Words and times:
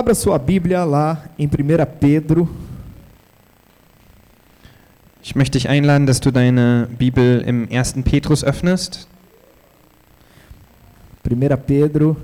Abra 0.00 0.14
sua 0.14 0.38
Bíblia 0.38 0.82
lá 0.82 1.24
em 1.38 1.44
1 1.44 1.50
Pedro, 2.00 2.48
Ich 5.22 5.36
möchte 5.36 5.58
dich 5.58 5.68
einladen, 5.68 6.06
dass 6.06 6.20
du 6.20 6.30
deine 6.30 6.88
Bibel 6.98 7.42
im 7.42 7.68
1. 7.70 7.96
Petrus 8.02 8.42
öffnest. 8.42 9.06
1 11.30 11.38
Pedro, 11.66 12.16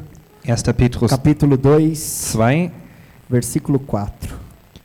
1. 0.46 0.62
Petrus 0.74 1.10
capítulo 1.10 1.58
2, 1.58 1.92
2, 1.92 2.70
versículo 3.28 3.78
4. 3.78 4.10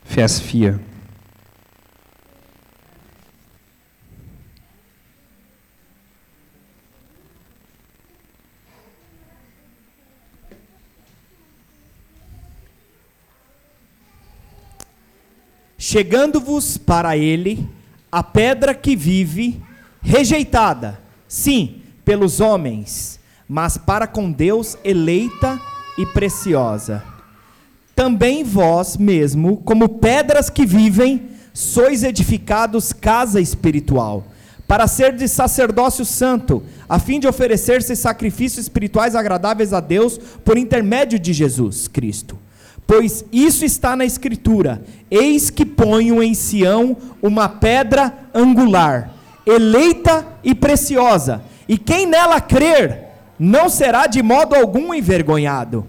Vers 0.04 0.42
4. 0.42 0.78
Chegando-vos 15.92 16.78
para 16.78 17.18
ele 17.18 17.68
a 18.10 18.24
pedra 18.24 18.74
que 18.74 18.96
vive, 18.96 19.62
rejeitada, 20.02 21.02
sim, 21.28 21.82
pelos 22.06 22.40
homens, 22.40 23.20
mas 23.46 23.76
para 23.78 24.08
com 24.08 24.32
Deus 24.32 24.78
eleita 24.86 25.60
e 25.98 26.06
preciosa. 26.06 27.04
Também 27.94 28.42
vós 28.42 28.96
mesmo, 28.96 29.58
como 29.58 30.00
pedras 30.00 30.50
que 30.50 30.66
vivem, 30.66 31.28
sois 31.54 32.06
edificados 32.06 32.94
casa 32.94 33.42
espiritual, 33.42 34.26
para 34.66 34.88
ser 34.88 35.14
de 35.14 35.28
sacerdócio 35.28 36.06
santo, 36.06 36.64
a 36.88 37.00
fim 37.00 37.20
de 37.20 37.28
oferecer-se 37.28 37.98
sacrifícios 37.98 38.64
espirituais 38.64 39.14
agradáveis 39.14 39.74
a 39.74 39.82
Deus 39.82 40.18
por 40.18 40.58
intermédio 40.58 41.20
de 41.20 41.34
Jesus 41.34 41.90
Cristo. 41.90 42.40
Pois 42.92 43.24
isso 43.32 43.64
está 43.64 43.96
na 43.96 44.04
Escritura: 44.04 44.84
Eis 45.10 45.50
que 45.50 45.66
ponho 45.66 46.22
em 46.22 46.34
Sião 46.34 46.98
uma 47.22 47.48
pedra 47.48 48.14
angular, 48.36 49.14
eleita 49.46 50.28
e 50.44 50.54
preciosa, 50.54 51.42
e 51.70 51.78
quem 51.78 52.06
nela 52.06 52.42
crer 52.42 53.06
não 53.40 53.70
será 53.70 54.08
de 54.08 54.22
modo 54.22 54.56
algum 54.56 54.94
envergonhado. 54.94 55.88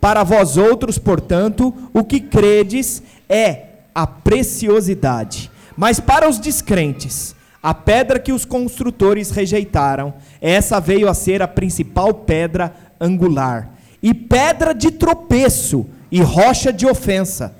Para 0.00 0.22
vós 0.22 0.56
outros, 0.56 0.96
portanto, 0.96 1.74
o 1.92 2.04
que 2.04 2.20
credes 2.20 3.02
é 3.28 3.64
a 3.92 4.06
preciosidade. 4.06 5.50
Mas 5.76 5.98
para 5.98 6.28
os 6.28 6.38
descrentes, 6.38 7.34
a 7.60 7.74
pedra 7.74 8.20
que 8.20 8.32
os 8.32 8.44
construtores 8.44 9.30
rejeitaram, 9.30 10.14
essa 10.40 10.78
veio 10.78 11.08
a 11.08 11.14
ser 11.14 11.42
a 11.42 11.48
principal 11.48 12.14
pedra 12.14 12.72
angular, 13.00 13.70
e 14.00 14.14
pedra 14.14 14.72
de 14.72 14.92
tropeço 14.92 15.84
e 16.14 16.22
rocha 16.22 16.72
de 16.72 16.86
ofensa. 16.86 17.56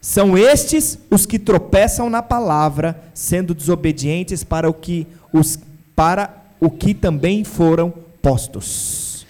São 0.00 0.38
estes 0.38 0.98
os 1.10 1.26
que 1.26 1.38
tropeçam 1.38 2.08
na 2.08 2.22
palavra, 2.22 2.98
sendo 3.12 3.54
desobedientes 3.54 4.42
para 4.42 4.70
o 4.70 4.72
que 4.72 5.06
os 5.30 5.58
para 5.94 6.34
o 6.58 6.70
que 6.70 6.94
também 6.94 7.44
foram 7.44 7.92
postos. 8.22 9.26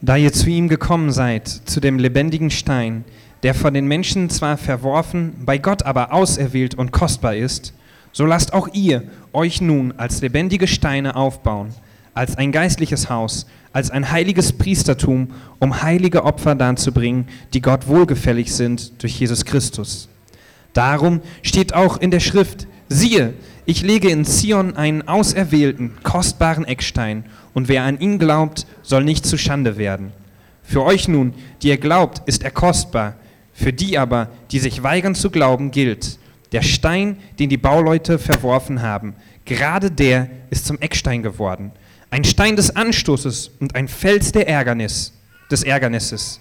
Da 0.00 0.18
ihr 0.18 0.32
zu 0.32 0.50
ihm 0.50 0.66
gekommen 0.66 1.12
seid, 1.12 1.46
zu 1.64 1.78
dem 1.78 1.96
lebendigen 1.96 2.50
Stein, 2.50 3.04
der 3.44 3.54
von 3.54 3.72
den 3.72 3.86
Menschen 3.86 4.28
zwar 4.28 4.56
verworfen, 4.56 5.34
bei 5.38 5.58
Gott 5.58 5.84
aber 5.84 6.12
auserwählt 6.12 6.74
und 6.74 6.90
kostbar 6.90 7.36
ist, 7.36 7.72
so 8.10 8.26
lasst 8.26 8.52
auch 8.52 8.68
ihr 8.72 9.04
euch 9.32 9.60
nun 9.60 9.94
als 9.96 10.20
lebendige 10.20 10.66
Steine 10.66 11.14
aufbauen, 11.14 11.68
als 12.14 12.36
ein 12.36 12.50
geistliches 12.50 13.08
Haus, 13.08 13.46
als 13.72 13.90
ein 13.90 14.10
heiliges 14.10 14.52
Priestertum, 14.52 15.28
um 15.58 15.82
heilige 15.82 16.24
Opfer 16.24 16.54
darzubringen, 16.54 17.28
die 17.54 17.62
Gott 17.62 17.88
wohlgefällig 17.88 18.52
sind 18.52 19.02
durch 19.02 19.18
Jesus 19.18 19.44
Christus. 19.44 20.08
Darum 20.72 21.20
steht 21.42 21.74
auch 21.74 21.98
in 21.98 22.10
der 22.10 22.20
Schrift, 22.20 22.66
siehe, 22.88 23.34
ich 23.64 23.82
lege 23.82 24.10
in 24.10 24.24
Zion 24.24 24.76
einen 24.76 25.06
auserwählten, 25.06 25.92
kostbaren 26.02 26.64
Eckstein, 26.64 27.24
und 27.54 27.68
wer 27.68 27.84
an 27.84 28.00
ihn 28.00 28.18
glaubt, 28.18 28.66
soll 28.82 29.04
nicht 29.04 29.26
zu 29.26 29.36
Schande 29.36 29.76
werden. 29.76 30.12
Für 30.62 30.82
euch 30.82 31.06
nun, 31.08 31.34
die 31.62 31.68
ihr 31.68 31.76
glaubt, 31.76 32.22
ist 32.26 32.42
er 32.42 32.50
kostbar, 32.50 33.14
für 33.52 33.72
die 33.72 33.98
aber, 33.98 34.28
die 34.50 34.58
sich 34.58 34.82
weigern 34.82 35.14
zu 35.14 35.30
glauben, 35.30 35.70
gilt, 35.70 36.18
der 36.52 36.62
Stein, 36.62 37.16
den 37.38 37.48
die 37.50 37.56
Bauleute 37.56 38.18
verworfen 38.18 38.82
haben, 38.82 39.14
gerade 39.44 39.90
der 39.90 40.28
ist 40.50 40.66
zum 40.66 40.78
Eckstein 40.80 41.22
geworden, 41.22 41.72
ein 42.12 42.24
Stein 42.24 42.56
des 42.56 42.76
Anstoßes 42.76 43.50
und 43.58 43.74
ein 43.74 43.88
Fels 43.88 44.32
der 44.32 44.46
Ärgernis, 44.46 45.14
des 45.50 45.62
Ärgernisses. 45.62 46.40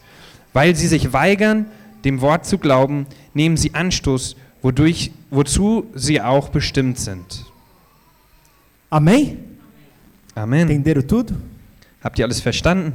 Weil 0.52 0.76
sie 0.76 0.88
sich 0.88 1.14
weigern, 1.14 1.66
dem 2.04 2.20
Wort 2.20 2.46
zu 2.46 2.58
glauben, 2.58 3.08
nehmen 3.34 3.56
sie 3.56 3.74
Anstoß, 3.74 4.36
wodurch, 4.62 5.12
wozu 5.30 5.86
sie 5.96 6.22
auch 6.22 6.50
bestimmt 6.50 7.00
sind. 7.00 7.46
Amém? 8.90 9.38
Amen. 10.36 10.70
Entenderam 10.70 11.08
tudo? 11.08 11.36
Habt 12.04 12.20
ihr 12.20 12.26
alles 12.26 12.42
verstanden? 12.42 12.94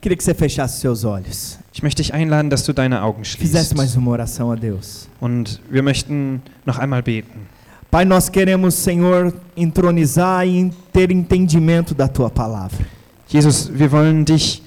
Queria 0.00 0.16
que 0.16 0.24
você 0.24 0.34
fechasse 0.34 0.80
seus 0.80 1.04
olhos. 1.04 1.58
Ich 1.74 1.82
möchte 1.82 2.00
dich 2.00 2.14
einladen, 2.14 2.48
dass 2.48 2.64
du 2.64 2.72
deine 2.72 3.02
Augen 3.02 3.26
Fizesse 3.26 3.74
schließt. 3.74 3.76
mais 3.76 3.94
uma 3.96 4.12
oração 4.12 4.50
a 4.50 4.56
Deus. 4.56 5.06
Und 5.20 5.60
wir 5.68 5.82
möchten 5.82 6.40
noch 6.64 6.78
einmal 6.78 7.02
beten. 7.02 7.46
Pai, 7.90 8.04
nós 8.04 8.28
queremos, 8.28 8.74
Senhor, 8.74 9.34
entronizar 9.56 10.46
e 10.46 10.70
ter 10.92 11.10
entendimento 11.10 11.92
da 11.92 12.06
tua 12.06 12.30
palavra. 12.30 12.86
Jesus, 13.26 13.68
wir 13.72 13.90
wollen 13.90 14.24
dich 14.24 14.62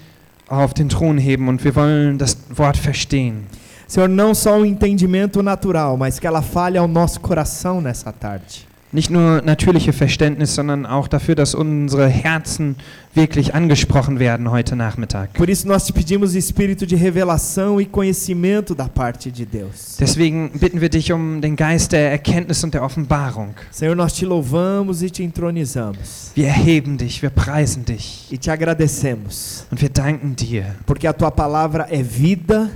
auf 0.49 0.73
den 0.73 0.89
Thron 0.89 1.17
heben 1.17 1.47
und 1.47 1.63
wir 1.63 1.73
wollen 1.73 2.17
das 2.17 2.37
Wort 2.53 2.75
verstehen. 2.75 3.45
Senhor, 3.87 4.09
não 4.09 4.35
só 4.35 4.59
um 4.59 4.65
entendimento 4.65 5.41
natural, 5.41 5.95
mas 5.95 6.19
que 6.19 6.27
ela 6.27 6.41
fale 6.41 6.77
ao 6.77 6.87
nosso 6.87 7.21
coração 7.21 7.79
nessa 7.79 8.11
tarde. 8.11 8.67
Nicht 8.93 9.09
nur 9.09 9.41
natürliche 9.41 9.91
Verständnis, 9.91 10.53
sondern 10.53 10.85
auch 10.85 11.07
dafür, 11.07 11.33
dass 11.33 11.55
unsere 11.55 12.07
Herzen 12.07 12.75
wirklich 13.15 13.53
angesprochen 13.55 14.19
werden 14.19 14.51
heute 14.51 14.75
Nachmittag. 14.75 15.33
Por 15.33 15.49
isso 15.49 15.67
nós 15.67 15.85
te 15.85 15.93
pedimos 15.93 16.35
espírito 16.35 16.85
de 16.85 16.95
revelação 16.95 17.81
e 17.81 17.85
conhecimento 17.85 18.75
da 18.75 18.87
parte 18.87 19.31
de 19.31 19.45
Deus. 19.45 19.97
Deswegen 19.99 20.51
bitten 20.59 20.79
wir 20.79 20.89
dich 20.89 21.11
um 21.11 21.41
den 21.41 21.55
Geist 21.55 21.91
der 21.91 22.11
Erkenntnis 22.11 22.63
und 22.63 22.73
der 22.75 22.83
Offenbarung. 22.83 23.55
Senhor, 23.71 23.95
nós 23.95 24.13
te 24.13 24.25
louvamos 24.25 25.01
e 25.01 25.09
te 25.09 25.23
entronizamos. 25.23 26.31
Wir 26.35 26.47
erheben 26.47 26.97
dich, 26.97 27.21
wir 27.23 27.29
preisen 27.31 27.85
dich 27.85 28.27
E 28.31 28.37
te 28.37 28.51
agradecemos, 28.51 29.65
und 29.71 29.81
wir 29.81 29.89
danken 29.89 30.35
dir. 30.35 30.65
porque 30.85 31.07
a 31.07 31.13
tua 31.13 31.31
palavra 31.31 31.87
é 31.89 32.01
vida, 32.03 32.69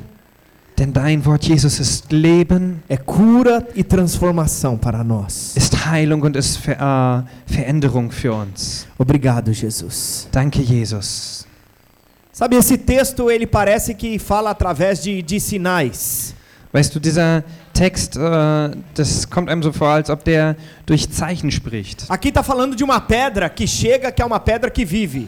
Denn 0.78 0.94
dein 0.94 1.26
Wort, 1.26 1.44
Jesus, 1.44 1.80
ist 1.80 2.12
Leben, 2.12 2.84
é 2.88 2.98
cura 2.98 3.68
e 3.74 3.84
transformação 3.84 4.78
para 4.78 5.04
nós. 5.04 5.56
ist 5.56 5.88
Heilung 5.88 6.22
und 6.22 6.36
ist 6.36 6.58
Ver 6.58 6.78
äh, 6.78 7.52
Veränderung 7.52 8.12
für 8.12 8.34
uns. 8.34 8.86
Obrigado, 8.98 9.52
Jesus. 9.52 10.28
Danke, 10.32 10.62
Jesus. 10.62 11.48
Sabe, 12.32 12.56
esse 12.56 12.78
texto 12.78 13.32
ele 13.32 13.48
parece 13.48 13.96
que 13.96 14.20
fala 14.20 14.52
através 14.52 15.02
de, 15.02 15.24
de 15.24 15.40
sinais. 15.40 16.36
Weißt 16.72 16.94
du, 16.94 17.00
dieser 17.00 17.44
Text, 17.74 18.16
äh, 18.16 18.70
das 18.94 19.28
kommt 19.28 19.50
einem 19.50 19.64
so 19.64 19.72
vor, 19.72 19.90
als 19.90 20.12
ob 20.12 20.24
der 20.24 20.56
durch 20.86 21.10
Zeichen 21.10 21.50
spricht. 21.50 22.06
Aqui 22.08 22.28
está 22.28 22.44
falando 22.44 22.76
de 22.76 22.84
uma 22.84 23.00
pedra 23.00 23.50
que 23.50 23.66
chega, 23.66 24.12
que 24.12 24.22
é 24.22 24.26
uma 24.26 24.40
pedra 24.40 24.70
que 24.70 24.86
vive. 24.86 25.28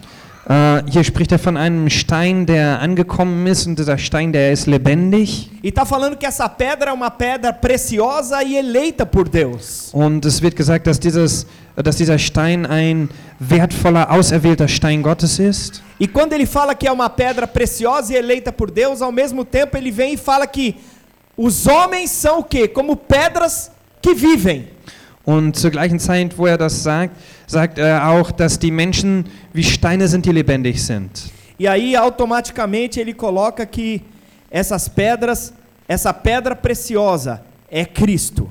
Äh, 0.50 0.82
hier 0.90 1.04
spricht 1.04 1.30
er 1.30 1.38
von 1.38 1.56
einem 1.56 1.88
Stein, 1.88 2.44
der 2.44 2.80
angekommen 2.80 3.46
ist 3.46 3.68
und 3.68 3.78
dieser 3.78 3.96
Stein, 3.98 4.32
der 4.32 4.50
ist 4.50 4.66
lebendig. 4.66 5.48
E 5.62 5.68
está 5.68 5.86
falando 5.86 6.16
que 6.16 6.26
essa 6.26 6.48
pedra 6.48 6.90
é 6.90 6.92
uma 6.92 7.08
pedra 7.08 7.52
preciosa 7.52 8.42
e 8.42 8.56
eleita 8.56 9.06
por 9.06 9.28
Deus. 9.28 9.90
Und 9.92 10.26
es 10.26 10.42
wird 10.42 10.56
gesagt, 10.56 10.88
dass, 10.88 10.98
dieses, 10.98 11.46
dass 11.76 11.94
dieser 11.94 12.18
Stein 12.18 12.66
ein 12.66 13.08
wertvoller, 13.38 14.10
auserwählter 14.10 14.66
Stein 14.66 15.04
Gottes 15.04 15.38
ist. 15.38 15.84
E 16.00 16.08
quando 16.08 16.32
ele 16.32 16.46
fala 16.46 16.74
que 16.74 16.88
é 16.88 16.90
uma 16.90 17.08
pedra 17.08 17.46
preciosa 17.46 18.12
e 18.12 18.16
eleita 18.16 18.50
por 18.50 18.72
Deus, 18.72 19.00
ao 19.02 19.12
mesmo 19.12 19.44
tempo 19.44 19.76
ele 19.76 19.92
vem 19.92 20.14
e 20.14 20.16
fala 20.16 20.48
que 20.48 20.74
os 21.36 21.68
homens 21.68 22.10
são 22.10 22.40
o 22.40 22.42
quê? 22.42 22.66
Como 22.66 22.96
pedras 22.96 23.70
que 24.02 24.14
vivem. 24.14 24.66
Und 25.24 25.54
zur 25.56 25.70
gleichen 25.70 25.98
Zeit, 25.98 26.36
wo 26.36 26.46
er 26.46 26.56
das 26.56 26.82
sagt, 26.82 27.14
sagt 27.46 27.78
er 27.78 28.08
auch, 28.08 28.30
dass 28.30 28.58
die 28.58 28.70
Menschen 28.70 29.26
wie 29.52 29.64
Steine 29.64 30.08
sind, 30.08 30.24
die 30.24 30.32
lebendig 30.32 30.82
sind. 30.82 31.30
E 31.58 31.68
aí 31.68 31.94
automaticamente 31.94 33.00
ele 33.00 33.12
coloca 33.12 33.66
que 33.66 34.00
essas 34.50 34.88
pedras, 34.88 35.52
essa 35.86 36.12
pedra 36.12 36.56
preciosa 36.56 37.42
é 37.70 37.84
Cristo. 37.84 38.48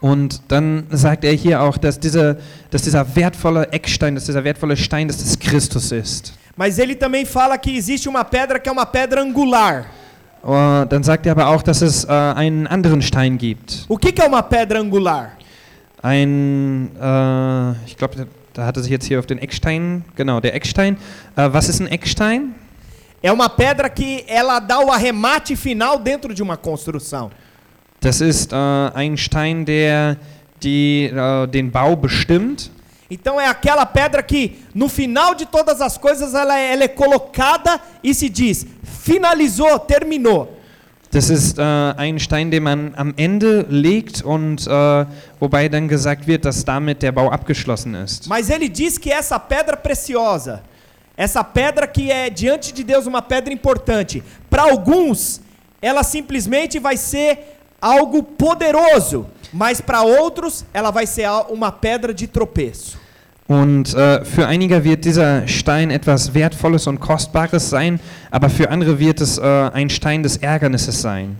Und 0.00 0.42
dann 0.48 0.86
sagt 0.90 1.24
er 1.24 1.32
hier 1.32 1.62
auch, 1.62 1.78
dass, 1.78 1.98
diese, 1.98 2.36
dass 2.70 2.82
dieser 2.82 3.16
wertvolle 3.16 3.72
Eckstein, 3.72 4.14
dass 4.14 4.26
dieser 4.26 4.44
wertvolle 4.44 4.76
Stein, 4.76 5.08
dass 5.08 5.16
das 5.16 5.38
Christus 5.38 5.90
ist. 5.90 6.34
Mas 6.54 6.78
ele 6.78 6.94
também 6.94 7.24
fala 7.24 7.56
que 7.56 7.74
existe 7.74 8.08
uma 8.08 8.22
pedra 8.22 8.58
que 8.58 8.68
é 8.68 8.72
uma 8.72 8.84
pedra 8.84 9.22
angular. 9.22 9.86
Uh, 10.44 10.84
dann 10.86 11.02
sagt 11.02 11.24
er 11.24 11.32
aber 11.32 11.48
auch, 11.48 11.62
dass 11.62 11.80
es 11.80 12.04
äh, 12.04 12.12
einen 12.12 12.66
anderen 12.66 13.00
Stein 13.00 13.38
gibt. 13.38 13.86
O 13.88 13.96
que, 13.96 14.12
que 14.12 14.20
é 14.20 14.26
uma 14.26 14.42
pedra 14.42 14.78
angular? 14.78 15.32
Ein, 16.04 16.90
äh, 17.00 17.86
ich 17.86 17.96
glaube, 17.96 18.26
da 18.52 18.66
hat 18.66 18.76
er 18.76 18.82
sich 18.82 18.92
jetzt 18.92 19.06
hier 19.06 19.18
auf 19.18 19.24
den 19.24 19.38
Eckstein, 19.38 20.04
genau, 20.14 20.38
der 20.38 20.54
Eckstein. 20.54 20.98
Äh, 21.34 21.48
was 21.50 21.70
ist 21.70 21.80
ein 21.80 21.86
Eckstein? 21.86 22.54
É 23.22 23.32
uma 23.32 23.48
pedra 23.48 23.88
que 23.88 24.22
ela 24.28 24.60
dá 24.60 24.80
o 24.80 24.92
arremate 24.92 25.56
final 25.56 25.98
dentro 25.98 26.34
de 26.34 26.42
uma 26.42 26.58
construção. 26.58 27.30
Das 28.02 28.20
ist 28.20 28.52
äh, 28.52 28.56
ein 28.92 29.16
Stein, 29.16 29.64
der 29.64 30.18
die, 30.62 31.06
äh, 31.06 31.46
den 31.46 31.70
Bau 31.70 31.96
bestimmt. 31.96 32.70
Então 33.10 33.40
é 33.40 33.48
aquela 33.48 33.86
pedra 33.86 34.22
que 34.22 34.58
no 34.74 34.90
final 34.90 35.34
de 35.34 35.46
todas 35.46 35.80
as 35.80 35.96
coisas 35.96 36.34
ela, 36.34 36.58
ela 36.58 36.84
é 36.84 36.88
colocada 36.88 37.80
e 38.02 38.12
se 38.12 38.28
diz: 38.28 38.66
finalizou, 38.82 39.78
terminou. 39.78 40.54
Das 41.14 41.30
ist 41.30 41.58
äh, 41.58 41.62
ein 41.62 42.18
Stein, 42.18 42.50
den 42.50 42.64
man 42.64 42.92
am 42.96 43.14
Ende 43.16 43.64
legt 43.68 44.22
und 44.22 44.66
äh, 44.66 45.06
wobei 45.38 45.68
dann 45.68 45.86
gesagt 45.86 46.26
wird, 46.26 46.44
dass 46.44 46.64
damit 46.64 47.02
der 47.02 47.12
Bau 47.12 47.30
abgeschlossen 47.30 47.94
ist. 47.94 48.26
Mas 48.26 48.50
ele 48.50 48.68
diz 48.68 48.98
que 48.98 49.12
essa 49.12 49.38
pedra 49.38 49.76
preciosa, 49.76 50.64
essa 51.16 51.44
pedra 51.44 51.86
que 51.86 52.10
é 52.10 52.28
diante 52.28 52.74
de 52.74 52.82
Deus 52.82 53.06
uma 53.06 53.22
pedra 53.22 53.54
importante, 53.54 54.24
para 54.50 54.64
alguns 54.64 55.40
ela 55.80 56.02
simplesmente 56.02 56.80
vai 56.80 56.96
ser 56.96 57.60
algo 57.80 58.20
poderoso, 58.20 59.28
mas 59.52 59.80
para 59.80 60.02
outros 60.02 60.64
ela 60.74 60.90
vai 60.90 61.06
ser 61.06 61.28
uma 61.48 61.70
pedra 61.70 62.12
de 62.12 62.26
tropeço. 62.26 62.98
Und 63.46 63.92
äh, 63.94 64.24
für 64.24 64.46
einige 64.46 64.84
wird 64.84 65.04
dieser 65.04 65.46
Stein 65.46 65.90
etwas 65.90 66.32
Wertvolles 66.32 66.86
und 66.86 66.98
Kostbares 66.98 67.68
sein, 67.68 68.00
aber 68.30 68.48
für 68.48 68.70
andere 68.70 68.98
wird 68.98 69.20
es 69.20 69.36
äh, 69.36 69.42
ein 69.42 69.90
Stein 69.90 70.22
des 70.22 70.38
Ärgernisses 70.38 71.02
sein. 71.02 71.36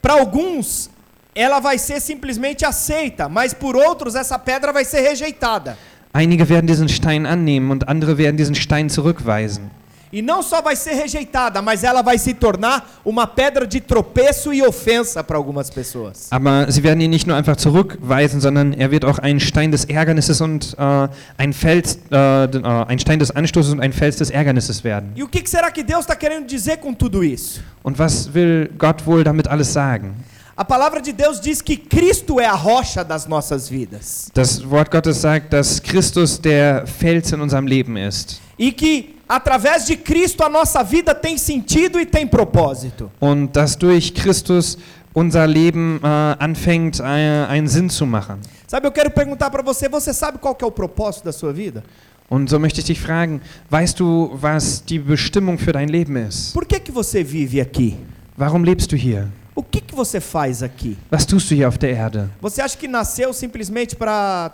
Para 0.00 0.14
alguns 0.14 0.90
ela 1.34 1.60
vai 1.60 1.78
ser 1.78 2.00
simplesmente 2.00 2.66
aceita, 2.66 3.28
mas 3.28 3.54
por 3.54 3.76
outros 3.76 4.14
essa 4.16 4.38
pedra 4.38 4.72
vai 4.72 4.84
ser 4.84 5.00
rejeitada. 5.02 5.76
Einige 6.12 6.48
werden 6.48 6.66
diesen 6.66 6.88
Stein 6.88 7.24
annehmen 7.24 7.70
und 7.70 7.88
andere 7.88 8.18
werden 8.18 8.36
diesen 8.36 8.54
Stein 8.54 8.90
zurückweisen. 8.90 9.70
E 10.12 10.20
não 10.20 10.42
só 10.42 10.60
vai 10.60 10.76
ser 10.76 10.92
rejeitada, 10.92 11.62
mas 11.62 11.82
ela 11.82 12.02
vai 12.02 12.18
se 12.18 12.34
tornar 12.34 13.00
uma 13.02 13.26
pedra 13.26 13.66
de 13.66 13.80
tropeço 13.80 14.52
e 14.52 14.62
ofensa 14.62 15.24
para 15.24 15.38
algumas 15.38 15.70
pessoas. 15.70 16.28
Aber 16.30 16.70
sie 16.70 16.82
werden 16.82 17.00
ihn 17.00 17.08
nicht 17.08 17.26
nur 17.26 17.34
einfach 17.34 17.56
zurückweisen, 17.56 18.38
sondern 18.38 18.74
er 18.74 18.90
wird 18.90 19.06
auch 19.06 19.18
ein 19.18 19.40
Stein 19.40 19.72
des 19.72 19.86
Ärgernisses 19.86 20.42
und 20.42 20.76
äh, 20.78 21.08
ein, 21.38 21.54
Fels, 21.54 21.98
äh, 22.10 22.44
äh, 22.44 22.84
ein 22.88 22.98
Stein 22.98 23.20
des 23.20 23.30
Anstoßes 23.30 23.72
und 23.72 23.80
ein 23.80 23.94
Fels 23.94 24.16
des 24.16 24.28
Ärgernisses 24.28 24.84
werden. 24.84 25.12
E 25.16 25.22
o 25.22 25.28
que 25.28 25.40
que 25.40 25.48
será 25.48 25.70
que 25.70 25.82
Deus 25.82 26.00
está 26.00 26.14
querendo 26.14 26.46
dizer 26.46 26.76
com 26.76 26.92
tudo 26.92 27.24
isso? 27.24 27.62
Und 27.82 27.98
was 27.98 28.28
will 28.34 28.70
Gott 28.76 29.06
wohl 29.06 29.24
damit 29.24 29.48
alles 29.48 29.72
sagen? 29.72 30.14
A 30.54 30.64
palavra 30.64 31.00
de 31.00 31.14
Deus 31.14 31.40
diz 31.40 31.62
que 31.62 31.78
Cristo 31.78 32.38
é 32.38 32.44
a 32.44 32.54
rocha 32.54 33.02
das 33.02 33.26
nossas 33.26 33.70
vidas. 33.70 34.30
Das 34.34 34.68
Wort 34.68 34.90
Gottes 34.90 35.22
sagt, 35.22 35.54
dass 35.54 35.82
Christus 35.82 36.38
der 36.38 36.86
Fels 36.86 37.32
in 37.32 37.40
unserem 37.40 37.66
Leben 37.66 37.96
ist. 37.96 38.42
E 38.58 38.70
que 38.70 39.14
através 39.34 39.86
de 39.86 39.96
Cristo 39.96 40.44
a 40.44 40.48
nossa 40.48 40.82
vida 40.82 41.14
tem 41.14 41.38
sentido 41.38 41.98
e 41.98 42.04
tem 42.04 42.26
propósito. 42.26 43.10
Und 43.20 43.52
dass 43.52 43.76
durch 43.76 44.12
Christus 44.12 44.76
unser 45.14 45.46
Leben 45.46 46.00
äh, 46.02 46.36
anfängt, 46.38 47.00
äh, 47.00 47.02
einen 47.02 47.66
Sinn 47.66 47.88
zu 47.88 48.06
machen. 48.06 48.40
Sabe, 48.66 48.86
eu 48.86 48.92
quero 48.92 49.10
perguntar 49.10 49.50
para 49.50 49.62
você, 49.62 49.88
você 49.88 50.12
sabe 50.12 50.38
qual 50.38 50.54
que 50.54 50.64
é 50.64 50.66
o 50.66 50.70
propósito 50.70 51.24
da 51.24 51.32
sua 51.32 51.52
vida? 51.52 51.82
Und 52.28 52.48
so 52.48 52.58
möchte 52.58 52.80
ich 52.80 52.86
dich 52.86 53.00
fragen, 53.00 53.40
weißt 53.70 54.00
du, 54.00 54.30
was 54.40 54.82
die 54.84 54.98
Bestimmung 54.98 55.58
für 55.58 55.72
dein 55.72 55.88
Leben 55.88 56.16
ist? 56.16 56.52
Por 56.52 56.66
que 56.66 56.78
que 56.78 56.92
você 56.92 57.22
vive 57.22 57.60
aqui? 57.60 57.96
Warum 58.36 58.64
lebst 58.64 58.90
du 58.92 58.96
hier? 58.96 59.28
O 59.54 59.62
que 59.62 59.80
que 59.80 59.94
você 59.94 60.20
faz 60.20 60.62
aqui? 60.62 60.96
Was 61.10 61.26
tust 61.26 61.50
du 61.50 61.54
hier 61.54 61.68
auf 61.68 61.76
der 61.76 61.90
Erde? 61.90 62.30
Você 62.40 62.62
acha 62.62 62.76
que 62.76 62.88
nasceu 62.88 63.32
simplesmente 63.34 63.94
para 63.96 64.50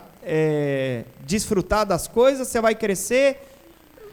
desfrutar 1.25 1.85
das 1.85 2.05
coisas? 2.07 2.49
Você 2.49 2.59
vai 2.59 2.75
crescer, 2.75 3.37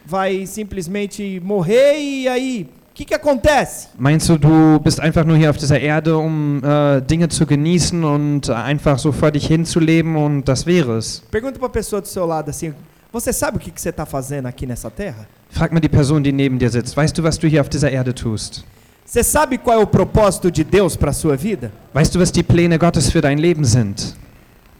vai 0.07 0.45
simplesmente 0.45 1.41
morrer 1.43 1.97
e 1.99 2.27
aí? 2.27 2.69
O 2.91 2.93
que, 2.97 3.05
que 3.05 3.13
acontece? 3.13 3.89
Meinst 3.99 4.27
du, 4.27 4.37
du 4.39 4.79
bist 4.79 4.99
einfach 4.99 5.23
nur 5.23 5.37
hier 5.37 5.51
auf 5.51 5.57
dieser 5.57 5.79
Erde, 5.79 6.17
um 6.17 6.63
äh, 6.63 7.01
Dinge 7.01 7.29
zu 7.29 7.45
genießen 7.45 8.03
und 8.03 8.49
einfach 8.49 8.97
so 8.97 9.11
vor 9.11 9.29
dich 9.29 9.45
hinzuleben 9.45 10.15
und 10.15 10.45
das 10.45 10.65
wäre 10.65 10.97
es? 10.97 11.21
Pergunta 11.29 11.59
para 11.59 11.67
a 11.67 11.71
pessoa 11.71 12.01
do 12.01 12.07
seu 12.07 12.25
lado 12.25 12.49
assim: 12.49 12.73
Você 13.11 13.31
sabe 13.31 13.57
o 13.57 13.59
que, 13.59 13.69
que 13.69 13.79
você 13.79 13.89
está 13.89 14.05
fazendo 14.05 14.47
aqui 14.47 14.65
nessa 14.65 14.89
terra? 14.89 15.27
Frag 15.51 15.71
mal 15.71 15.79
die 15.79 15.89
Person, 15.89 16.23
die 16.23 16.31
neben 16.31 16.57
dir 16.57 16.71
sitzt. 16.71 16.97
Weißt 16.97 17.15
du, 17.15 17.23
was 17.23 17.37
du 17.37 17.47
hier 17.47 17.61
auf 17.61 17.69
dieser 17.69 17.91
Erde 17.91 18.15
tust? 18.15 18.65
Você 19.05 19.23
sabe 19.23 19.57
qual 19.59 19.79
é 19.79 19.83
o 19.83 19.87
propósito 19.87 20.49
de 20.49 20.63
Deus 20.63 20.97
para 20.97 21.11
a 21.11 21.13
sua 21.13 21.37
vida? 21.37 21.71
Weißt 21.93 22.15
du, 22.15 22.19
was 22.19 22.31
die 22.31 22.43
Pläne 22.43 22.79
Gottes 22.79 23.11
für 23.11 23.21
dein 23.21 23.37
Leben 23.37 23.63
sind? 23.63 24.15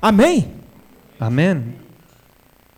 Amém? 0.02 0.46
Amen. 1.20 1.87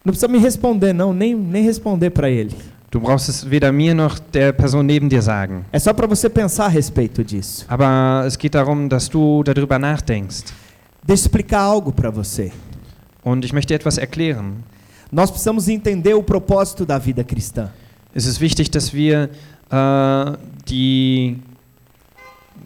Não 0.09 0.11
precisa 0.11 0.27
me 0.27 0.39
responder, 0.39 0.91
não, 0.91 1.13
nem, 1.13 1.35
nem 1.35 1.63
responder 1.63 2.09
para 2.09 2.27
ele. 2.27 2.55
Du 2.89 2.99
brauchst 2.99 3.29
es 3.29 3.47
weder 3.47 3.71
mir 3.71 3.93
noch 3.93 4.17
der 4.17 4.51
Person 4.53 4.81
neben 4.81 5.07
dir 5.07 5.21
sagen. 5.21 5.63
É 5.71 5.77
só 5.77 5.93
para 5.93 6.07
você 6.07 6.27
pensar 6.27 6.65
a 6.65 6.67
respeito 6.67 7.23
disso. 7.23 7.63
Aber 7.67 8.25
es 8.25 8.35
geht 8.35 8.55
darum, 8.55 8.89
dass 8.89 9.07
du 9.07 9.43
darüber 9.43 9.77
nachdenkst. 9.77 10.45
Deixa 11.03 11.21
eu 11.21 11.25
explicar 11.25 11.61
algo 11.61 11.91
para 11.91 12.09
você. 12.09 12.51
Und 13.23 13.45
ich 13.45 13.53
möchte 13.53 13.71
etwas 13.75 13.99
erklären. 13.99 14.63
Nós 15.11 15.29
precisamos 15.29 15.67
entender 15.67 16.15
o 16.15 16.23
propósito 16.23 16.87
da 16.87 16.97
vida 16.97 17.23
cristã. 17.23 17.69
Es 18.11 18.25
ist 18.25 18.41
wichtig, 18.41 18.71
dass 18.71 18.91
wir 18.91 19.29
äh, 19.69 20.37
die, 20.67 21.37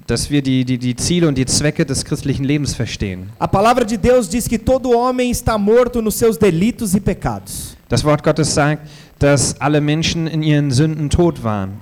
dass 0.07 0.29
wir 0.29 0.41
die, 0.41 0.65
die, 0.65 0.77
die 0.77 0.95
Ziele 0.95 1.27
und 1.27 1.38
die 1.38 1.45
Zwecke 1.45 1.85
des 1.85 2.03
christlichen 2.03 2.44
Lebens 2.44 2.73
verstehen. 2.75 3.29
A 3.39 3.47
palavra 3.47 3.83
de 3.85 3.97
Deus 3.97 4.27
diz 4.29 4.47
que 4.47 4.57
todo 4.57 4.89
homem 4.97 5.31
está 5.31 5.57
morto 5.57 6.01
nos 6.01 6.15
seus 6.15 6.38
delitos 6.38 6.94
e 6.94 7.00
pecados. 7.00 7.75
Das 7.89 8.03
Wort 8.03 8.23
Gottes 8.23 8.53
sagt, 8.53 8.88
dass 9.19 9.55
alle 9.61 9.79
Menschen 9.79 10.27
in 10.27 10.44
ihren 10.44 10.71
Sünden 10.71 11.09
tot 11.09 11.44
waren, 11.44 11.79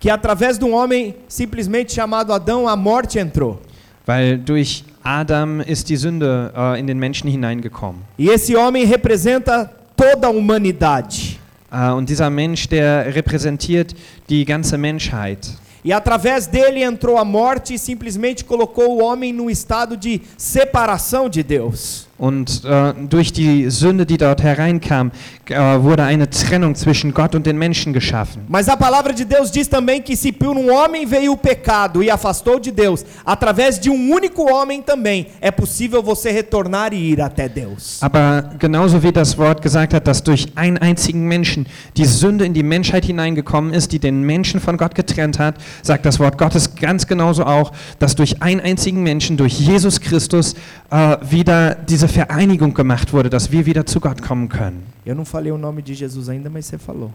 Que 0.00 0.08
através 0.10 0.58
de 0.58 0.64
um 0.64 0.72
homem 0.72 1.14
simplesmente 1.28 1.92
chamado 1.94 2.32
Adão, 2.32 2.66
a 2.66 2.74
morte 2.74 3.18
entrou. 3.18 3.58
weil 4.06 4.38
durch 4.38 4.82
Adam 5.02 5.60
ist 5.60 5.88
die 5.88 5.96
Sünde 5.96 6.52
äh, 6.56 6.80
in 6.80 6.86
den 6.86 6.98
Menschen 6.98 7.30
hineingekommen. 7.30 8.02
E 8.18 8.28
esse 8.30 8.54
homem 8.56 8.88
representa 8.90 9.70
toda 9.96 10.28
a 10.28 10.30
humanidade. 10.32 11.36
Äh, 11.70 11.90
und 11.90 12.08
dieser 12.08 12.28
Mensch, 12.30 12.66
der 12.68 13.14
repräsentiert 13.14 13.94
die 14.28 14.44
ganze 14.44 14.76
Menschheit. 14.78 15.46
E 15.82 15.92
através 15.92 16.46
dele 16.46 16.82
entrou 16.82 17.16
a 17.16 17.24
morte 17.24 17.74
e 17.74 17.78
simplesmente 17.78 18.44
colocou 18.44 18.98
o 18.98 19.02
homem 19.02 19.32
num 19.32 19.48
estado 19.48 19.96
de 19.96 20.20
separação 20.36 21.28
de 21.28 21.42
Deus. 21.42 22.09
Und 22.20 22.66
äh, 22.66 22.92
durch 23.08 23.32
die 23.32 23.70
Sünde, 23.70 24.04
die 24.04 24.18
dort 24.18 24.42
hereinkam, 24.42 25.10
äh, 25.48 25.56
wurde 25.56 26.02
eine 26.02 26.28
Trennung 26.28 26.74
zwischen 26.74 27.14
Gott 27.14 27.34
und 27.34 27.46
den 27.46 27.56
Menschen 27.56 27.94
geschaffen. 27.94 28.42
Mas 28.46 28.68
a 28.68 28.76
palavra 28.76 29.14
de 29.14 29.24
Deus 29.24 29.50
diz 29.50 29.66
também 29.66 30.02
que 30.02 30.14
se 30.14 30.30
por 30.30 30.54
um 30.54 30.70
homem 30.70 31.06
veio 31.06 31.32
o 31.32 31.36
pecado 31.38 32.02
e 32.02 32.10
afastou 32.10 32.60
de 32.60 32.70
Deus, 32.70 33.06
através 33.24 33.80
de 33.80 33.88
um 33.88 34.12
único 34.12 34.42
homem 34.52 34.82
também 34.82 35.28
é 35.40 35.50
possível 35.50 36.02
você 36.02 36.30
retornar 36.30 36.92
e 36.92 36.98
ir 36.98 37.22
até 37.22 37.48
Deus. 37.48 38.02
Aber 38.02 38.50
genauso 38.58 39.02
wie 39.02 39.12
das 39.12 39.38
Wort 39.38 39.62
gesagt 39.62 39.94
hat, 39.94 40.06
dass 40.06 40.22
durch 40.22 40.48
einen 40.56 40.76
einzigen 40.76 41.26
Menschen 41.26 41.66
die 41.96 42.04
Sünde 42.04 42.44
in 42.44 42.52
die 42.52 42.62
Menschheit 42.62 43.06
hineingekommen 43.06 43.72
ist, 43.72 43.92
die 43.92 43.98
den 43.98 44.24
Menschen 44.24 44.60
von 44.60 44.76
Gott 44.76 44.94
getrennt 44.94 45.38
hat, 45.38 45.54
sagt 45.82 46.04
das 46.04 46.20
Wort 46.20 46.36
Gottes 46.36 46.74
ganz 46.74 47.06
genauso 47.06 47.46
auch, 47.46 47.72
dass 47.98 48.14
durch 48.14 48.42
einen 48.42 48.60
einzigen 48.60 49.02
Menschen, 49.02 49.38
durch 49.38 49.58
Jesus 49.58 50.02
Christus, 50.02 50.54
äh, 50.90 51.16
wieder 51.22 51.76
diese 51.76 52.09
Vereinigung 52.10 52.74
gemacht 52.74 53.12
wurde, 53.12 53.30
dass 53.30 53.50
wir 53.50 53.64
wieder 53.66 53.86
zu 53.86 54.00
Gott 54.00 54.20
kommen 54.22 54.48
können. 54.48 54.82
Eu 55.04 55.14
não 55.14 55.24
falei 55.24 55.52
o 55.52 55.58
nome 55.58 55.82
de 55.82 55.94
Jesus 55.94 56.28
ainda, 56.28 56.50
mas 56.50 56.66
você 56.66 56.78
falou. 56.78 57.12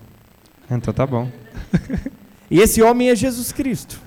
Então 0.69 0.93
tá 0.93 1.05
bom. 1.05 1.29
E 2.49 2.59
esse 2.59 2.81
homem 2.81 3.09
é 3.09 3.15
Jesus 3.15 3.51
Cristo. 3.51 3.99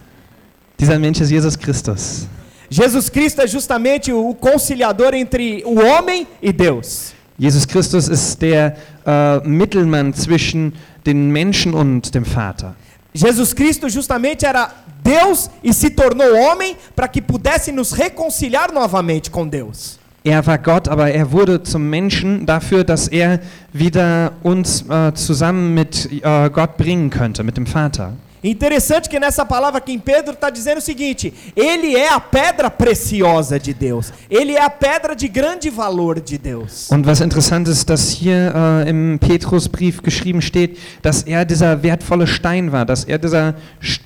Dieser 0.78 0.98
Mensch 0.98 1.20
ist 1.20 1.30
Jesus 1.30 1.56
Christus. 1.56 2.28
Jesus 2.70 3.08
Cristo 3.08 3.40
é 3.40 3.46
justamente 3.46 4.12
o 4.12 4.34
conciliador 4.34 5.14
entre 5.14 5.62
o 5.64 5.74
homem 5.80 6.26
e 6.40 6.52
Deus. 6.52 7.14
Jesus 7.38 7.66
Christus 7.66 8.08
ist 8.08 8.40
der 8.40 8.76
äh, 9.06 9.48
Mittelmann 9.48 10.12
zwischen 10.12 10.72
den 11.04 11.30
Menschen 11.30 11.74
und 11.74 12.14
dem 12.14 12.24
Vater. 12.24 12.76
Jesus 13.12 13.54
Cristo 13.54 13.88
justamente 13.88 14.44
era 14.44 14.72
Deus 15.02 15.50
e 15.62 15.72
se 15.72 15.90
tornou 15.90 16.36
homem 16.36 16.76
para 16.94 17.08
que 17.08 17.22
pudesse 17.22 17.72
nos 17.72 17.92
reconciliar 17.92 18.72
novamente 18.72 19.30
com 19.30 19.48
Deus. 19.48 19.97
Er 20.28 20.46
war 20.46 20.58
Gott, 20.58 20.88
aber 20.88 21.10
er 21.10 21.32
wurde 21.32 21.62
zum 21.62 21.88
Menschen 21.88 22.44
dafür, 22.44 22.84
dass 22.84 23.08
er 23.08 23.40
wieder 23.72 24.32
uns 24.42 24.84
äh, 24.86 25.14
zusammen 25.14 25.72
mit 25.72 26.06
äh, 26.22 26.50
Gott 26.50 26.76
bringen 26.76 27.08
könnte, 27.08 27.44
mit 27.44 27.56
dem 27.56 27.66
Vater. 27.66 28.12
Interessante 28.42 29.08
que 29.08 29.18
nessa 29.18 29.44
palavra 29.44 29.78
aqui 29.78 29.92
em 29.92 29.98
Pedro 29.98 30.32
está 30.32 30.50
dizendo 30.50 30.78
o 30.78 30.80
seguinte: 30.82 31.32
Ele 31.56 31.96
é 31.96 32.12
a 32.12 32.20
pedra 32.20 32.70
preciosa 32.70 33.58
de 33.58 33.74
Deus. 33.74 34.12
Ele 34.30 34.52
é 34.52 34.62
a 34.62 34.70
pedra 34.70 35.16
de 35.16 35.28
grande 35.28 35.70
valor 35.70 36.20
de 36.20 36.38
Deus. 36.38 36.90
Und 36.90 37.06
was 37.06 37.20
interessant 37.20 37.68
ist, 37.68 37.88
dass 37.90 38.10
hier 38.10 38.52
äh, 38.54 38.90
im 38.90 39.18
Petrusbrief 39.18 40.02
geschrieben 40.02 40.40
steht, 40.40 40.78
dass 41.02 41.22
er 41.22 41.44
dieser 41.44 41.82
wertvolle 41.82 42.26
Stein 42.26 42.70
war, 42.70 42.84
dass 42.84 43.04
er 43.04 43.18
dieser 43.18 43.54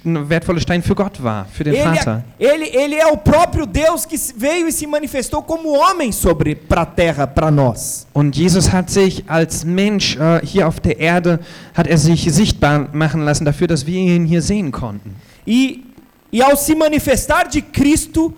wertvolle 0.04 0.60
Stein 0.60 0.82
für 0.82 0.94
Gott 0.94 1.22
war, 1.22 1.46
für 1.52 1.64
den 1.64 1.74
Ele 1.74 1.82
Vater. 1.82 2.24
é, 2.38 2.44
ele, 2.54 2.64
ele 2.68 2.96
é 2.96 3.06
o 3.06 3.16
próprio 3.16 3.66
Deus 3.66 4.06
que 4.06 4.16
veio 4.36 4.66
e 4.66 4.72
se 4.72 4.86
manifestou 4.86 5.42
como 5.42 5.76
homem 5.76 6.12
sobre 6.12 6.54
para 6.54 6.82
a 6.82 6.86
terra, 6.86 7.26
para 7.26 7.50
nós. 7.50 8.06
Und 8.14 8.36
Jesus 8.36 8.72
hat 8.72 8.90
sich 8.90 9.24
als 9.26 9.64
Mensch 9.64 10.16
äh, 10.16 10.40
hier 10.44 10.68
auf 10.68 10.80
der 10.80 10.98
Erde, 10.98 11.40
hat 11.74 11.86
er 11.86 11.98
sich 11.98 12.32
sichtbar 12.32 12.88
machen 12.92 13.22
lassen 13.24 13.44
dafür, 13.44 13.66
dass 13.66 13.86
wir 13.86 13.98
ihn 13.98 14.21
ihn 14.22 14.26
hier 14.26 14.42
sehen 14.42 14.70
konnten. 14.70 15.14
E, 15.46 15.84
e 16.32 16.42
ao 16.42 16.56
se 16.56 16.74
manifestar 16.74 17.48
de 17.48 17.60
Cristo 17.60 18.34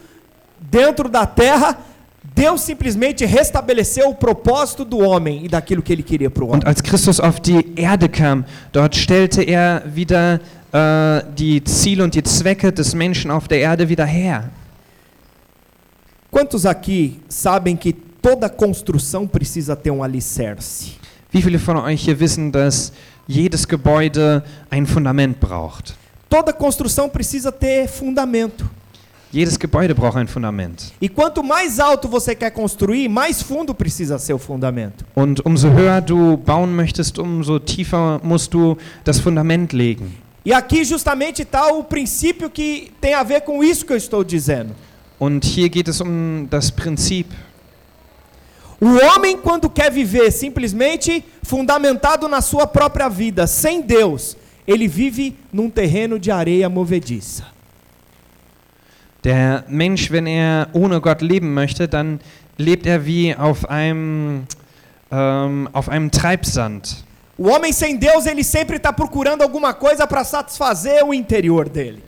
dentro 0.59 1.09
da 1.09 1.27
terra, 1.27 1.79
Deus 2.35 2.63
simplesmente 2.63 3.25
restabeleceu 3.25 4.09
o 4.09 4.15
propósito 4.15 4.85
do 4.85 4.99
homem 4.99 5.45
e 5.45 5.49
daquilo 5.49 5.83
que 5.83 5.93
ele 5.93 6.03
queria 6.03 6.31
para 6.31 6.43
o 6.43 6.49
homem. 6.49 6.61
Und 6.61 6.67
als 6.67 6.83
Christus 6.83 7.21
auf 7.21 7.39
die 7.39 7.73
Erde 7.77 8.09
kam, 8.09 8.45
dort 8.73 8.97
stellte 8.97 9.43
er 9.43 9.83
wieder 9.87 10.41
äh, 10.73 11.23
die 11.37 11.63
Ziele 11.63 12.03
und 12.03 12.15
die 12.15 12.23
Zwecke 12.23 12.73
des 12.73 12.95
Menschen 12.95 13.31
auf 13.31 13.47
der 13.47 13.61
Erde 13.61 13.89
wieder 13.89 14.05
her. 14.05 14.51
Quantos 16.31 16.67
aqui 16.67 17.21
sabem 17.29 17.77
que 17.77 17.93
toda 17.93 18.49
construção 18.49 19.29
precisa 19.29 19.77
ter 19.77 19.93
um 19.93 20.03
alicerce? 20.03 20.97
Wie 21.31 21.41
viele 21.41 21.61
von 21.61 21.77
euch 21.77 22.03
hier 22.03 22.19
wissen, 22.19 22.51
dass 22.51 22.93
jedes 23.27 23.67
Gebäude 23.67 24.43
ein 24.71 24.87
Fundament 24.87 25.39
braucht? 25.41 25.95
Toda 26.29 26.53
construção 26.53 27.09
precisa 27.09 27.53
ter 27.53 27.89
fundamento. 27.89 28.69
Jedes 29.33 29.59
Gebäude 29.59 29.95
braucht 29.95 30.17
ein 30.17 30.29
Fundament. 30.29 30.93
E 31.01 31.09
quanto 31.09 31.43
mais 31.43 31.81
alto 31.81 32.09
você 32.09 32.37
quer 32.37 32.53
construir, 32.53 33.09
mais 33.09 33.43
fundo 33.43 33.75
precisa 33.75 34.17
ser 34.19 34.33
o 34.33 34.39
fundamento. 34.39 35.05
Und 35.17 35.41
umso 35.45 35.69
höher 35.69 36.01
du 36.01 36.37
bauen 36.37 36.73
möchtest, 36.75 37.19
umso 37.19 37.59
tiefer 37.59 38.21
musst 38.23 38.55
du 38.55 38.79
das 39.05 39.19
Fundament 39.19 39.73
legen. 39.73 40.13
E 40.45 40.53
aqui 40.53 40.85
justamente 40.85 41.43
está 41.43 41.73
o 41.73 41.83
princípio 41.83 42.49
que 42.49 42.93
tem 43.01 43.15
a 43.15 43.23
ver 43.23 43.41
com 43.41 43.65
isso 43.65 43.85
que 43.85 43.93
eu 43.93 43.97
estou 43.97 44.23
dizendo. 44.23 44.75
Und 45.19 45.45
hier 45.45 45.69
geht 45.69 45.89
es 45.89 46.01
um 46.01 46.47
das 46.49 46.71
Prinzip. 46.71 47.27
O 48.81 48.87
homem, 48.87 49.37
quando 49.37 49.71
quer 49.71 49.91
viver 49.91 50.31
simplesmente 50.31 51.25
fundamentado 51.43 52.29
na 52.29 52.41
sua 52.41 52.67
própria 52.67 53.09
vida, 53.09 53.47
sem 53.47 53.81
Deus, 53.81 54.37
ele 54.67 54.89
vive 54.89 55.37
num 55.53 55.71
terreno 55.71 56.19
de 56.19 56.31
areia 56.31 56.69
movediça. 56.69 57.45
Der 59.23 59.65
Mensch, 59.69 60.11
wenn 60.11 60.27
er 60.27 60.69
ohne 60.75 61.01
Gott 61.01 61.23
leben 61.23 61.55
möchte, 61.55 61.89
dann 61.89 62.21
lebt 62.59 62.87
er 62.87 63.07
wie 63.07 63.35
auf 63.35 63.69
einem, 63.71 64.45
ähm, 65.11 65.69
auf 65.73 65.89
einem 65.89 66.11
Treibsand. 66.11 67.05
O 67.39 67.49
homem 67.49 67.73
sem 67.73 67.99
Deus, 67.99 68.27
ele 68.27 68.45
sempre 68.45 68.77
está 68.77 68.93
procurando 68.93 69.43
alguma 69.43 69.73
coisa 69.73 70.07
para 70.07 70.25
satisfazer 70.25 71.05
o 71.05 71.13
interior 71.13 71.69
dele. 71.69 72.03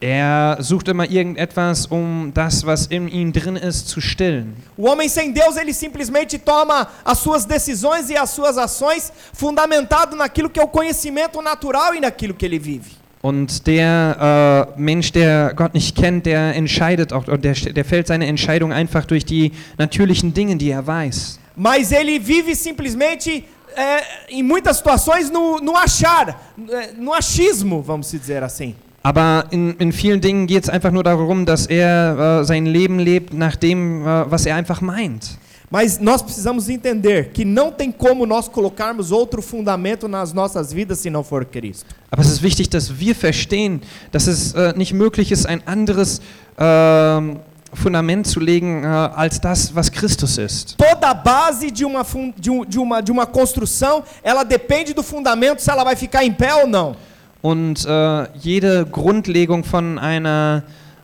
Er 0.00 0.58
sucht 0.60 0.88
immer 0.88 1.08
irgendetwas, 1.08 1.86
um 1.86 2.30
das, 2.34 2.66
was 2.66 2.86
in 2.86 3.08
ihm 3.08 3.32
drin 3.32 3.56
ist, 3.56 3.88
zu 3.88 4.00
stillen. 4.00 4.56
O 4.76 4.88
homem 4.90 5.08
sem 5.08 5.32
Deus, 5.32 5.56
ele 5.56 5.72
simplesmente 5.72 6.38
toma 6.38 6.88
as 7.04 7.18
suas 7.18 7.44
decisões 7.44 8.10
e 8.10 8.16
as 8.16 8.30
suas 8.30 8.58
ações 8.58 9.12
fundamentado 9.32 10.16
naquilo 10.16 10.50
que 10.50 10.60
é 10.60 10.62
o 10.62 10.68
conhecimento 10.68 11.40
natural 11.40 11.94
e 11.94 12.00
naquilo 12.00 12.34
que 12.34 12.44
ele 12.44 12.58
vive. 12.58 13.04
Und 13.22 13.66
der 13.66 14.68
äh, 14.76 14.78
Mensch, 14.78 15.10
der 15.10 15.54
Gott 15.54 15.72
nicht 15.72 15.96
kennt, 15.96 16.26
der 16.26 16.54
entscheidet 16.54 17.10
auch, 17.14 17.24
der, 17.24 17.54
der 17.54 17.84
fällt 17.86 18.06
seine 18.06 18.26
Entscheidung 18.26 18.70
einfach 18.70 19.06
durch 19.06 19.24
die 19.24 19.52
natürlichen 19.78 20.34
Dinge, 20.34 20.56
die 20.56 20.70
er 20.70 20.86
weiß. 20.86 21.40
Mas 21.56 21.90
ele 21.90 22.18
vive 22.18 22.54
simplesmente, 22.54 23.44
é, 23.74 24.02
em 24.28 24.42
muitas 24.42 24.76
situações, 24.76 25.30
no, 25.30 25.58
no 25.58 25.74
achar, 25.74 26.52
é, 26.68 26.92
no 26.98 27.14
achismo, 27.14 27.80
vamos 27.80 28.10
dizer 28.10 28.42
assim. 28.42 28.74
Aber 29.06 29.44
in, 29.50 29.76
in 29.78 29.92
vielen 29.92 30.20
Dingen 30.22 30.46
geht 30.46 30.64
es 30.64 30.70
einfach 30.70 30.90
nur 30.90 31.02
darum, 31.04 31.44
dass 31.44 31.66
er 31.66 32.40
äh, 32.40 32.44
sein 32.44 32.64
Leben 32.64 32.98
lebt 32.98 33.34
nach 33.34 33.54
dem, 33.54 34.02
äh, 34.02 34.30
was 34.30 34.46
er 34.46 34.56
einfach 34.56 34.80
meint. 34.80 35.36
Mas 35.70 36.00
nós 36.00 36.22
precisamos 36.22 36.68
entender 36.70 37.30
que 37.32 37.44
não 37.44 37.70
tem 37.70 37.92
como 37.92 38.24
nós 38.26 38.48
colocarmos 38.48 39.12
outro 39.12 39.42
fundamento 39.42 40.08
nas 40.08 40.32
nossas 40.32 40.72
vidas 40.72 41.00
se 41.00 41.10
não 41.10 41.22
for 41.22 41.44
Cristo. 41.44 41.86
Aber 42.10 42.22
es 42.22 42.30
ist 42.30 42.42
wichtig, 42.42 42.70
dass 42.70 42.98
wir 42.98 43.14
verstehen, 43.14 43.82
dass 44.10 44.26
es 44.26 44.54
äh, 44.54 44.72
nicht 44.76 44.94
möglich 44.94 45.30
ist, 45.32 45.46
ein 45.46 45.62
anderes 45.66 46.22
ähm, 46.56 47.40
Fundament 47.74 48.26
zu 48.26 48.40
legen 48.40 48.84
äh, 48.84 48.86
als 48.86 49.38
das, 49.40 49.74
was 49.74 49.90
Christus 49.90 50.38
ist. 50.38 50.76
Toda 50.78 51.12
base 51.12 51.70
de 51.70 51.84
uma, 51.84 52.06
de, 52.38 52.50
um- 52.50 52.64
de 52.64 52.78
uma, 52.78 53.02
de 53.02 53.10
uma 53.12 53.26
construção, 53.26 54.02
ela 54.22 54.44
depende 54.44 54.94
do 54.94 55.02
fundamento 55.02 55.60
se 55.60 55.70
ela 55.70 55.84
vai 55.84 55.96
ficar 55.96 56.24
em 56.24 56.32
pé 56.32 56.54
ou 56.54 56.66
não. 56.66 56.94
Und 57.44 57.84
äh, 57.84 58.26
jede 58.38 58.86
Grundlegung 58.86 59.64
von 59.64 59.98
einer 59.98 60.62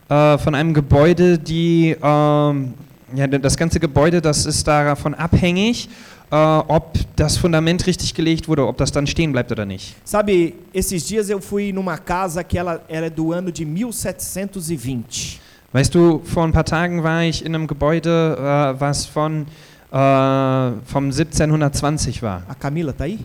äh, 0.09 0.39
von 0.39 0.55
einem 0.55 0.73
Gebäude, 0.73 1.37
die 1.37 1.95
ähm, 2.01 2.73
ja, 3.13 3.27
das 3.27 3.55
ganze 3.55 3.79
Gebäude, 3.79 4.21
das 4.21 4.47
ist 4.47 4.67
davon 4.67 5.13
abhängig, 5.13 5.87
äh, 6.31 6.35
ob 6.35 6.97
das 7.15 7.37
Fundament 7.37 7.85
richtig 7.85 8.15
gelegt 8.15 8.47
wurde, 8.47 8.65
ob 8.65 8.75
das 8.77 8.91
dann 8.91 9.05
stehen 9.05 9.31
bleibt 9.33 9.51
oder 9.51 9.67
nicht. 9.67 9.95
Sabe, 10.03 10.53
esses 10.73 11.05
dias 11.05 11.29
eu 11.29 11.39
fui 11.39 11.71
numa 11.71 11.99
casa 11.99 12.43
que 12.43 12.57
ela, 12.57 12.81
é 12.89 13.07
do 13.07 13.33
ano 13.33 13.51
de 13.51 13.63
1720. 13.63 15.39
Weißt 15.73 15.93
du, 15.93 16.23
vor 16.23 16.43
ein 16.43 16.53
paar 16.53 16.65
Tagen 16.65 17.03
war 17.03 17.21
ich 17.21 17.45
in 17.45 17.53
einem 17.53 17.67
Gebäude, 17.67 18.35
äh, 18.39 18.81
was 18.81 19.05
von 19.05 19.45
äh, 19.91 20.71
vom 20.85 21.03
1720 21.05 22.23
war. 22.23 22.41
A 22.49 22.55
Camila 22.55 22.93
tá 22.93 23.03
aí? 23.03 23.19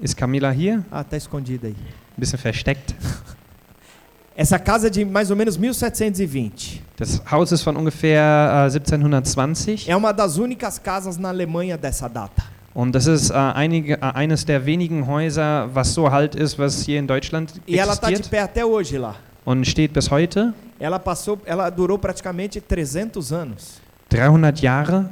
Ist 0.00 0.16
Camila 0.16 0.50
hier? 0.50 0.84
Ah, 0.90 1.02
tá 1.04 1.16
escondida 1.16 1.68
aí. 1.68 1.74
Ein 1.74 2.20
bisschen 2.20 2.38
versteckt. 2.38 2.94
Essa 4.36 4.58
casa 4.58 4.88
é 4.88 4.90
de 4.90 5.04
mais 5.04 5.30
ou 5.30 5.36
menos 5.36 5.56
1720. 5.56 6.82
Das 6.98 7.22
Haus 7.30 7.52
ist 7.52 7.62
von 7.62 7.76
ungefähr 7.76 8.22
äh, 8.22 8.70
1720 8.70 9.88
É 9.90 9.96
uma 9.96 10.12
das 10.12 10.36
únicas 10.36 10.78
casas 10.78 11.16
na 11.16 11.30
Alemanha 11.30 11.76
dessa 11.78 12.08
data. 12.08 12.42
und 12.74 12.92
das 12.94 13.06
ist 13.06 13.30
äh, 13.30 13.34
einige, 13.34 13.94
äh, 13.94 13.98
eines 14.14 14.44
der 14.44 14.66
wenigen 14.66 15.06
Häuser, 15.06 15.70
was 15.74 15.94
so 15.94 16.06
alt 16.06 16.34
ist, 16.34 16.58
was 16.58 16.82
hier 16.82 16.98
in 16.98 17.06
Deutschland 17.06 17.54
E 17.66 17.78
ela 17.78 17.96
tá 17.96 18.08
de 18.08 18.14
existiert 18.16 18.30
pé 18.30 18.40
até 18.42 18.64
hoje 18.66 18.98
lá. 18.98 19.14
und 19.46 19.66
steht 19.66 19.94
bis 19.94 20.10
heute. 20.10 20.52
Ela 20.78 20.98
passou, 20.98 21.40
ela 21.46 21.70
durou 21.70 21.98
praticamente 21.98 22.60
300 22.60 23.32
anos, 23.32 23.80
300 24.10 24.60
Jahre, 24.60 25.06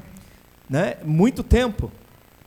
né? 0.69 0.97
Muito 1.03 1.43
tempo. 1.43 1.91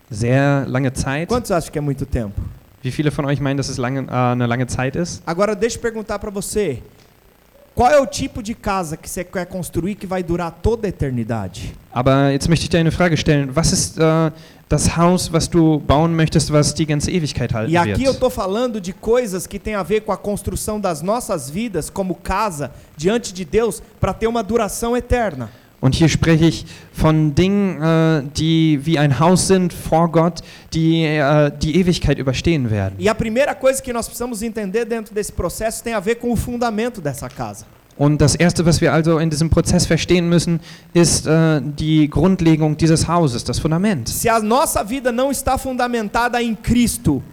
Sehr 0.10 0.66
lange 0.68 0.92
Zeit. 0.94 1.28
Quantos 1.28 1.52
acham 1.52 1.72
que 1.72 1.78
é 1.78 1.82
muito 1.82 2.06
tempo? 2.06 2.42
Wie 2.82 2.92
viele 2.92 3.12
von 3.12 3.26
euch 3.26 3.40
meinen, 3.42 3.58
dass 3.58 3.70
es 3.70 3.78
lange, 3.78 4.02
äh, 4.08 4.32
eine 4.32 4.46
lange 4.46 4.68
Zeit 4.68 4.96
ist? 4.96 5.22
Agora 5.26 5.56
deixa 5.56 5.78
eu 5.78 5.82
perguntar 5.82 6.20
para 6.20 6.30
você. 6.32 6.82
Qual 7.76 7.92
é 7.92 8.00
o 8.00 8.08
tipo 8.08 8.42
de 8.42 8.56
casa 8.56 8.98
que 8.98 9.08
você 9.08 9.24
quer 9.24 9.46
construir 9.46 9.94
que 9.94 10.08
vai 10.08 10.24
durar 10.24 10.50
toda 10.64 10.88
a 10.88 10.90
eternidade? 10.90 11.76
Aber 11.92 12.32
jetzt 12.32 12.48
möchte 12.50 12.64
ich 12.64 12.70
dir 12.70 12.80
eine 12.80 12.92
Frage 12.92 13.16
stellen. 13.18 13.52
Was 13.56 13.72
ist 13.72 14.00
äh, 14.00 14.32
das 14.68 14.98
Haus, 14.98 15.32
was 15.32 15.48
du 15.48 15.80
bauen 15.80 16.16
möchtest, 16.16 16.52
was 16.52 16.74
die 16.74 16.88
ganze 16.88 17.12
Ewigkeit 17.12 17.54
halten 17.54 17.72
E 17.72 17.78
aqui 17.78 17.92
eu 17.92 17.98
wird? 17.98 18.14
estou 18.16 18.30
falando 18.32 18.82
de 18.82 18.94
coisas 18.94 19.46
que 19.46 19.60
tem 19.60 19.76
a 19.76 19.84
ver 19.84 20.02
com 20.02 20.12
a 20.12 20.18
construção 20.18 20.80
das 20.80 21.04
nossas 21.04 21.52
vidas 21.52 21.90
como 21.92 22.16
casa 22.16 22.72
diante 22.96 23.32
de 23.32 23.46
Deus 23.46 23.82
para 24.00 24.12
ter 24.12 24.26
uma 24.28 24.42
duração 24.44 24.98
eterna. 24.98 25.50
Und 25.80 25.94
hier 25.94 26.10
spreche 26.10 26.46
ich 26.46 26.66
von 26.92 27.36
Dingen, 27.36 27.82
äh, 27.82 28.24
die 28.36 28.80
wie 28.84 28.98
ein 28.98 29.20
Haus 29.20 29.48
sind 29.48 29.72
vor 29.74 30.12
Gott, 30.12 30.42
die 30.74 31.04
äh, 31.04 31.52
die 31.62 31.80
Ewigkeit 31.80 32.18
überstehen 32.18 32.72
werden. 32.72 32.96
E 33.00 33.08
a 33.08 33.14
primeira 33.14 33.54
coisa 33.54 33.82
que 33.82 33.94
nós 33.94 34.08
precisamos 34.08 34.42
entender 34.42 34.86
dentro 34.86 35.14
desse 35.14 35.32
processo 35.32 35.84
tem 35.84 35.94
a 35.94 36.00
ver 36.00 36.16
com 36.16 36.32
o 36.32 36.36
fundamento 36.36 37.00
dessa 37.00 37.30
casa. 37.30 37.66
Und 37.96 38.20
das 38.22 38.36
Erste, 38.36 38.64
was 38.64 38.80
wir 38.80 38.94
also 38.94 39.18
in 39.18 39.30
diesem 39.30 39.50
Prozess 39.50 39.88
verstehen 39.88 40.30
müssen, 40.30 40.60
ist 40.94 41.26
äh, 41.26 41.62
die 41.62 42.08
Grundlegung 42.08 42.78
dieses 42.78 43.08
Hauses, 43.08 43.44
das 43.44 43.60
Fundament. 43.60 44.08
Se 44.08 44.30
a 44.30 44.40
nossa 44.40 44.84
vida 44.84 45.12
não 45.12 45.32
está 45.32 45.58
fundamentada 45.58 46.42
em 46.42 46.56
Cristo, 46.56 47.24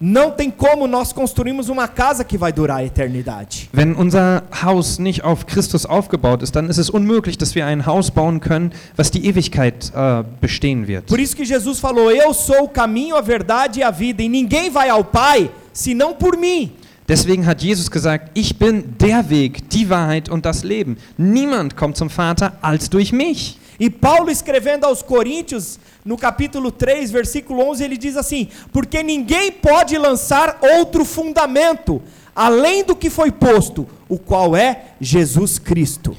não 0.00 0.30
tem 0.30 0.50
como 0.50 0.86
nós 0.86 1.12
construirmos 1.12 1.68
uma 1.68 1.88
casa 1.88 2.24
que 2.24 2.36
vai 2.36 2.52
durar 2.52 2.78
a 2.78 2.84
eternidade. 2.84 3.68
Wenn 3.72 3.94
unser 3.94 4.42
Haus 4.62 4.98
nicht 4.98 5.24
auf 5.24 5.46
Christus 5.46 5.86
aufgebaut 5.86 6.42
ist, 6.42 6.54
dann 6.56 6.68
ist 6.68 6.78
es 6.78 6.90
unmöglich, 6.90 7.38
dass 7.38 7.54
wir 7.54 7.66
ein 7.66 7.86
Haus 7.86 8.10
bauen 8.10 8.40
können, 8.40 8.72
was 8.96 9.10
die 9.10 9.26
Ewigkeit 9.26 9.92
äh, 9.94 10.24
bestehen 10.40 10.86
wird. 10.86 11.06
Por 11.06 11.18
isso 11.18 11.36
que 11.36 11.44
Jesus 11.44 11.78
falou: 11.80 12.10
Eu 12.10 12.34
sou 12.34 12.64
o 12.64 12.68
caminho, 12.68 13.16
a 13.16 13.20
verdade 13.20 13.80
e 13.80 13.82
a 13.82 13.90
vida, 13.90 14.22
e 14.22 14.28
ninguém 14.28 14.70
vai 14.70 14.88
ao 14.88 15.04
Pai 15.04 15.50
senão 15.72 16.14
por 16.14 16.36
mim. 16.36 16.72
Deswegen 17.06 17.44
hat 17.46 17.62
Jesus 17.62 17.90
gesagt, 17.90 18.30
ich 18.32 18.58
bin 18.58 18.96
der 18.98 19.28
Weg, 19.28 19.68
die 19.68 19.90
Wahrheit 19.90 20.30
und 20.30 20.46
das 20.46 20.64
Leben. 20.64 20.96
Niemand 21.18 21.76
kommt 21.76 21.98
zum 21.98 22.08
Vater 22.08 22.54
als 22.62 22.88
durch 22.88 23.12
mich. 23.12 23.58
E 23.78 23.90
Paulo 23.90 24.30
escrevendo 24.30 24.86
aos 24.86 25.02
Coríntios, 25.02 25.78
no 26.04 26.16
capítulo 26.16 26.70
3, 26.70 27.10
versículo 27.10 27.68
11, 27.70 27.84
ele 27.84 27.96
diz 27.96 28.16
assim: 28.16 28.48
Porque 28.72 29.02
ninguém 29.02 29.50
pode 29.50 29.96
lançar 29.98 30.58
outro 30.62 31.04
fundamento 31.04 32.02
além 32.34 32.84
do 32.84 32.96
que 32.96 33.08
foi 33.08 33.30
posto, 33.30 33.86
o 34.08 34.18
qual 34.18 34.56
é 34.56 34.94
Jesus 35.00 35.58
Cristo. 35.58 36.16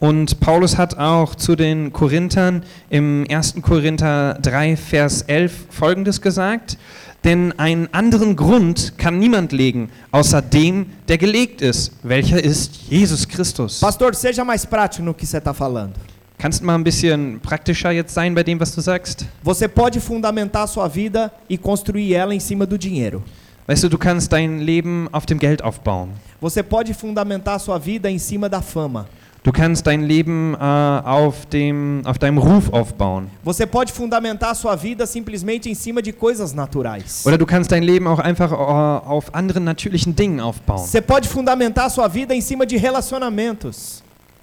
Und 0.00 0.40
Paulus 0.40 0.76
hat 0.76 0.98
auch 0.98 1.36
zu 1.36 1.54
den 1.54 1.92
Korinthern 1.92 2.64
im 2.90 3.24
1. 3.30 3.62
Korinther 3.62 4.36
3, 4.42 4.76
Vers 4.76 5.22
11 5.28 5.66
folgendes 5.70 6.20
gesagt. 6.20 6.76
Denn 7.22 7.52
einen 7.56 7.88
anderen 7.92 8.34
Grund 8.34 8.98
kann 8.98 9.20
niemand 9.20 9.52
legen, 9.52 9.90
außer 10.10 10.42
dem, 10.42 10.86
der 11.06 11.18
gelegt 11.18 11.62
ist, 11.62 11.92
welcher 12.02 12.42
ist 12.42 12.80
Jesus 12.90 13.28
Christus. 13.28 13.78
Pastor, 13.78 14.12
seja 14.12 14.44
mais 14.44 14.66
prático 14.66 15.04
no 15.04 15.14
que 15.14 15.24
você 15.24 15.38
está 15.38 15.54
falando. 15.54 15.94
Kannst 16.42 16.60
du 16.60 16.64
mal 16.66 16.74
ein 16.74 16.82
bisschen 16.82 17.38
praktischer 17.38 17.92
jetzt 17.92 18.12
sein 18.14 18.34
bei 18.34 18.42
dem, 18.42 18.58
was 18.58 18.74
du 18.74 18.80
sagst? 18.80 19.24
Você 19.44 19.68
pode 19.68 20.00
fundamentar 20.00 20.66
sua 20.66 20.88
vida 20.88 21.30
e 21.48 21.56
construir 21.56 22.14
ela 22.14 22.34
em 22.34 22.40
cima 22.40 22.66
do 22.66 22.76
dinheiro. 22.76 23.22
Weißt 23.68 23.84
du, 23.84 23.88
du 23.88 23.96
kannst 23.96 24.32
dein 24.32 24.58
Leben 24.58 25.08
auf 25.12 25.24
dem 25.24 25.38
Geld 25.38 25.62
aufbauen. 25.62 26.08
Você 26.40 26.64
pode 26.64 26.92
fundamentar 26.94 27.60
sua 27.60 27.78
vida 27.78 28.10
em 28.10 28.18
cima 28.18 28.48
da 28.48 28.60
fama. 28.60 29.06
Du 29.44 29.52
kannst 29.52 29.86
dein 29.86 30.02
Leben 30.02 30.54
äh, 30.54 30.58
auf, 30.58 31.46
dem, 31.46 32.02
auf 32.04 32.18
deinem 32.18 32.38
Ruf 32.38 32.72
aufbauen. 32.72 33.30
Você 33.44 33.64
pode 33.64 33.92
fundamentar 33.92 34.56
sua 34.56 34.74
vida 34.74 35.06
simplesmente 35.06 35.70
em 35.70 35.76
cima 35.76 36.02
de 36.02 36.12
coisas 36.12 36.52
naturais. 36.52 37.24
Oder 37.24 37.38
du 37.38 37.46
kannst 37.46 37.70
dein 37.70 37.84
Leben 37.84 38.08
auch 38.08 38.18
einfach 38.18 38.50
äh, 38.50 38.54
auf 38.54 39.32
anderen 39.32 39.62
natürlichen 39.62 40.16
Dingen 40.16 40.40
aufbauen. 40.40 40.88
Você 40.88 41.00
pode 41.00 41.28
fundamentar 41.28 41.88
sua 41.88 42.08
vida 42.08 42.34
em 42.34 42.40
cima 42.40 42.66
de 42.66 42.76
relacionamentos. 42.76 44.01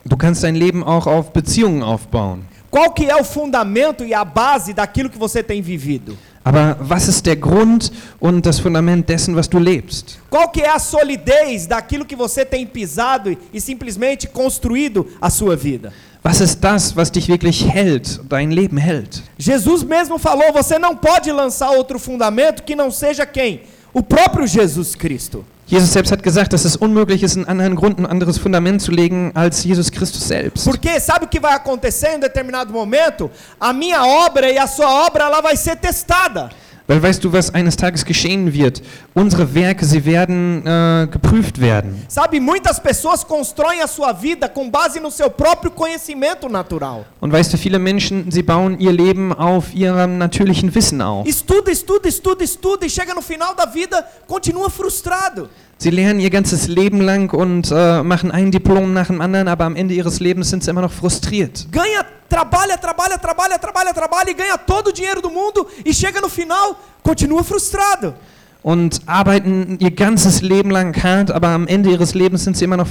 Du 0.09 0.17
kannst 0.17 0.43
dein 0.43 0.55
Leben 0.55 0.83
auch 0.83 1.05
auf 1.05 1.31
Beziehungen 1.31 1.83
aufbauen. 1.83 2.43
Qual 2.71 2.91
que 2.91 3.05
é 3.05 3.15
o 3.15 3.23
fundamento 3.23 4.03
e 4.03 4.13
a 4.13 4.25
base 4.25 4.73
daquilo 4.73 5.09
que 5.09 5.17
você 5.17 5.43
tem 5.43 5.61
vivido? 5.61 6.17
Aber 6.43 6.77
was 6.79 7.07
ist 7.07 7.25
der 7.25 7.35
Grund 7.35 7.91
und 8.19 8.43
das 8.43 8.59
Fundament 8.59 9.07
dessen, 9.07 9.35
was 9.35 9.47
du 9.47 9.59
lebst? 9.59 10.19
Qual 10.29 10.49
que 10.49 10.61
é 10.61 10.69
a 10.69 10.79
solidez 10.79 11.67
daquilo 11.67 12.05
que 12.05 12.15
você 12.15 12.43
tem 12.43 12.65
pisado 12.65 13.35
e, 13.53 13.61
simplesmente 13.61 14.27
construído 14.27 15.07
a 15.21 15.29
sua 15.29 15.55
vida? 15.55 15.93
Was 16.23 16.41
ist 16.41 16.59
das, 16.59 16.95
was 16.95 17.11
dich 17.11 17.27
wirklich 17.27 17.63
hält, 17.63 18.19
dein 18.27 18.51
Leben 18.51 18.77
hält? 18.77 19.21
Jesus 19.37 19.83
mesmo 19.83 20.17
falou: 20.17 20.51
você 20.51 20.79
não 20.79 20.95
pode 20.95 21.31
lançar 21.31 21.69
outro 21.71 21.99
fundamento 21.99 22.63
que 22.63 22.75
não 22.75 22.89
seja 22.89 23.25
quem? 23.25 23.61
O 23.93 24.01
próprio 24.01 24.47
Jesus 24.47 24.95
Cristo. 24.95 25.45
Jesus 25.69 25.93
selbst 25.93 26.11
hat 26.11 26.23
gesagt, 26.23 26.51
dass 26.51 26.65
es 26.65 26.75
unmöglich 26.75 27.21
ist, 27.21 27.37
einen 27.37 27.45
anderen 27.45 27.75
Grund, 27.75 27.99
ein 27.99 28.07
anderes 28.07 28.39
Fundament 28.39 28.81
zu 28.81 28.89
legen 28.89 29.31
als 29.35 29.63
Jesus 29.63 29.91
Christus 29.91 30.27
selbst. 30.27 30.65
Porque 30.65 30.99
sabe 30.99 31.25
o 31.25 31.27
que 31.27 31.39
vai 31.39 31.53
acontecer 31.53 32.13
em 32.13 32.15
um 32.15 32.19
determinado 32.19 32.73
momento? 32.73 33.29
A 33.59 33.71
minha 33.71 34.03
obra 34.03 34.51
e 34.51 34.57
a 34.57 34.65
sua 34.65 35.05
obra 35.05 35.25
ela 35.25 35.41
vai 35.41 35.55
ser 35.55 35.75
testada. 35.75 36.49
Weil 36.89 37.03
weißt 37.03 37.23
du, 37.23 37.31
was 37.31 37.53
eines 37.53 37.77
Tages 37.77 38.03
geschehen 38.03 38.51
wird? 38.51 38.81
Unsere 39.13 39.53
Werke, 39.53 39.85
sie 39.85 40.03
werden 40.05 40.65
äh, 40.65 41.05
geprüft 41.05 41.61
werden. 41.61 42.03
Sabe, 42.07 42.41
muitas 42.41 42.81
pessoas 42.81 43.23
constroem 43.27 43.79
a 43.83 43.87
sua 43.87 44.11
vida 44.11 44.49
com 44.49 44.71
base 44.71 44.99
no 44.99 45.11
seu 45.11 45.29
próprio 45.29 45.69
conhecimento 45.69 46.49
natural. 46.49 47.05
Und 47.19 47.31
weißt 47.31 47.53
du, 47.53 47.57
viele 47.57 47.77
Menschen, 47.77 48.31
sie 48.31 48.41
bauen 48.41 48.79
ihr 48.79 48.91
Leben 48.91 49.31
auf 49.31 49.71
ihrem 49.71 50.17
natürlichen 50.17 50.73
Wissen 50.73 50.99
auf. 51.03 51.27
Estuda, 51.27 51.71
estuda, 51.71 52.09
estuda, 52.09 52.43
estuda 52.43 52.87
e 52.87 52.89
chega 52.89 53.13
no 53.13 53.21
final 53.21 53.53
da 53.55 53.71
vida, 53.71 54.03
continua 54.27 54.67
frustrado. 54.67 55.47
Sie 55.77 55.91
lernen 55.91 56.19
ihr 56.19 56.31
ganzes 56.31 56.67
Leben 56.67 57.01
lang 57.01 57.31
und 57.31 57.69
äh, 57.71 58.01
machen 58.01 58.31
ein 58.31 58.49
Diplom 58.49 58.93
nach 58.93 59.07
dem 59.07 59.21
anderen, 59.21 59.47
aber 59.47 59.65
am 59.65 59.75
Ende 59.75 59.93
ihres 59.93 60.19
Lebens 60.19 60.49
sind 60.49 60.63
sie 60.63 60.71
immer 60.71 60.81
noch 60.81 60.91
frustriert. 60.91 61.67
Ganha, 61.71 62.03
trabalha, 62.29 62.77
trabalha, 62.77 63.17
trabalha, 63.17 63.57
trabalha, 63.59 63.93
trabalha 63.93 64.29
e 64.29 64.33
ganha 64.33 64.57
todo 64.57 64.87
o 64.87 64.93
dinheiro 64.93 65.21
do 65.21 65.31
mundo 65.31 65.67
e 65.83 65.93
chega 65.93 66.21
no 66.21 66.29
final, 66.29 66.79
continua 67.03 67.43
frustrado. 67.43 68.13
Und 68.61 69.01
arbeiten 69.05 69.77
ihr 69.79 69.91
ganzes 69.91 70.41
Leben 70.41 70.69
lang 70.69 70.93
hart, 71.01 71.31
aber 71.31 71.49
am 71.49 71.65
Ende 71.67 71.89
ihres 71.89 72.13
Lebens 72.13 72.43
sind 72.43 72.57
sie 72.57 72.65
immer 72.65 72.77
noch. 72.77 72.87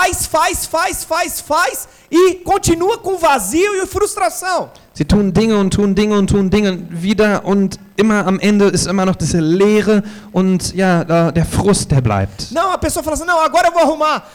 Faz, 0.00 0.26
faz, 0.26 0.64
faz, 0.64 1.04
faz, 1.04 1.40
faz 1.42 1.88
e 2.10 2.36
continua 2.36 2.96
com 2.96 3.18
vazio 3.18 3.82
e 3.82 3.86
frustração. 3.86 4.70
Sie 4.94 5.04
tun 5.04 5.30
Dinge 5.30 5.54
und 5.54 5.76
tun 5.76 5.94
Dinge 5.94 6.16
und 6.16 6.26
tun 6.26 6.48
Dinge 6.48 6.86
wieder 6.88 7.44
und 7.44 7.78
immer 7.96 8.26
am 8.26 8.40
Ende 8.40 8.64
ist 8.68 8.86
immer 8.86 9.04
noch 9.04 9.14
diese 9.14 9.40
Leere 9.40 10.02
und 10.32 10.74
ja, 10.74 11.30
der 11.30 11.44
Frust, 11.44 11.90
der 11.90 12.00
bleibt. 12.00 12.50
Não, 12.50 12.72
a 12.72 12.78
pessoa 12.78 13.02
fala 13.02 13.14
assim: 13.14 13.26
não, 13.26 13.40
agora 13.40 13.68
eu 13.68 13.72
vou 13.72 13.82
arrumar, 13.82 14.26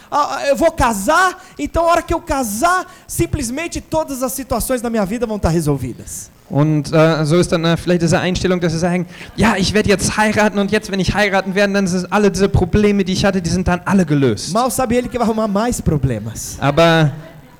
eu 0.47 0.55
vou 0.55 0.71
casar, 0.71 1.43
então 1.57 1.85
a 1.85 1.93
hora 1.93 2.03
que 2.03 2.13
eu 2.13 2.21
casar, 2.21 2.85
simplesmente 3.07 3.81
todas 3.81 4.21
as 4.21 4.33
situações 4.33 4.81
da 4.81 4.89
minha 4.91 5.03
vida 5.03 5.25
vão 5.25 5.37
estar 5.37 5.49
resolvidas. 5.49 6.29
Und 6.49 6.93
äh, 6.93 7.25
so 7.25 7.37
ist 7.37 7.51
dann 7.51 7.65
äh, 7.65 7.75
vielleicht 7.75 8.03
diese 8.03 8.19
Einstellung, 8.19 8.59
dass 8.59 8.73
sie 8.73 8.79
sagen, 8.79 9.07
ja, 9.35 9.55
ich 9.57 9.73
werde 9.73 9.89
jetzt 9.89 10.15
heiraten 10.17 10.59
und 10.59 10.71
jetzt, 10.71 10.91
wenn 10.91 10.99
ich 10.99 11.15
heiraten 11.15 11.55
werde, 11.55 11.73
dann 11.73 11.87
sind 11.87 12.11
alle 12.11 12.29
diese 12.29 12.49
Probleme, 12.49 13.03
die 13.03 13.13
ich 13.13 13.25
hatte, 13.25 13.41
die 13.41 13.49
sind 13.49 13.67
dann 13.67 13.81
alle 13.85 14.05
gelöst. 14.05 14.53
Mal 14.53 14.69
sabe 14.69 14.95
ele 14.95 15.07
que 15.07 15.17
vai 15.17 15.25
arrumar 15.25 15.47
mais 15.47 15.81
problemas. 15.81 16.57
Aber 16.59 17.11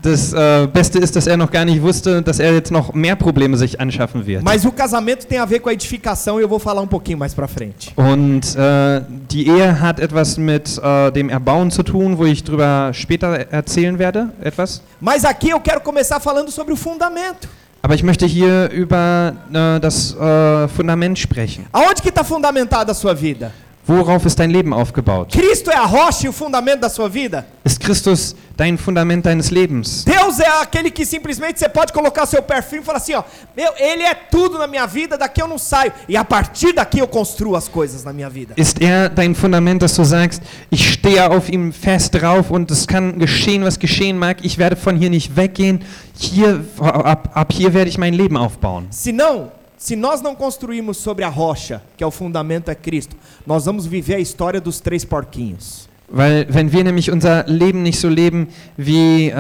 das 0.06 0.34
äh, 0.34 0.68
Beste 0.72 1.00
ist, 1.00 1.16
dass 1.16 1.26
er 1.26 1.36
noch 1.36 1.50
gar 1.50 1.66
nicht 1.66 1.82
wusste, 1.82 2.22
dass 2.22 2.40
er 2.40 2.54
jetzt 2.54 2.72
noch 2.72 2.94
mehr 2.94 3.16
Probleme 3.16 3.58
sich 3.58 3.82
anschaffen 3.82 4.26
wird. 4.26 4.44
Mas 4.44 4.64
o 4.64 4.72
casamento 4.72 5.26
tem 5.26 5.40
a 5.40 5.46
ver 5.46 5.60
com 5.60 5.70
a 5.70 5.74
edificação 5.74 6.40
e 6.40 6.44
eu 6.44 6.48
vou 6.48 6.60
falar 6.60 6.82
um 6.82 6.88
pouquinho 6.88 7.18
mais 7.18 7.34
pra 7.34 7.48
frente. 7.48 7.92
Und 7.96 8.56
äh, 8.56 9.02
die 9.32 9.48
Ehe 9.48 9.82
hat 9.82 10.00
etwas 10.00 10.38
mit 10.38 10.78
äh, 10.78 11.12
dem 11.12 11.30
Erbauen 11.30 11.72
zu 11.72 11.82
tun, 11.82 12.20
wo 12.20 12.26
ich 12.26 12.44
drüber 12.44 12.92
später 12.94 13.48
erzählen 13.52 13.98
werde, 13.98 14.30
etwas. 14.42 14.82
Mas 15.02 15.26
aqui 15.26 15.50
eu 15.50 15.60
quero 15.60 15.82
começar 15.82 16.20
falando 16.20 16.52
sobre 16.52 16.74
o 16.74 16.78
fundamento. 16.78 17.48
Aber 17.86 17.94
ich 17.94 18.02
möchte 18.02 18.26
hier 18.26 18.68
über 18.72 19.34
äh, 19.54 19.80
das 19.80 20.16
äh, 20.16 20.68
Fundament 20.70 21.20
sprechen. 21.20 21.68
Aonde 21.72 22.02
que 22.02 22.10
está 22.10 22.24
fundamentada 22.24 22.94
a 22.94 22.96
sua 22.96 23.14
vida? 23.14 23.52
Worauf 23.88 24.26
ist 24.26 24.40
dein 24.40 24.50
Leben 24.50 24.74
aufgebaut? 24.74 25.32
Cristo 25.32 25.70
é 25.70 25.76
a 25.76 25.86
rocha 25.86 26.26
e 26.26 26.30
o 26.30 26.34
fundamento 26.34 26.80
da 26.80 26.90
sua 26.90 27.08
vida? 27.08 27.46
Ist 27.64 27.80
Christus 27.80 28.36
dein 28.58 28.78
Fundament 28.80 29.26
deines 29.26 29.52
Lebens? 29.52 30.04
Deus 30.04 30.40
é 30.40 30.48
aquele 30.62 30.90
que 30.90 31.06
simplesmente 31.06 31.60
você 31.60 31.70
pode 31.70 31.94
colocar 31.94 32.26
seu 32.26 32.42
perfil 32.42 32.82
e 32.82 32.84
falar 32.84 32.98
assim, 32.98 33.14
ó, 33.14 33.24
meu, 33.56 33.72
ele 33.78 34.02
é 34.02 34.16
tudo 34.16 34.58
na 34.58 34.66
minha 34.66 34.88
vida, 34.88 35.20
daqui 35.20 35.40
eu 35.40 35.48
não 35.48 35.60
saio 35.60 35.94
e 36.10 36.18
a 36.18 36.24
partir 36.26 36.74
daqui 36.74 36.98
eu 36.98 37.08
construo 37.08 37.56
as 37.56 37.68
coisas 37.68 38.04
na 38.04 38.12
minha 38.12 38.30
vida. 38.30 38.56
Ist 38.58 38.82
er 38.82 39.08
dein 39.10 39.36
Fundament, 39.36 39.84
dass 39.84 39.94
du 39.94 40.04
sagst, 40.04 40.42
ich 40.72 40.94
stehe 40.94 41.30
auf 41.30 41.48
ihm 41.50 41.72
fest 41.72 42.16
drauf 42.16 42.50
und 42.50 42.72
es 42.72 42.88
kann 42.88 43.20
geschehen, 43.20 43.64
was 43.64 43.78
geschehen 43.78 44.18
mag, 44.18 44.44
ich 44.44 44.58
werde 44.58 44.76
von 44.76 44.98
hier 44.98 45.12
nicht 45.12 45.36
weggehen, 45.36 45.84
hier, 46.18 46.66
ab, 46.80 47.30
ab 47.34 47.54
hier 47.54 47.74
werde 47.76 47.90
ich 47.90 48.00
mein 48.00 48.16
Leben 48.16 48.36
aufbauen. 48.36 48.88
Se 48.90 49.12
não, 49.12 49.52
se 49.78 49.96
nós 49.96 50.22
não 50.22 50.36
construirmos 50.36 50.98
sobre 50.98 51.24
a 51.24 51.30
rocha, 51.30 51.82
que 51.98 52.04
é 52.04 52.08
o 52.08 52.12
fundamento 52.12 52.70
é 52.70 52.76
Cristo, 52.76 53.16
nós 53.46 53.66
vamos 53.66 53.86
viver 53.86 54.16
a 54.16 54.20
história 54.20 54.62
dos 54.62 54.80
três 54.80 55.04
porquinhos. 55.06 55.88
Weil 56.08 56.46
wenn 56.50 56.72
wir 56.72 56.84
nämlich 56.84 57.10
unser 57.12 57.46
Leben 57.48 57.82
nicht 57.82 58.00
so 58.00 58.08
leben, 58.08 58.48
wie 58.78 59.30
äh, 59.30 59.34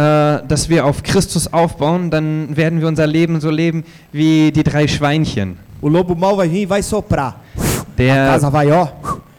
dass 0.48 0.67
wir 0.67 0.86
auf 0.86 1.04
Christus 1.04 1.52
aufbauen, 1.54 2.10
dann 2.10 2.58
werden 2.58 2.82
wir 2.82 2.88
unser 2.88 3.06
Leben 3.06 3.39
so 3.39 3.52
leben 3.52 3.84
wie 4.12 4.52
die 4.52 4.63
drei 4.63 4.88
Schweinchen. 4.88 5.58
O 5.80 5.88
lobo 5.88 6.15
mau 6.15 6.36
vai 6.36 6.50
vir 6.50 6.63
e 6.63 6.65
vai 6.65 6.82
soprar. 6.82 7.41
A 7.56 7.86
Der, 7.98 8.15
casa 8.32 8.50
vai, 8.52 8.71
ó, 8.71 8.88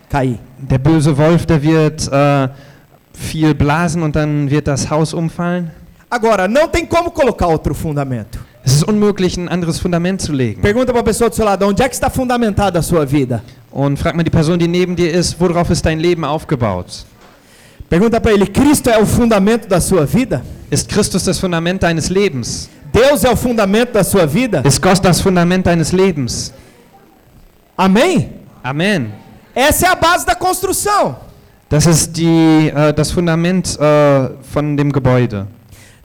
cair. 0.09 0.39
der 0.57 0.79
böse 0.79 1.17
Wolf, 1.19 1.45
der 1.47 1.61
wird 1.63 2.09
äh, 2.13 2.49
viel 3.13 3.55
blasen 3.55 4.03
und 4.03 4.15
dann 4.15 4.49
wird 4.49 4.69
das 4.69 4.89
Haus 4.89 5.13
umfallen. 5.13 5.73
Agora, 6.09 6.47
não 6.47 6.69
tem 6.69 6.87
como 6.87 7.11
colocar 7.11 7.49
outro 7.49 7.75
fundamento. 7.75 8.39
Es 8.67 8.75
ist 8.75 8.83
unmöglich, 8.83 9.37
ein 9.37 9.49
anderes 9.49 9.79
Fundament 9.79 10.21
zu 10.21 10.33
legen. 10.33 10.61
Pergunta 10.61 10.93
para 10.93 11.01
a 11.01 11.05
pessoa 11.05 11.31
do 11.31 11.37
seu 11.37 11.45
lado, 11.45 11.69
onde 11.69 11.81
é 11.85 11.89
que 11.89 11.95
está 11.95 12.11
fundamentada 12.11 12.81
a 12.81 12.83
sua 12.83 13.07
vida? 13.07 13.41
Und 13.71 13.97
frag 13.97 14.17
mal 14.17 14.25
die 14.25 14.31
Person, 14.31 14.59
die 14.59 14.67
neben 14.67 14.97
dir 14.97 15.13
ist, 15.13 15.39
worauf 15.39 15.71
ist 15.71 15.87
dein 15.87 16.01
Leben 16.01 16.25
aufgebaut? 16.25 17.07
Pergunta 17.89 18.21
para 18.21 18.33
ele, 18.33 18.45
Cristo 18.49 18.91
é 18.91 18.99
o 18.99 19.07
fundamento 19.07 19.69
da 19.69 19.81
sua 19.81 20.05
vida? 20.05 20.45
Ist 20.69 20.89
Christus 20.89 21.23
das 21.23 21.39
Fundament 21.39 21.81
deines 21.81 22.09
Lebens? 22.09 22.69
Deus 22.93 23.23
é 23.23 23.31
o 23.31 23.37
fundamento 23.37 23.93
da 23.93 24.03
sua 24.03 24.27
vida? 24.27 24.63
Ist 24.67 24.83
Gott 24.83 25.01
das 25.01 25.21
Fundament 25.21 25.65
deines 25.65 25.93
Lebens? 25.93 26.53
Amém? 27.79 28.33
Amen. 28.65 29.13
Essa 29.55 29.87
é 29.87 29.91
a 29.91 29.95
base 29.95 30.27
da 30.27 30.35
construção. 30.35 31.15
Das 31.69 31.87
ist 31.87 32.17
die, 32.17 32.73
äh, 32.75 32.93
das 32.93 33.13
Fundament 33.13 33.79
äh, 33.79 34.31
von 34.53 34.77
dem 34.77 34.91
Gebäude. 34.91 35.47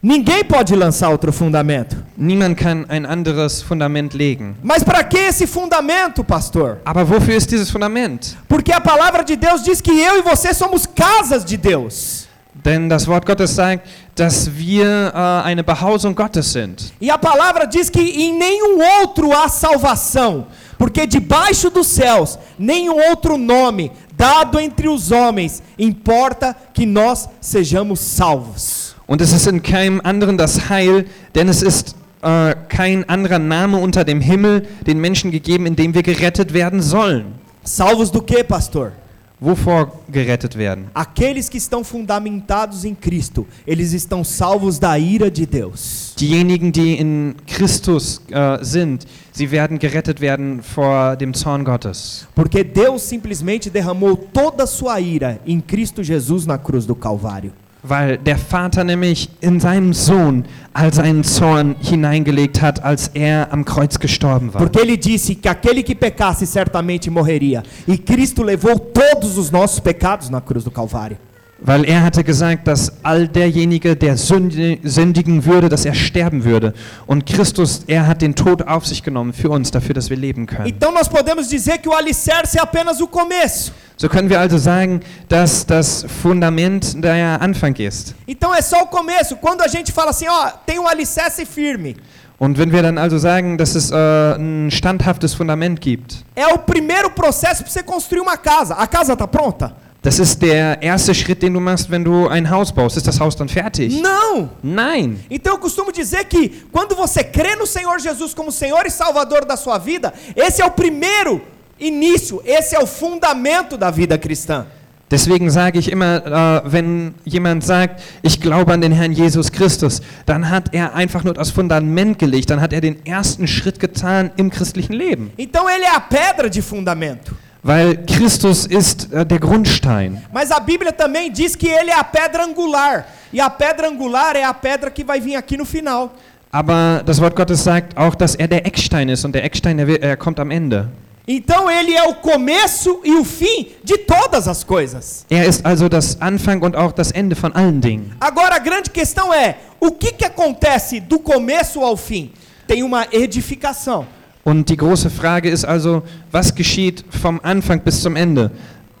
Ninguém 0.04 0.42
pode 0.42 0.74
lançar 0.74 1.10
outro 1.10 1.32
fundamento. 1.32 1.96
Niemand 2.16 2.56
kann 2.56 2.84
ein 2.88 3.06
anderes 3.06 3.62
Fundament 3.62 4.12
legen. 4.14 4.56
Mas 4.60 4.82
para 4.82 5.04
que 5.04 5.16
esse 5.16 5.46
fundamento, 5.46 6.24
pastor? 6.24 6.78
Aber 6.84 7.08
wofür 7.08 7.36
ist 7.36 7.48
dieses 7.48 7.70
Fundament? 7.70 8.36
Porque 8.48 8.72
a 8.72 8.80
palavra 8.80 9.22
de 9.22 9.36
Deus 9.36 9.62
diz 9.62 9.80
que 9.80 9.92
eu 9.92 10.18
e 10.18 10.22
você 10.22 10.52
somos 10.52 10.86
casas 10.86 11.44
de 11.44 11.56
Deus. 11.56 12.26
Denn 12.64 12.88
das 12.88 13.06
Wort 13.06 13.24
Gottes 13.24 13.50
sagt, 13.50 13.86
dass 14.16 14.50
wir 14.52 15.12
äh, 15.14 15.46
eine 15.46 15.62
Behausung 15.62 16.16
Gottes 16.16 16.52
sind. 16.52 16.92
E 17.00 17.08
a 17.08 17.16
palavra 17.16 17.64
diz 17.64 17.88
que 17.88 18.00
em 18.00 18.36
nenhum 18.36 18.82
outro 19.00 19.30
há 19.32 19.48
salvação, 19.48 20.48
porque 20.76 21.06
debaixo 21.06 21.70
dos 21.70 21.86
céus 21.86 22.40
nenhum 22.58 22.98
outro 23.08 23.38
nome 23.38 23.92
dado 24.16 24.58
entre 24.58 24.88
os 24.88 25.12
homens 25.12 25.62
importa 25.78 26.56
que 26.74 26.84
nós 26.84 27.28
sejamos 27.40 28.00
salvos. 28.00 28.81
Und 29.06 29.20
es 29.20 29.32
ist 29.32 29.46
in 29.46 29.62
keinem 29.62 30.00
anderen 30.02 30.38
das 30.38 30.68
Heil, 30.68 31.06
denn 31.34 31.48
es 31.48 31.62
ist 31.62 31.96
äh, 32.22 32.54
kein 32.68 33.08
anderer 33.08 33.38
Name 33.38 33.78
unter 33.78 34.04
dem 34.04 34.20
Himmel 34.20 34.66
den 34.86 35.00
Menschen 35.00 35.30
gegeben, 35.30 35.66
in 35.66 35.76
dem 35.76 35.94
wir 35.94 36.02
gerettet 36.02 36.52
werden 36.52 36.80
sollen. 36.80 37.34
Salvos 37.64 38.10
do 38.10 38.22
que, 38.22 38.42
pastor? 38.42 38.92
Wovor 39.40 39.90
gerettet 40.08 40.56
werden? 40.56 40.86
Aqueles 40.94 41.48
que 41.48 41.58
estão 41.58 41.82
fundamentados 41.82 42.84
em 42.84 42.94
Cristo, 42.94 43.44
eles 43.66 43.92
estão 43.92 44.22
salvos 44.22 44.78
da 44.78 44.96
ira 44.96 45.28
de 45.28 45.46
Deus. 45.46 46.14
Diejenigen, 46.16 46.70
die 46.70 46.94
in 47.00 47.34
Christus 47.44 48.22
äh, 48.30 48.58
sind, 48.62 49.04
sie 49.32 49.50
werden 49.50 49.80
gerettet 49.80 50.20
werden 50.20 50.62
vor 50.62 51.16
dem 51.16 51.34
Zorn 51.34 51.64
Gottes. 51.64 52.28
Porque 52.36 52.62
Deus 52.62 53.02
simplesmente 53.02 53.68
derramou 53.68 54.16
toda 54.16 54.62
a 54.62 54.66
sua 54.66 55.00
ira 55.00 55.40
em 55.44 55.60
Cristo 55.60 56.04
Jesus 56.04 56.46
na 56.46 56.56
cruz 56.56 56.86
do 56.86 56.94
Calvário. 56.94 57.52
Weil 57.82 58.16
der 58.16 58.38
Vater 58.38 58.84
nämlich 58.84 59.28
in 59.40 59.58
seinem 59.58 59.92
Sohn 59.92 60.44
all 60.72 60.92
seinen 60.94 61.24
Zorn 61.24 61.74
hineingelegt 61.80 62.62
hat, 62.62 62.82
als 62.84 63.08
er 63.08 63.52
am 63.52 63.64
Kreuz 63.64 63.98
gestorben 63.98 64.54
war. 64.54 64.62
Porque 64.62 64.78
ele 64.78 64.96
disse 64.96 65.34
que 65.34 65.48
aquele 65.48 65.82
que 65.82 65.94
pecasse 65.94 66.46
certamente 66.46 67.10
morreria. 67.10 67.64
E 67.88 67.98
Cristo 67.98 68.44
levou 68.44 68.78
todos 68.78 69.36
os 69.36 69.50
nossos 69.50 69.80
pecados 69.80 70.30
na 70.30 70.40
cruz 70.40 70.62
do 70.62 70.70
Calvário. 70.70 71.18
Weil 71.64 71.84
er 71.84 72.02
hatte 72.02 72.24
gesagt, 72.24 72.66
dass 72.66 72.92
all 73.04 73.28
derjenige, 73.28 73.94
der 73.94 74.16
sündigen 74.16 75.44
würde, 75.44 75.68
dass 75.68 75.84
er 75.84 75.94
sterben 75.94 76.44
würde. 76.44 76.74
Und 77.06 77.24
Christus, 77.24 77.84
er 77.86 78.08
hat 78.08 78.20
den 78.20 78.34
Tod 78.34 78.62
auf 78.62 78.84
sich 78.84 79.04
genommen 79.04 79.32
für 79.32 79.48
uns, 79.48 79.70
dafür, 79.70 79.94
dass 79.94 80.10
wir 80.10 80.16
leben 80.16 80.46
können. 80.46 80.66
Então 80.66 80.92
nós 80.92 81.08
podemos 81.08 81.48
dizer 81.48 81.78
que 81.78 81.88
o 81.88 81.92
alicerce 81.92 82.58
é 82.58 82.60
apenas 82.60 83.00
o 83.00 83.06
começo. 83.06 83.72
So 83.96 84.08
können 84.08 84.28
wir 84.28 84.40
also 84.40 84.58
sagen, 84.58 85.00
dass 85.28 85.64
das 85.64 86.04
Fundament 86.22 87.00
der 87.02 87.40
Anfang 87.40 87.78
ist. 87.78 88.16
Então 88.26 88.52
é 88.52 88.60
só 88.60 88.82
o 88.82 88.86
começo. 88.86 89.36
Quando 89.36 89.62
a 89.62 89.68
gente 89.68 89.92
fala 89.92 90.10
assim, 90.10 90.26
ó, 90.28 90.50
tem 90.66 90.80
um 90.80 90.88
alicerce 90.88 91.46
firme, 91.46 91.94
Und 92.40 92.58
wenn 92.58 92.72
wir 92.72 92.82
dann 92.82 92.98
also 92.98 93.18
sagen, 93.18 93.56
dass 93.56 93.76
es 93.76 93.92
äh, 93.92 93.94
ein 93.94 94.68
standhaftes 94.72 95.32
Fundament 95.32 95.80
gibt, 95.80 96.24
é 96.34 96.44
o 96.48 96.58
primeiro 96.58 97.08
processo 97.10 97.62
para 97.62 97.70
você 97.70 97.84
construir 97.84 98.20
uma 98.20 98.36
casa. 98.36 98.74
A 98.74 98.88
casa 98.88 99.12
está 99.12 99.28
pronta? 99.28 99.76
Das 100.02 100.18
ist 100.18 100.42
der 100.42 100.82
erste 100.82 101.14
Schritt, 101.14 101.42
den 101.42 101.54
du 101.54 101.60
machst, 101.60 101.88
wenn 101.88 102.02
du 102.02 102.26
ein 102.26 102.50
Haus 102.50 102.72
baust. 102.72 102.96
Ist 102.96 103.06
das 103.06 103.20
Haus 103.20 103.36
dann 103.36 103.48
fertig? 103.48 104.02
Não! 104.02 104.50
Nein. 104.60 105.24
Então 105.30 105.52
eu 105.52 105.58
costumo 105.58 105.92
dizer 105.92 106.24
que 106.24 106.66
quando 106.72 106.96
você 106.96 107.22
crê 107.22 107.54
no 107.54 107.66
Senhor 107.66 108.00
Jesus 108.00 108.34
como 108.34 108.50
Senhor 108.50 108.84
e 108.84 108.90
Salvador 108.90 109.44
da 109.44 109.56
sua 109.56 109.78
vida, 109.78 110.12
esse 110.34 110.60
é 110.60 110.66
o 110.66 110.72
primeiro 110.72 111.40
início, 111.78 112.42
esse 112.44 112.74
é 112.74 112.80
o 112.80 112.86
fundamento 112.86 113.76
da 113.76 113.92
vida 113.92 114.18
cristã. 114.18 114.66
Deswegen 115.08 115.50
sage 115.50 115.78
ich 115.78 115.92
immer, 115.92 116.26
äh, 116.26 116.72
wenn 116.72 117.14
jemand 117.24 117.62
sagt, 117.62 118.02
ich 118.22 118.40
glaube 118.40 118.72
an 118.72 118.80
den 118.80 118.92
Herrn 118.92 119.12
Jesus 119.12 119.52
Christus, 119.52 120.00
dann 120.24 120.48
hat 120.48 120.72
er 120.74 120.94
einfach 120.94 121.22
nur 121.22 121.34
das 121.34 121.50
Fundament 121.50 122.18
gelegt, 122.18 122.50
dann 122.50 122.62
hat 122.62 122.72
er 122.72 122.80
den 122.80 123.04
ersten 123.04 123.46
Schritt 123.46 123.78
getan 123.78 124.30
im 124.36 124.50
christlichen 124.50 124.94
Leben. 124.94 125.30
Então 125.36 125.68
ele 125.68 125.84
é 125.84 125.94
a 125.94 126.00
pedra 126.00 126.48
de 126.48 126.62
fundamento. 126.62 127.36
Weil 127.64 127.96
Christus 128.06 128.66
ist 128.66 129.12
äh, 129.12 129.24
der 129.24 129.38
Grundstein. 129.38 130.20
Mas 130.32 130.50
a 130.50 130.58
Bíblia 130.58 130.92
também 130.92 131.30
diz 131.30 131.54
que 131.54 131.68
ele 131.68 131.90
é 131.90 131.94
a 131.98 132.02
pedra 132.04 132.44
angular. 132.44 133.06
E 133.32 133.40
a 133.40 133.48
pedra 133.48 133.88
angular 133.88 134.34
é 134.36 134.42
a 134.44 134.52
pedra 134.52 134.90
que 134.90 135.04
vai 135.04 135.20
vir 135.20 135.36
aqui 135.36 135.56
no 135.56 135.64
final. 135.64 136.12
Aber 136.50 137.02
das 137.04 137.20
Wort 137.20 137.34
Gottes 137.36 137.60
sagt 137.62 137.96
auch, 137.96 138.14
dass 138.16 138.34
er 138.34 138.48
der 138.48 138.66
Eckstein 138.66 139.08
ist 139.08 139.24
und 139.24 139.32
der 139.34 139.44
Eckstein, 139.44 139.78
wird- 139.86 140.02
er 140.02 140.16
kommt 140.16 140.38
am 140.40 140.50
Ende. 140.50 140.88
Então 141.26 141.70
ele 141.70 141.94
é 141.94 142.02
o 142.08 142.16
começo 142.16 143.00
e 143.04 143.14
o 143.14 143.24
fim 143.24 143.68
de 143.84 143.96
todas 143.98 144.48
as 144.48 144.64
coisas. 144.64 145.24
Er 145.30 145.46
ist 145.46 145.64
also 145.64 145.88
das 145.88 146.20
Anfang 146.20 146.60
und 146.64 146.74
auch 146.76 146.90
das 146.92 147.12
Ende 147.12 147.36
von 147.36 147.52
allen 147.54 147.80
Dingen. 147.80 148.10
Agora 148.20 148.56
a 148.56 148.58
grande 148.58 148.90
questão 148.90 149.32
é: 149.32 149.54
o 149.78 149.92
que, 149.92 150.10
que 150.12 150.24
acontece 150.24 150.98
do 150.98 151.20
começo 151.20 151.80
ao 151.80 151.96
fim? 151.96 152.32
Tem 152.66 152.82
uma 152.82 153.06
edificação. 153.12 154.04
Und 154.44 154.68
die 154.68 154.76
große 154.76 155.08
Frage 155.08 155.48
ist 155.48 155.64
also, 155.64 156.02
was 156.30 156.54
geschieht 156.54 157.04
vom 157.10 157.40
Anfang 157.42 157.80
bis 157.80 158.02
zum 158.02 158.16
Ende? 158.16 158.50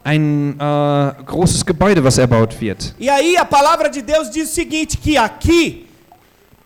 Ein 0.04 0.58
äh, 0.58 1.12
großes 1.24 1.64
Gebäude, 1.64 2.02
was 2.02 2.18
erbaut 2.18 2.60
wird. 2.60 2.94
E 2.98 3.08
aí 3.08 3.36
a 3.36 3.44
palavra 3.44 3.88
de 3.88 4.02
Deus 4.02 4.30
diz 4.30 4.50
o 4.50 4.54
seguinte: 4.54 4.96
que 4.96 5.16
aqui, 5.16 5.86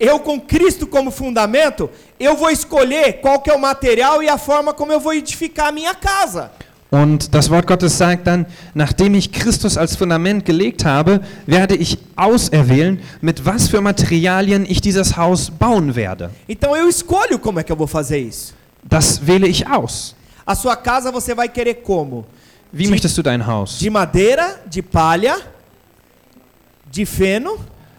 eu 0.01 0.19
com 0.21 0.41
Cristo 0.41 0.87
como 0.87 1.11
fundamento, 1.11 1.91
eu 2.19 2.37
vou 2.37 2.51
escolher 2.51 3.21
qual 3.21 3.41
que 3.41 3.51
é 3.51 3.55
o 3.55 3.59
material 3.59 4.23
e 4.23 4.29
a 4.29 4.39
forma 4.39 4.73
como 4.73 4.93
eu 4.93 5.01
vou 5.01 5.13
edificar 5.13 5.69
a 5.69 5.73
minha 5.73 5.95
casa. 5.95 6.51
Und 6.91 7.35
das 7.35 7.51
Wort 7.51 7.67
Gottes 7.67 7.99
sagt 7.99 8.27
dann, 8.27 8.47
nachdem 8.73 9.15
ich 9.15 9.33
Christus 9.33 9.77
als 9.77 9.97
Fundament 9.97 10.45
gelegt 10.45 10.85
habe, 10.85 11.21
werde 11.45 11.75
ich 11.75 11.99
auserwählen, 12.15 13.01
mit 13.21 13.45
was 13.45 13.69
für 13.69 13.81
Materialien 13.81 14.65
ich 14.67 14.81
dieses 14.81 15.17
Haus 15.17 15.51
bauen 15.51 15.95
werde. 15.95 16.31
Então 16.49 16.77
eu 16.77 16.89
escolho 16.89 17.39
como 17.39 17.59
é 17.59 17.65
que 17.65 17.73
eu 17.73 17.77
vou 17.77 17.89
fazer 17.89 18.19
isso. 18.19 18.56
Das 18.89 19.27
wähle 19.27 19.47
ich 19.49 19.67
aus. 19.67 20.15
A 20.47 20.55
sua 20.55 20.77
casa 20.77 21.11
você 21.11 21.35
vai 21.35 21.49
querer 21.49 21.75
como? 21.83 22.25
Wie 22.73 22.85
Die- 22.85 22.91
möchtest 22.91 23.17
du 23.19 23.23
dein 23.23 23.45
Haus? 23.47 23.79
De 23.79 23.91
madeira, 23.91 24.61
de 24.67 24.83
palha, 24.83 25.37
de 26.91 27.05
feno, 27.07 27.59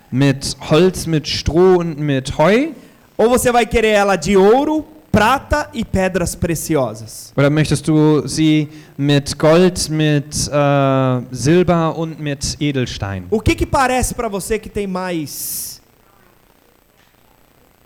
Mit 0.10 0.56
Holz, 0.69 1.06
mit 1.06 1.28
Stroh 1.28 1.80
und 1.80 1.97
mit 2.00 2.32
Heu? 2.38 2.73
ou 3.17 3.30
você 3.30 3.52
vai 3.52 3.65
querer 3.65 3.89
ela 3.89 4.15
de 4.15 4.38
ouro, 4.38 4.86
prata 5.12 5.69
e 5.73 5.84
pedras 5.84 6.34
preciosas? 6.36 7.34
Oder 7.36 7.50
möchtest 7.50 7.86
du 7.88 8.26
sie 8.28 8.69
mit 8.97 9.38
Gold, 9.38 9.89
mit 9.91 10.47
äh, 10.47 11.36
Silber 11.36 11.97
und 11.97 12.19
mit 12.21 12.56
Edelstein? 12.62 13.26
O 13.30 13.41
que 13.41 13.54
que 13.56 13.65
parece 13.65 14.13
para 14.15 14.30
você 14.30 14.58
que 14.58 14.69
tem 14.69 14.88
mais 14.88 15.82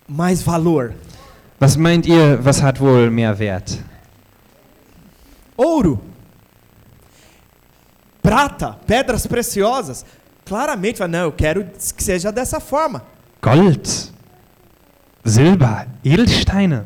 mais 0.08 0.42
valor? 0.44 0.94
Was 1.62 1.78
meint 1.78 2.08
ihr, 2.08 2.44
was 2.44 2.60
hat 2.64 2.80
wohl 2.82 3.12
mehr 3.12 3.38
Wert? 3.38 3.78
Ouro, 5.56 6.02
prata, 8.20 8.80
pedras 8.88 9.28
preciosas. 9.28 10.04
Claramente, 10.44 10.98
fala, 10.98 11.08
não, 11.10 11.20
eu 11.26 11.32
quero 11.32 11.64
que 11.96 12.04
seja 12.04 12.32
dessa 12.32 12.60
forma. 12.60 13.04
Gold, 13.44 14.12
Silber, 15.24 15.88
Edelsteine. 16.04 16.86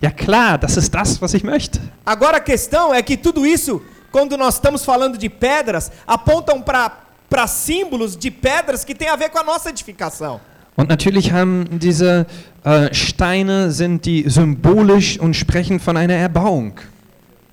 Ja 0.00 0.12
klar, 0.12 0.56
das 0.56 0.76
ist 0.76 0.94
das, 0.94 1.20
was 1.20 1.34
ich 1.34 1.42
möchte. 1.42 1.80
Agora 2.06 2.36
a 2.36 2.40
questão 2.40 2.94
é 2.94 3.02
que 3.02 3.16
tudo 3.16 3.44
isso, 3.44 3.82
quando 4.12 4.36
nós 4.36 4.54
estamos 4.54 4.84
falando 4.84 5.18
de 5.18 5.28
pedras, 5.28 5.90
apontam 6.06 6.62
para 6.62 7.46
símbolos 7.48 8.16
de 8.16 8.30
pedras 8.30 8.84
que 8.84 8.94
tem 8.94 9.08
a 9.08 9.16
ver 9.16 9.30
com 9.30 9.40
a 9.40 9.44
nossa 9.44 9.68
edificação. 9.68 10.40
Und 10.76 10.88
natürlich 10.88 11.30
haben 11.32 11.66
diese 11.72 12.24
äh, 12.64 12.92
Steine 12.94 13.70
sind 13.70 14.04
die 14.04 14.28
symbolisch 14.28 15.18
und 15.18 15.34
sprechen 15.34 15.80
von 15.80 15.96
einer 15.96 16.14
Erbauung. 16.14 16.74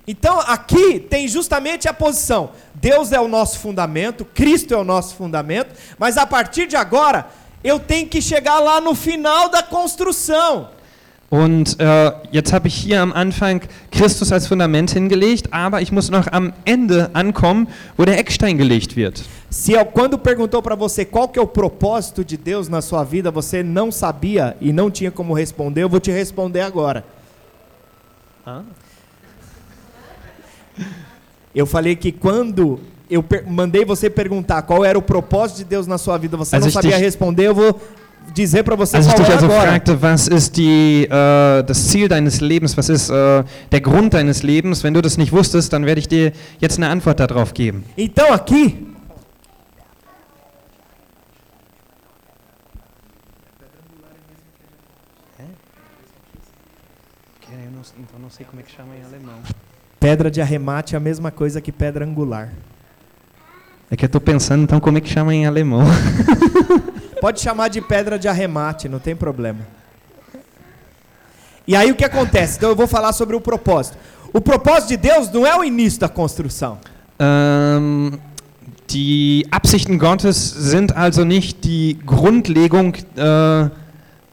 Então 0.06 0.40
aqui 0.40 0.98
tem 0.98 1.28
justamente 1.28 1.88
a 1.88 1.92
posição. 1.92 2.50
Deus 2.74 3.12
é 3.12 3.20
o 3.20 3.28
nosso 3.28 3.58
fundamento, 3.58 4.24
Cristo 4.24 4.74
é 4.74 4.76
o 4.76 4.84
nosso 4.84 5.14
fundamento, 5.14 5.74
mas 5.98 6.16
a 6.16 6.26
partir 6.26 6.66
de 6.66 6.76
agora 6.76 7.26
eu 7.62 7.78
tenho 7.78 8.08
que 8.08 8.20
chegar 8.22 8.58
lá 8.58 8.80
no 8.80 8.94
final 8.94 9.48
da 9.48 9.62
construção. 9.62 10.68
Und 11.28 11.78
äh, 11.78 12.12
jetzt 12.32 12.52
habe 12.52 12.66
ich 12.66 12.74
hier 12.74 13.00
am 13.00 13.12
Anfang 13.12 13.60
Christus 13.92 14.32
als 14.32 14.48
Fundament 14.48 14.90
hingelegt, 14.90 15.52
aber 15.52 15.80
ich 15.80 15.92
muss 15.92 16.10
noch 16.10 16.26
am 16.32 16.52
Ende 16.64 17.10
ankommen, 17.12 17.68
wo 17.96 18.04
der 18.04 18.18
Eckstein 18.18 18.58
gelegt 18.58 18.96
wird. 18.96 19.22
Se 19.50 19.72
quando 19.86 20.16
perguntou 20.16 20.62
para 20.62 20.76
você 20.76 21.04
qual 21.04 21.28
que 21.28 21.36
é 21.36 21.42
o 21.42 21.46
propósito 21.46 22.24
de 22.24 22.36
Deus 22.36 22.68
na 22.68 22.80
sua 22.80 23.02
vida, 23.02 23.32
você 23.32 23.64
não 23.64 23.90
sabia 23.90 24.56
e 24.60 24.72
não 24.72 24.90
tinha 24.90 25.10
como 25.10 25.34
responder, 25.34 25.82
eu 25.82 25.88
vou 25.88 25.98
te 25.98 26.12
responder 26.12 26.60
agora. 26.60 27.04
Eu 31.52 31.66
falei 31.66 31.96
que 31.96 32.12
quando 32.12 32.78
eu 33.10 33.24
mandei 33.48 33.84
você 33.84 34.08
perguntar 34.08 34.62
qual 34.62 34.84
era 34.84 34.96
o 34.96 35.02
propósito 35.02 35.58
de 35.58 35.64
Deus 35.64 35.84
na 35.86 35.98
sua 35.98 36.16
vida, 36.16 36.36
você 36.36 36.54
Also 36.54 36.66
não 36.66 36.72
sabia 36.72 36.96
responder, 36.96 37.48
eu 37.48 37.54
vou 37.54 37.80
dizer 38.32 38.62
para 38.62 38.76
você 38.76 38.98
Als 38.98 39.06
ich 39.06 39.14
qual 39.14 39.28
é 39.28 39.32
also 39.32 39.46
agora. 39.46 39.62
fragte, 39.62 39.92
was 40.00 40.28
ist 40.28 40.56
die, 40.56 41.08
äh, 41.10 41.62
das 41.64 41.88
Ziel 41.88 42.06
deines 42.06 42.40
Lebens, 42.40 42.76
was 42.76 42.88
ist 42.88 43.10
äh, 43.10 43.42
der 43.72 43.80
Grund 43.80 44.14
deines 44.14 44.44
Lebens, 44.44 44.84
wenn 44.84 44.94
du 44.94 45.02
das 45.02 45.18
nicht 45.18 45.32
wusstest, 45.32 45.72
dann 45.72 45.86
werde 45.86 45.98
ich 45.98 46.06
dir 46.06 46.32
jetzt 46.60 46.78
eine 46.78 46.88
Antwort 46.88 47.18
darauf 47.18 47.52
geben. 47.52 47.84
Então 47.96 48.32
aqui 48.32 48.89
pedra 59.98 60.30
de 60.30 60.40
arremate 60.40 60.94
é 60.94 60.96
a 60.96 61.00
mesma 61.00 61.30
coisa 61.30 61.60
que 61.60 61.70
pedra 61.70 62.04
angular. 62.04 62.50
É 63.90 63.96
que 63.96 64.04
eu 64.04 64.06
estou 64.06 64.20
pensando, 64.20 64.62
então, 64.62 64.78
como 64.78 64.98
é 64.98 65.00
que 65.00 65.08
chama 65.08 65.34
em 65.34 65.46
alemão? 65.46 65.82
Pode 67.20 67.40
chamar 67.40 67.68
de 67.68 67.80
pedra 67.80 68.18
de 68.18 68.28
arremate, 68.28 68.88
não 68.88 68.98
tem 68.98 69.14
problema. 69.14 69.60
E 71.66 71.76
aí 71.76 71.90
o 71.90 71.94
que 71.94 72.04
acontece? 72.04 72.56
Então 72.56 72.70
eu 72.70 72.76
vou 72.76 72.86
falar 72.86 73.12
sobre 73.12 73.36
o 73.36 73.40
propósito. 73.40 73.98
O 74.32 74.40
propósito 74.40 74.88
de 74.90 74.96
Deus 74.96 75.30
não 75.30 75.46
é 75.46 75.56
o 75.56 75.62
início 75.62 76.00
da 76.00 76.08
construção. 76.08 76.78
Ähm, 77.18 78.18
die 78.88 79.46
Absichten 79.50 79.98
Gottes 79.98 80.36
sind 80.36 80.92
also 80.96 81.24
nicht 81.24 81.62
die 81.62 81.98
Grundlegung 82.06 82.94
äh, 83.16 83.70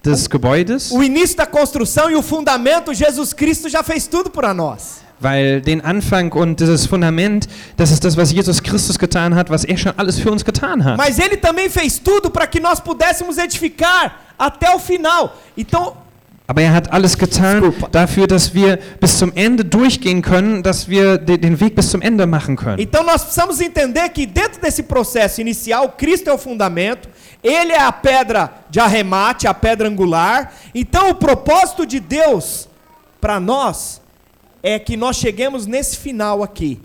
des 0.08 0.28
Gebäudes, 0.32 0.92
O 0.92 1.04
início 1.04 1.38
da 1.38 1.46
construção 1.46 2.10
e 2.10 2.16
o 2.16 2.22
fundamento, 2.22 2.94
Jesus 2.94 3.34
Cristo 3.34 3.70
já 3.70 3.84
fez 3.84 4.08
tudo 4.08 4.30
para 4.30 4.54
nós. 4.54 5.06
weil 5.20 5.62
den 5.62 5.82
Anfang 5.84 6.30
und 6.36 6.60
dieses 6.60 6.86
Fundament, 6.86 7.48
das 7.76 7.90
ist 7.92 8.04
das, 8.04 8.16
was 8.16 8.32
Jesus 8.32 8.62
Christus 8.62 8.98
getan 9.00 9.34
hat, 9.36 9.50
was 9.50 9.64
er 9.64 9.76
schon 9.76 9.92
alles 9.98 10.20
für 10.20 10.32
uns 10.32 10.44
getan 10.46 10.84
hat. 10.86 10.96
Mas 10.98 11.18
ele 11.18 11.38
também 11.38 11.70
fez 11.70 11.98
tudo 11.98 12.30
para 12.30 12.46
que 12.46 12.60
nós 12.60 12.80
pudéssemos 12.80 13.38
edificar 13.40 14.22
até 14.38 14.70
o 14.76 14.80
final. 14.80 15.36
Então, 15.58 15.98
Aber 16.50 16.62
er 16.62 16.74
hat 16.74 16.90
alles 16.94 17.18
getan 17.18 17.62
Desculpa. 17.62 17.90
dafür, 17.92 18.26
dass 18.26 18.54
wir 18.54 18.80
bis 19.02 19.18
zum 19.18 19.34
Ende 19.36 19.66
durchgehen 19.66 20.22
können, 20.22 20.64
dass 20.64 20.88
wir 20.88 21.18
de- 21.18 21.38
den 21.38 21.60
Weg 21.60 21.76
bis 21.76 21.92
zum 21.92 22.02
Ende 22.02 22.26
machen 22.26 22.56
können. 22.56 22.80
Então 22.80 23.04
nós 23.04 23.22
precisamos 23.24 23.60
entender 23.60 24.08
que 24.10 24.26
dentro 24.26 24.62
desse 24.62 24.84
processo 24.84 25.42
inicial, 25.42 25.90
Cristo 25.98 26.30
é 26.30 26.34
o 26.34 26.38
fundamento, 26.38 27.10
Ele 27.44 27.74
é 27.74 27.82
a 27.82 27.92
pedra 27.92 28.50
de 28.70 28.80
arremate, 28.80 29.46
a 29.46 29.54
pedra 29.54 29.90
angular. 29.90 30.54
Então 30.74 31.10
o 31.10 31.16
propósito 31.16 31.86
de 31.86 32.00
Deus 32.00 32.70
para 33.20 33.40
nós 33.42 34.00
é 34.64 34.80
que 34.80 34.96
nós 34.96 35.18
cheguemos 35.18 35.66
nesse 35.66 35.98
final 35.98 36.42
aqui 36.42 36.80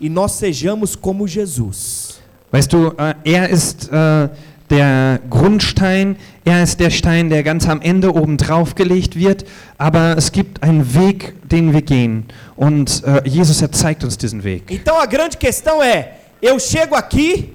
e 0.00 0.08
nós 0.08 0.32
sejamos 0.32 0.94
como 0.94 1.26
Jesus. 1.26 2.20
Weißt 2.52 2.72
du, 2.72 2.94
äh, 2.96 3.14
er 3.24 3.50
ist 3.50 3.90
äh, 3.92 4.28
der 4.70 5.20
Grundstein, 5.30 6.16
er 6.44 6.62
ist 6.62 6.80
der 6.80 6.90
Stein, 6.90 7.30
der 7.30 7.42
ganz 7.42 7.68
am 7.68 7.80
Ende 7.80 8.14
oben 8.14 8.36
drauf 8.36 8.74
gelegt 8.74 9.16
wird, 9.16 9.44
aber 9.78 10.16
es 10.16 10.32
gibt 10.32 10.62
einen 10.62 10.94
Weg, 10.94 11.34
den 11.48 11.72
wir 11.72 11.82
gehen. 11.82 12.26
Und 12.56 13.02
äh, 13.04 13.22
Jesus, 13.24 13.62
er 13.62 13.72
zeigt 13.72 14.04
uns 14.04 14.18
diesen 14.18 14.44
Weg. 14.44 14.70
Então 14.70 14.98
a 14.98 15.06
grande 15.06 15.36
questão 15.36 15.82
é: 15.82 16.12
eu 16.40 16.58
chego 16.58 16.94
aqui, 16.94 17.54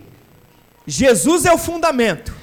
Jesus 0.86 1.46
é 1.46 1.54
o 1.54 1.58
fundamento. 1.58 2.34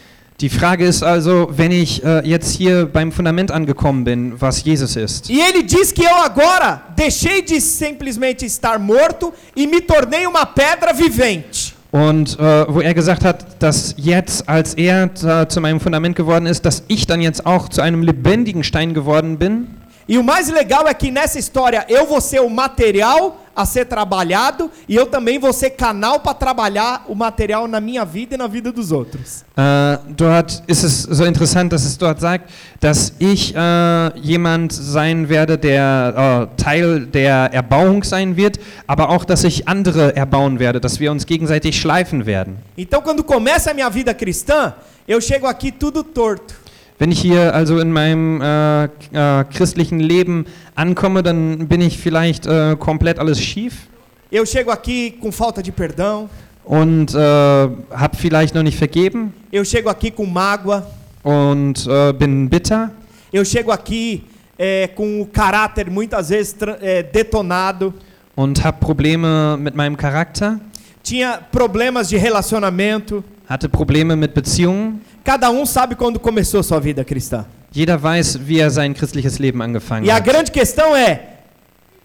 Die 0.41 0.49
Frage 0.49 0.87
ist 0.87 1.03
also, 1.03 1.51
wenn 1.51 1.71
ich 1.71 2.03
äh, 2.03 2.27
jetzt 2.27 2.57
hier 2.57 2.87
beim 2.87 3.13
Fundament 3.13 3.51
angekommen 3.51 4.05
bin, 4.05 4.41
was 4.41 4.65
Jesus 4.65 4.97
ist. 4.97 5.29
E 5.29 5.39
ele 5.39 5.63
diz 5.63 5.93
que 5.93 6.03
eu 6.03 6.17
agora 6.17 6.83
deixei 6.97 7.43
de 7.43 7.61
simplesmente 7.61 8.47
estar 8.47 8.79
morto 8.79 9.35
e 9.55 9.67
me 9.67 9.83
tornei 9.83 10.27
uma 10.27 10.47
pedra 10.47 10.95
vivente. 10.95 11.77
Und 11.91 12.39
äh, 12.39 12.73
wo 12.73 12.81
er 12.81 12.95
gesagt 12.95 13.25
hat, 13.25 13.63
dass 13.63 13.95
jetzt, 13.97 14.49
als 14.49 14.75
er 14.75 15.15
zu 15.49 15.61
meinem 15.61 15.81
Fundament 15.81 16.15
geworden 16.15 16.47
ist, 16.47 16.65
dass 16.65 16.85
ich 16.87 17.07
dann 17.07 17.21
jetzt 17.21 17.47
auch 17.47 17.69
zu 17.69 17.81
einem 17.81 18.03
lebendigen 18.03 18.63
Stein 18.63 18.95
geworden 18.95 19.39
bin. 19.39 19.67
E 20.09 20.19
o 20.19 20.25
mais 20.25 20.49
legal 20.49 20.89
é 20.89 20.95
que 20.95 21.11
nessa 21.11 21.39
história 21.39 21.85
eu 21.89 22.07
vou 22.07 22.21
ser 22.21 22.41
o 22.41 22.51
material 22.51 23.41
a 23.55 23.67
ser 23.67 23.85
trabalhado 23.85 24.71
e 24.89 24.97
eu 24.97 25.07
também 25.07 25.39
vou 25.39 25.53
ser 25.53 25.71
canal 25.71 26.21
para 26.21 26.35
trabalhar 26.35 27.05
o 27.09 27.15
material 27.15 27.69
na 27.69 27.81
minha 27.81 28.05
vida 28.05 28.35
e 28.35 28.39
na 28.39 28.47
vida 28.47 28.73
dos 28.73 28.91
outros. 28.91 29.45
Äh, 29.57 29.99
dort 30.17 30.63
ist 30.67 30.83
es 30.83 31.03
so 31.03 31.25
interessant, 31.27 31.73
dass 31.73 31.85
es 31.85 31.99
dort 31.99 32.21
sagt, 32.21 32.51
dass 32.81 33.13
ich 33.19 33.55
äh, 33.55 34.19
jemand 34.19 34.73
sein 34.73 35.29
werde, 35.29 35.59
der 35.59 36.49
äh, 36.57 36.63
Teil 36.63 37.07
der 37.07 37.51
Erbauung 37.53 38.03
sein 38.03 38.37
wird, 38.37 38.59
aber 38.87 39.11
auch, 39.11 39.25
dass 39.25 39.45
ich 39.45 39.69
andere 39.69 40.17
erbauen 40.17 40.59
werde, 40.59 40.81
dass 40.81 41.01
wir 41.01 41.13
uns 41.13 41.27
gegenseitig 41.27 41.79
schleifen 41.79 42.27
werden. 42.27 42.57
Então 42.77 43.03
quando 43.03 43.23
começa 43.23 43.73
a 43.73 43.75
minha 43.75 43.91
vida 43.91 44.15
cristã, 44.15 44.75
eu 45.07 45.21
chego 45.21 45.47
aqui 45.47 45.71
tudo 45.71 46.03
torto. 46.03 46.60
Wenn 47.01 47.13
ich 47.13 47.21
hier 47.23 47.55
also 47.55 47.79
in 47.79 47.93
meinem 47.93 48.43
äh, 48.43 48.85
äh, 48.85 49.45
christlichen 49.45 50.01
Leben 50.01 50.45
ankomme, 50.75 51.23
dann 51.23 51.67
bin 51.67 51.81
ich 51.81 51.97
vielleicht 51.99 52.47
äh, 52.47 52.77
komplett 52.79 53.19
alles 53.19 53.41
schief. 53.41 53.89
Eu 54.31 54.45
chego 54.45 54.71
aqui 54.71 55.13
com 55.13 55.33
falta 55.33 55.63
de 55.63 55.73
perdão, 55.73 56.29
und 56.63 57.15
äh, 57.15 57.19
habe 57.19 58.17
vielleicht 58.19 58.55
noch 58.55 58.63
nicht 58.63 58.77
vergeben. 58.77 59.33
Eu 59.51 59.65
chego 59.65 59.89
aqui 59.89 60.11
com 60.11 60.27
mágoa, 60.27 60.87
und 61.23 61.87
äh, 61.87 62.13
bin 62.13 62.51
bitter. 62.51 62.91
Eu 63.33 63.47
chego 63.47 63.73
aqui 63.73 64.25
é, 64.59 64.89
com 64.89 65.23
o 65.23 65.27
caráter 65.27 65.91
muitas 65.91 66.29
vezes 66.29 66.55
é, 66.83 67.03
detonado, 67.03 67.95
und 68.37 68.63
habe 68.63 68.79
Probleme 68.79 69.57
mit 69.57 69.75
meinem 69.75 69.97
Charakter, 69.97 70.61
tinha 71.03 71.41
problemas 71.51 72.11
de 72.11 72.19
relacionamento. 72.19 73.25
hatte 73.51 73.69
Probleme 73.69 74.15
mit 74.15 74.33
Beziehungen. 74.33 75.01
Cada 75.25 75.51
um 75.51 75.67
sabe 75.67 75.95
quando 75.95 76.19
começou 76.19 76.63
sua 76.63 76.81
vida 76.81 77.05
cristã. 77.05 77.45
Jeder 77.73 78.03
weiß, 78.03 78.39
wie 78.47 78.61
er 78.61 78.71
sein 78.71 78.93
christliches 78.95 79.39
Leben 79.39 79.63
angefangen 79.63 80.07
E 80.07 80.11
a 80.11 80.17
hat. 80.17 80.25
grande 80.25 80.51
questão 80.51 80.97
é: 80.97 81.39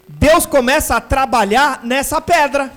Deus 0.08 0.46
começa 0.46 0.96
a 0.96 1.02
trabalhar 1.02 1.82
nessa 1.84 2.22
pedra. 2.22 2.70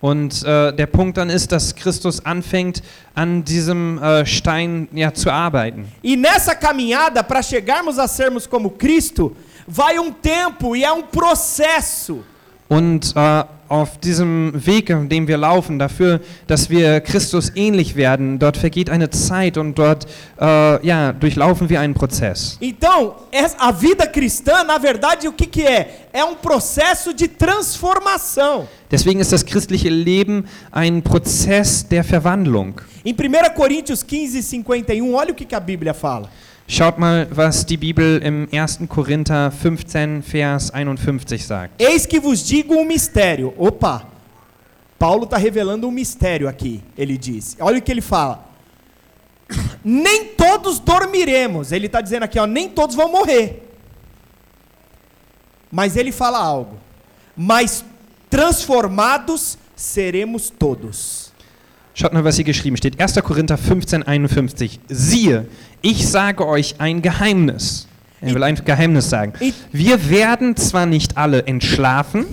Und 0.00 0.42
äh, 0.42 0.72
der 0.72 0.88
Punkt 0.88 1.16
dann 1.16 1.30
ist, 1.30 1.52
dass 1.52 1.72
Christus 1.72 2.26
anfängt, 2.26 2.82
an 3.14 3.44
diesem 3.44 4.02
äh, 4.02 4.26
Stein 4.26 4.88
ja, 4.92 5.14
zu 5.14 5.30
arbeiten. 5.30 5.86
E 6.02 6.16
nessa 6.16 6.56
caminhada, 6.56 7.22
para 7.22 7.40
chegarmos 7.40 8.00
a 8.00 8.08
sermos 8.08 8.44
como 8.44 8.70
Cristo, 8.70 9.36
vai 9.64 10.00
um 10.00 10.10
tempo 10.10 10.74
e 10.74 10.82
é 10.82 10.90
um 10.92 11.02
processo. 11.02 12.24
Und 12.72 13.14
äh, 13.16 13.44
auf 13.68 13.98
diesem 14.00 14.50
Weg, 14.66 14.90
auf 14.90 15.06
dem 15.06 15.28
wir 15.28 15.36
laufen, 15.36 15.78
dafür, 15.78 16.20
dass 16.46 16.70
wir 16.70 17.02
Christus 17.02 17.52
ähnlich 17.54 17.96
werden, 17.96 18.38
dort 18.38 18.56
vergeht 18.56 18.88
eine 18.88 19.10
Zeit 19.10 19.58
und 19.58 19.78
dort 19.78 20.06
äh, 20.40 20.86
ja, 20.86 21.12
durchlaufen 21.12 21.68
wir 21.68 21.80
einen 21.80 21.92
Prozess. 21.92 22.56
Então, 22.62 23.16
a 23.58 23.72
vida 23.72 24.06
cristã, 24.06 24.64
na 24.64 24.78
verdade, 24.78 25.28
o 25.28 25.32
que, 25.34 25.44
que 25.44 25.62
é? 25.62 26.06
É 26.14 26.24
um 26.24 26.34
processo 26.34 27.12
de 27.12 27.28
transformação. 27.28 28.66
Deswegen 28.90 29.20
ist 29.20 29.32
das 29.32 29.44
christliche 29.44 29.90
Leben 29.90 30.46
ein 30.70 31.02
Prozess 31.02 31.86
der 31.86 32.04
Verwandlung. 32.04 32.80
Em 33.04 33.12
1 33.12 33.54
Coríntios 33.54 34.02
15, 34.02 34.42
51, 34.42 35.14
olha 35.14 35.32
o 35.32 35.34
que, 35.34 35.44
que 35.44 35.54
a 35.54 35.60
Bíblia 35.60 35.92
fala. 35.92 36.30
Schaut 36.72 36.96
mal, 36.96 37.28
was 37.36 37.66
die 37.66 37.76
Bibel 37.76 38.18
im 38.24 38.48
1. 38.50 38.88
Korinther 38.88 39.50
15, 39.50 40.22
Vers 40.22 40.72
51 40.72 41.38
sagt. 41.38 41.78
Eis 41.78 42.06
que 42.06 42.18
vos 42.18 42.42
digo 42.42 42.74
um 42.74 42.86
mistério. 42.86 43.52
Opa! 43.58 44.06
Paulo 44.98 45.24
está 45.24 45.36
revelando 45.36 45.86
um 45.86 45.90
mistério 45.90 46.48
aqui, 46.48 46.82
ele 46.96 47.18
diz. 47.18 47.58
Olha 47.60 47.78
o 47.78 47.82
que 47.82 47.92
ele 47.92 48.00
fala. 48.00 48.48
Nem 49.84 50.28
todos 50.28 50.78
dormiremos. 50.78 51.72
Ele 51.72 51.88
está 51.88 52.00
dizendo 52.00 52.22
aqui, 52.22 52.38
ó, 52.38 52.46
nem 52.46 52.70
todos 52.70 52.96
vão 52.96 53.12
morrer. 53.12 53.68
Mas 55.70 55.94
ele 55.94 56.10
fala 56.10 56.38
algo. 56.38 56.78
Mas 57.36 57.84
transformados 58.30 59.58
seremos 59.76 60.48
todos. 60.48 61.32
Schaut 61.94 62.14
mal, 62.14 62.24
was 62.24 62.36
hier 62.36 62.44
geschrieben 62.44 62.78
steht. 62.78 62.96
1. 62.98 63.22
Korinther 63.22 63.58
15, 63.58 64.02
51. 64.06 64.70
Siehe, 64.88 65.46
ich 65.82 66.08
sage 66.08 66.46
euch 66.46 66.76
ein 66.78 67.02
Geheimnis. 67.02 67.86
Er 68.20 68.34
will 68.34 68.42
ein 68.44 68.54
Geheimnis 68.54 69.10
sagen. 69.10 69.32
Wir 69.72 70.08
werden 70.08 70.56
zwar 70.56 70.86
nicht 70.86 71.16
alle 71.16 71.44
entschlafen, 71.46 72.24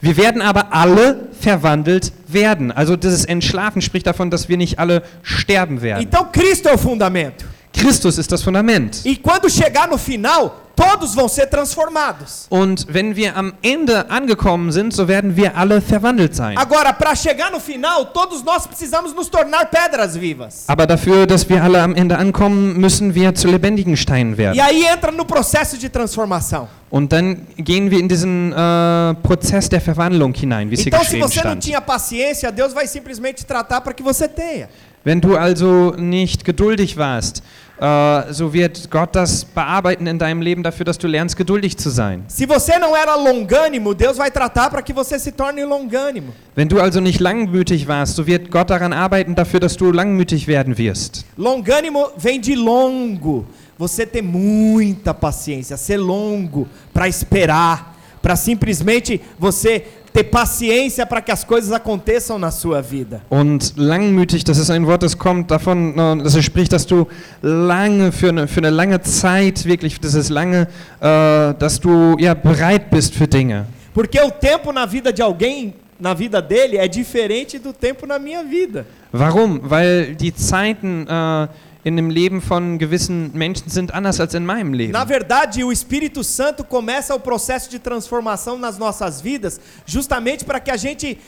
wir 0.00 0.18
werden 0.18 0.42
aber 0.42 0.74
alle 0.74 1.28
verwandelt 1.40 2.12
werden. 2.28 2.70
Also 2.70 2.94
dieses 2.94 3.24
Entschlafen 3.24 3.80
spricht 3.80 4.06
davon, 4.06 4.30
dass 4.30 4.50
wir 4.50 4.58
nicht 4.58 4.78
alle 4.78 5.02
sterben 5.22 5.80
werden. 5.80 6.02
Então 6.02 6.26
Cristo 6.30 6.68
é 6.68 6.74
o 6.74 6.78
fundamento. 6.78 7.46
Christus 7.72 8.18
ist 8.18 8.30
das 8.30 8.42
Fundament. 8.42 9.00
E 9.04 9.16
quando 9.16 9.48
chegar 9.48 9.88
no 9.88 9.96
final, 9.96 10.52
todos 10.76 11.14
vão 11.14 11.28
ser 11.28 11.46
transformados. 11.46 12.46
Und 12.50 12.86
wenn 12.88 13.14
wir 13.16 13.36
am 13.36 13.54
Ende 13.62 14.10
angekommen 14.10 14.72
sind, 14.72 14.92
so 14.92 15.06
werden 15.08 15.36
wir 15.36 15.56
alle 15.56 15.80
verwandelt 15.80 16.34
sein. 16.34 16.56
Agora, 16.58 16.92
para 16.92 17.14
chegar 17.14 17.50
no 17.50 17.60
final, 17.60 18.06
todos 18.06 18.42
nós 18.42 18.66
precisamos 18.66 19.14
nos 19.14 19.28
tornar 19.28 19.66
pedras 19.70 20.16
vivas. 20.16 20.64
Aber 20.68 20.86
dafür, 20.86 21.26
dass 21.26 21.48
wir 21.48 21.62
alle 21.62 21.82
am 21.82 21.94
Ende 21.94 22.16
ankommen, 22.18 22.78
müssen 22.78 23.14
wir 23.14 23.34
zu 23.34 23.48
lebendigen 23.48 23.96
Steinen 23.96 24.36
werden. 24.36 24.56
E 24.56 24.60
aí 24.60 24.84
entra 24.84 25.10
no 25.12 25.24
processo 25.24 25.76
de 25.78 25.88
transformação. 25.88 26.68
Und 26.90 27.12
dann 27.12 27.46
gehen 27.56 27.90
wir 27.90 27.98
in 27.98 28.08
diesen 28.08 28.52
äh, 28.52 29.14
Prozess 29.22 29.68
der 29.68 29.80
Verwandlung 29.80 30.32
hinein, 30.34 30.70
wie 30.70 30.74
es 30.74 30.80
hier 30.82 30.92
Então, 30.92 31.00
se 31.00 31.06
geschrieben 31.16 31.28
você 31.28 31.40
não 31.42 31.50
stand. 31.52 31.60
tinha 31.62 31.80
paciência, 31.80 32.52
Deus 32.52 32.72
vai 32.72 32.86
simplesmente 32.86 33.44
tratar 33.44 33.80
para 33.80 33.92
que 33.92 34.02
você 34.02 34.28
tenha. 34.28 34.68
Wenn 35.04 35.20
du 35.20 35.36
also 35.36 35.92
nicht 35.98 36.44
geduldig 36.46 36.96
warst, 36.96 37.42
äh, 37.80 38.32
so 38.32 38.52
wird 38.52 38.90
Gott 38.90 39.14
das 39.16 39.44
bearbeiten 39.44 40.06
in 40.06 40.18
deinem 40.18 40.40
Leben 40.40 40.62
dafür, 40.62 40.84
dass 40.84 40.96
du 40.96 41.08
lernst, 41.08 41.36
geduldig 41.36 41.76
zu 41.76 41.90
sein. 41.90 42.24
Se 42.28 42.46
você 42.46 42.78
não 42.78 42.96
era 42.96 43.16
longânimo, 43.16 43.94
Deus 43.94 44.16
vai 44.16 44.30
tratar 44.30 44.70
para 44.70 44.82
que 44.82 44.92
você 44.92 45.18
se 45.18 45.32
torne 45.32 45.64
longânimo. 45.64 46.32
Wenn 46.54 46.68
du 46.68 46.80
also 46.80 47.00
nicht 47.00 47.20
langmütig 47.20 47.88
warst, 47.88 48.14
so 48.14 48.26
wird 48.26 48.50
Gott 48.50 48.70
daran 48.70 48.92
arbeiten 48.92 49.34
dafür, 49.34 49.60
dass 49.60 49.76
du 49.76 49.90
langmütig 49.90 50.46
werden 50.46 50.78
wirst. 50.78 51.24
Longânimo 51.36 52.10
vem 52.16 52.40
de 52.40 52.54
longo. 52.54 53.44
Você 53.76 54.06
ter 54.06 54.22
muita 54.22 55.12
paciência, 55.12 55.76
ser 55.76 55.96
longo 55.96 56.68
para 56.92 57.08
esperar, 57.08 57.96
para 58.22 58.36
simplesmente 58.36 59.20
você 59.36 59.84
ter 60.14 60.22
paciência 60.22 61.04
para 61.04 61.20
que 61.20 61.32
as 61.32 61.42
coisas 61.42 61.72
aconteçam 61.72 62.38
na 62.38 62.52
sua 62.52 62.80
vida. 62.80 63.20
Und 63.28 63.74
langmütig, 63.76 64.44
das 64.44 64.58
ist 64.58 64.70
ein 64.70 64.86
Wort, 64.86 65.02
das 65.02 65.18
kommt 65.18 65.50
davon, 65.50 66.20
es 66.24 66.40
spricht, 66.44 66.72
dass 66.72 66.86
du 66.86 67.08
lange, 67.42 68.12
für 68.12 68.28
eine, 68.28 68.46
für 68.46 68.60
eine 68.60 68.70
lange 68.70 69.00
Zeit, 69.00 69.64
wirklich, 69.64 69.98
das 69.98 70.14
ist 70.14 70.30
lange, 70.30 70.68
äh, 71.00 71.54
dass 71.58 71.80
du 71.80 72.16
ja 72.20 72.32
bereit 72.32 72.90
bist 72.90 73.16
für 73.16 73.26
Dinge. 73.26 73.66
Porque 73.92 74.20
o 74.20 74.30
tempo 74.30 74.72
na 74.72 74.86
vida 74.86 75.12
de 75.12 75.20
alguém, 75.20 75.74
na 75.98 76.14
vida 76.14 76.40
dele, 76.40 76.76
é 76.76 76.86
diferente 76.86 77.58
do 77.58 77.72
tempo 77.72 78.06
na 78.06 78.16
minha 78.16 78.44
vida. 78.44 78.86
Warum? 79.12 79.60
Weil 79.64 80.14
die 80.14 80.32
Zeiten 80.32 81.08
äh, 81.08 81.48
in 81.84 81.96
dem 81.96 82.08
Leben 82.08 82.40
von 82.40 82.78
gewissen 82.78 83.30
Menschen 83.34 83.68
sind 83.68 83.92
anders 83.92 84.18
als 84.18 84.34
in 84.34 84.44
meinem 84.44 84.72
Leben. 84.72 84.92
Na 84.92 85.04
verdade, 85.04 85.62
o 85.62 85.70
Espírito 85.70 86.24
Santo 86.24 86.64
começa 86.64 87.14
o 87.14 87.20
processo 87.20 87.70
de 87.70 87.78
transformação 87.78 88.58
nas 88.58 88.78
nossas 88.78 89.20
vidas, 89.20 89.60
justamente 89.84 90.44
para 90.44 90.60
que 90.60 90.70
a 90.70 90.76
gente 90.76 91.18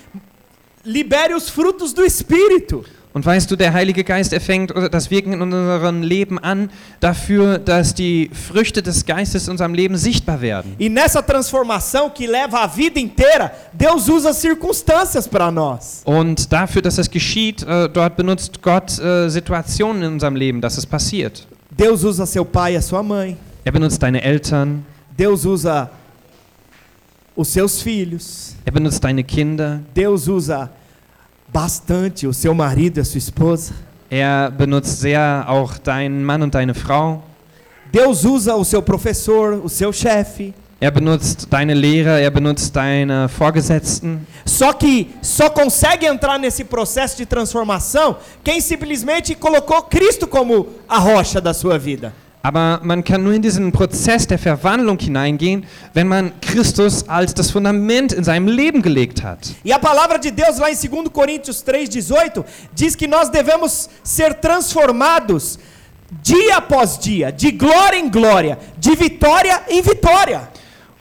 libere 0.83 1.35
os 1.35 1.51
frutos 1.51 1.93
do 1.93 2.05
Espírito. 2.05 2.85
Und 3.17 3.25
weißt 3.25 3.51
du, 3.51 3.57
der 3.57 3.73
Heilige 3.73 4.05
Geist, 4.05 4.35
er 4.35 4.43
fängt 4.43 4.75
das 4.91 5.11
Wirken 5.11 5.33
in 5.33 5.41
unserem 5.41 6.03
Leben 6.03 6.39
an, 6.39 6.69
dafür, 7.01 7.57
dass 7.59 7.95
die 7.95 8.31
Früchte 8.31 8.83
des 8.83 9.07
Geistes 9.07 9.47
in 9.47 9.53
unserem 9.53 9.73
Leben 9.73 9.97
sichtbar 9.97 10.43
werden. 10.43 10.75
E 10.79 10.91
nessa 10.91 11.23
transformação 11.23 12.11
que 12.11 12.27
leva 12.27 12.59
a 12.59 12.67
vida 12.67 13.01
inteira, 13.01 13.51
Deus 13.73 14.07
usa 14.07 14.35
circunstâncias 14.35 15.27
para 15.27 15.51
nós. 15.51 16.03
Und 16.05 16.53
dafür, 16.53 16.83
dass 16.83 16.99
es 16.99 17.11
geschieht, 17.11 17.63
äh, 17.63 17.89
dort 17.89 18.19
benutzt 18.19 18.61
Gott 18.61 18.99
äh, 18.99 19.31
Situationen 19.31 20.03
in 20.03 20.13
unserem 20.13 20.37
Leben, 20.37 20.61
dass 20.61 20.77
es 20.77 20.85
passiert. 20.85 21.47
Deus 21.71 22.05
usa 22.05 22.27
seu 22.27 22.45
pai 22.45 22.75
e 22.75 22.77
a 22.77 22.83
sua 22.83 23.03
mãe. 23.03 23.35
Er 23.65 23.73
benutzt 23.73 24.03
deine 24.03 24.21
Eltern, 24.21 24.85
Deus 25.17 25.47
usa 25.47 25.91
os 27.35 27.49
seus 27.51 27.81
filhos. 27.81 28.55
er 28.63 28.73
benutzt 28.73 29.03
deine 29.03 29.25
Kinder, 29.25 29.81
Deus 29.95 30.29
usa 30.29 30.69
bastante 31.49 32.27
o 32.27 32.33
seu 32.33 32.55
marido 32.55 32.99
e 32.99 33.01
a 33.01 33.05
sua 33.05 33.19
esposa. 33.19 33.73
er 34.11 34.51
benutzt 34.51 35.01
sehr 35.01 35.45
auch 35.49 35.79
deinen 35.79 36.23
Mann 36.23 36.43
und 36.43 36.55
deine 36.55 36.75
Frau, 36.75 37.23
Deus 37.93 38.25
usa 38.25 38.55
o 38.55 38.65
seu 38.65 38.83
professor, 38.83 39.61
o 39.65 39.69
seu 39.69 39.93
chefe. 39.93 40.55
er 40.79 40.91
benutzt 40.91 41.47
deine 41.51 41.73
Lehrer, 41.73 42.21
er 42.21 42.31
benutzt 42.31 42.75
deine 42.77 43.29
Vorgesetzten. 43.29 44.27
Só 44.45 44.73
que 44.75 45.09
só 45.23 45.49
consegue 45.49 46.07
entrar 46.07 46.39
nesse 46.39 46.65
processo 46.65 47.17
de 47.17 47.25
transformação 47.25 48.19
quem 48.45 48.61
simplesmente 48.61 49.35
colocou 49.35 49.83
Cristo 49.83 50.27
como 50.27 50.69
a 50.89 50.99
rocha 50.99 51.41
da 51.41 51.55
sua 51.55 51.79
vida. 51.79 52.13
Aber 52.47 52.79
man 52.85 53.03
kann 53.03 53.25
nur 53.25 53.33
in 53.33 53.43
diesen 53.43 53.73
Prozess 53.73 54.25
der 54.25 54.39
Verwandlung 54.39 55.01
hineingehen, 55.01 55.67
wenn 55.95 56.07
man 56.07 56.31
Christus 56.41 57.09
als 57.09 57.35
das 57.35 57.51
Fundament 57.51 58.13
in 58.13 58.23
seinem 58.23 58.47
Leben 58.47 58.83
gelegt 58.83 59.25
hat. 59.25 59.53
E 59.65 59.73
a 59.73 59.81
palavra 59.81 60.17
de 60.17 60.31
Deus 60.31 60.59
lá 60.59 60.71
em 60.71 60.77
2 60.77 61.11
Coríntios 61.11 61.61
3:18 61.65 62.45
diz 62.73 62.95
que 62.95 63.09
nós 63.09 63.31
devemos 63.31 63.91
ser 64.05 64.35
transformados 64.35 65.59
dia 66.23 66.59
após 66.59 67.01
dia, 67.01 67.33
de 67.33 67.51
glória 67.51 67.99
em 67.99 68.09
glória, 68.09 68.57
de 68.79 68.95
vitória 68.95 69.63
em 69.69 69.83
vitória. 69.83 70.49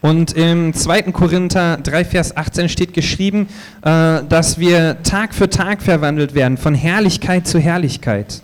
Und 0.02 0.36
im 0.36 0.74
2. 0.74 1.12
Korinther 1.12 1.78
3, 1.78 2.06
Vers 2.06 2.36
18 2.36 2.70
steht 2.70 2.92
geschrieben, 2.92 3.48
äh, 3.84 4.24
dass 4.24 4.58
wir 4.58 4.98
Tag 5.04 5.36
für 5.36 5.48
Tag 5.48 5.84
verwandelt 5.84 6.34
werden, 6.34 6.58
von 6.58 6.74
Herrlichkeit 6.74 7.46
zu 7.46 7.60
Herrlichkeit. 7.60 8.42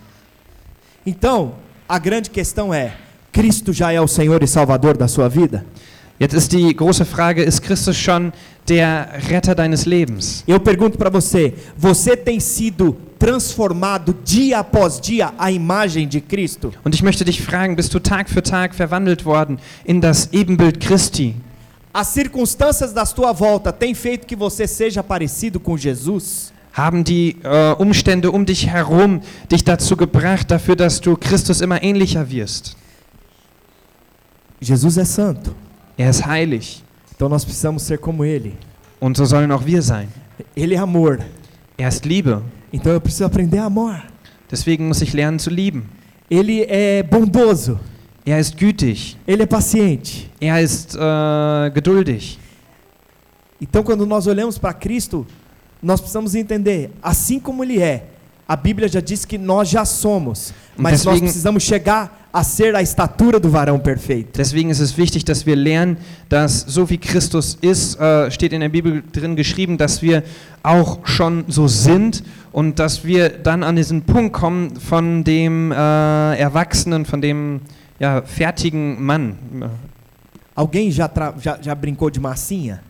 Então, 1.04 1.54
a 1.92 2.00
grande 2.00 2.30
questão 2.30 2.74
é: 2.74 2.94
Cristo 3.34 3.74
já 3.74 3.92
é 3.92 4.00
o 4.00 4.08
Senhor 4.08 4.42
e 4.42 4.48
Salvador 4.48 4.96
da 4.96 5.10
sua 5.10 5.28
vida? 5.28 5.66
Jetzt 6.18 6.36
ist 6.36 6.52
die 6.52 6.74
große 6.74 7.04
Frage, 7.04 7.44
ist 7.44 7.62
Christus 7.62 7.98
schon 7.98 8.32
der 8.68 9.10
Retter 9.28 9.56
deines 9.56 9.86
Lebens? 9.86 10.44
Eu 10.48 10.60
pergunto 10.60 10.98
para 10.98 11.10
você: 11.10 11.54
você 11.76 12.16
tem 12.16 12.40
sido 12.40 12.96
transformado 13.20 14.16
dia 14.24 14.60
após 14.60 15.02
dia 15.02 15.34
à 15.38 15.52
imagem 15.52 16.08
de 16.08 16.22
Cristo? 16.22 16.72
Und 16.86 16.96
ich 16.96 17.04
möchte 17.04 17.26
dich 17.26 17.42
fragen, 17.42 17.76
bist 17.76 17.94
du 17.94 18.00
Tag 18.00 18.30
für 18.30 18.42
Tag 18.42 18.74
verwandelt 18.74 19.26
worden 19.26 19.60
in 19.86 20.00
das 20.00 20.30
Ebenbild 20.32 20.80
Christi? 20.80 21.36
As 21.94 22.08
circunstâncias 22.08 22.94
da 22.94 23.06
tua 23.06 23.34
volta 23.34 23.74
têm 23.74 23.94
feito 23.94 24.26
que 24.26 24.36
você 24.36 24.66
seja 24.66 25.04
parecido 25.04 25.60
com 25.60 25.78
Jesus? 25.78 26.54
Haben 26.74 27.04
die 27.04 27.38
äh, 27.44 27.74
Umstände 27.74 28.32
um 28.32 28.46
dich 28.46 28.68
herum 28.68 29.22
dich 29.52 29.64
dazu 29.64 29.98
gebracht, 29.98 30.50
dafür, 30.52 30.76
dass 30.76 31.02
du 31.02 31.18
Christus 31.18 31.60
immer 31.62 31.84
ähnlicher 31.84 32.30
wirst? 32.32 32.78
Jesus 34.60 34.98
é 34.98 35.06
santo, 35.06 35.54
Er 35.98 36.10
ist 36.10 36.26
heilig 36.26 36.84
então 37.14 37.30
nós 37.30 37.44
precisamos 37.46 37.84
ser 37.84 37.98
como 37.98 38.24
Ele. 38.24 38.54
und 39.00 39.16
so 39.18 39.26
sollen 39.26 39.52
auch 39.52 39.66
wir 39.66 39.82
sein. 39.82 40.08
Ele 40.56 40.76
é 40.76 40.80
amor, 40.80 41.20
Er 41.78 41.88
ist 41.90 42.06
Liebe, 42.06 42.42
então 42.72 42.92
eu 42.94 43.02
preciso 43.02 43.26
aprender 43.26 43.60
a 43.60 43.66
amar. 43.66 44.04
deswegen 44.50 44.88
muss 44.88 45.02
ich 45.02 45.14
lernen 45.14 45.40
zu 45.40 45.50
lieben. 45.50 45.90
Ele 46.30 46.64
é 46.64 47.04
bondoso, 47.04 47.80
Er 48.26 48.40
ist 48.40 48.56
gütig, 48.58 49.18
Ele 49.28 49.44
é 49.44 49.46
paciente. 49.48 50.30
er 50.40 50.62
ist 50.62 50.96
äh, 50.96 51.72
geduldig. 51.74 52.38
Então, 53.60 53.84
quando 53.84 54.06
nós 54.08 54.26
olhamos 54.26 54.58
para 54.58 54.74
Cristo, 54.74 55.26
nós 55.82 56.00
precisamos 56.00 56.36
entender, 56.36 56.92
assim 57.02 57.40
como 57.40 57.64
Ele 57.64 57.82
é, 57.82 58.08
a 58.48 58.56
Bíblia 58.58 58.90
já 58.90 59.00
diz 59.00 59.24
que 59.24 59.38
nós 59.38 59.70
já 59.70 59.86
somos, 59.86 60.54
mas 60.76 61.06
nós 61.06 61.20
precisamos 61.20 61.64
chegar 61.64 62.28
a 62.34 62.44
ser 62.44 62.76
a 62.76 62.82
estatura 62.82 63.40
do 63.40 63.50
varão 63.50 63.80
perfeito. 63.80 64.38
Deswegen 64.38 64.70
ist 64.70 64.82
es 64.82 64.98
wichtig, 64.98 65.24
dass 65.24 65.46
wir 65.46 65.56
lernen, 65.56 65.98
dass 66.28 66.66
so 66.68 66.90
wie 66.90 66.98
Christus 66.98 67.58
ist, 67.62 67.98
äh, 68.00 68.30
steht 68.30 68.52
in 68.52 68.60
der 68.60 68.68
Bibel 68.68 69.04
drin 69.12 69.38
geschrieben, 69.38 69.78
dass 69.78 70.02
wir 70.02 70.24
auch 70.64 71.00
schon 71.06 71.46
so 71.48 71.70
sind 71.70 72.24
und 72.52 72.78
dass 72.78 73.06
wir 73.06 73.30
dann 73.30 73.64
an 73.64 73.78
diesen 73.78 74.02
Punkt 74.02 74.34
kommen 74.34 74.76
von 74.76 75.24
dem 75.24 75.72
äh, 75.72 75.76
Erwachsenen, 76.36 77.06
von 77.06 77.22
dem 77.22 77.62
ja, 78.00 78.22
fertigen 78.22 79.02
Mann. 79.02 79.38
Alguém 80.54 80.92
já, 80.92 81.10
já, 81.40 81.58
já 81.62 81.74
brincou 81.74 82.10
de 82.10 82.20
massinha? 82.20 82.82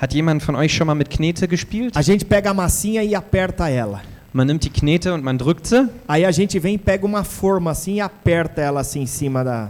Hat 0.00 0.14
jemand 0.14 0.42
von 0.42 0.54
euch 0.56 0.72
schon 0.74 0.86
mal 0.86 0.94
mit 0.94 1.10
Knete 1.10 1.46
gespielt? 1.46 1.96
A 1.96 2.02
gente 2.02 2.24
pega 2.24 2.50
a 2.50 2.54
massinha 2.54 3.02
e 3.04 3.14
aperta 3.14 3.68
ela. 3.68 4.00
Man 4.32 4.46
nimmt 4.46 4.64
die 4.64 4.70
Knete 4.70 5.12
und 5.12 5.22
man 5.24 5.36
drückt 5.36 5.66
sie 5.66 5.88
Aí 6.08 6.24
a 6.24 6.30
gente 6.30 6.58
vem 6.58 6.74
e 6.76 6.78
pega 6.78 7.04
uma 7.04 7.24
forma 7.24 7.70
assim 7.72 7.94
e 7.96 8.00
aperta 8.00 8.60
ela 8.62 8.80
assim 8.80 9.02
em 9.02 9.06
cima 9.06 9.42
da, 9.44 9.68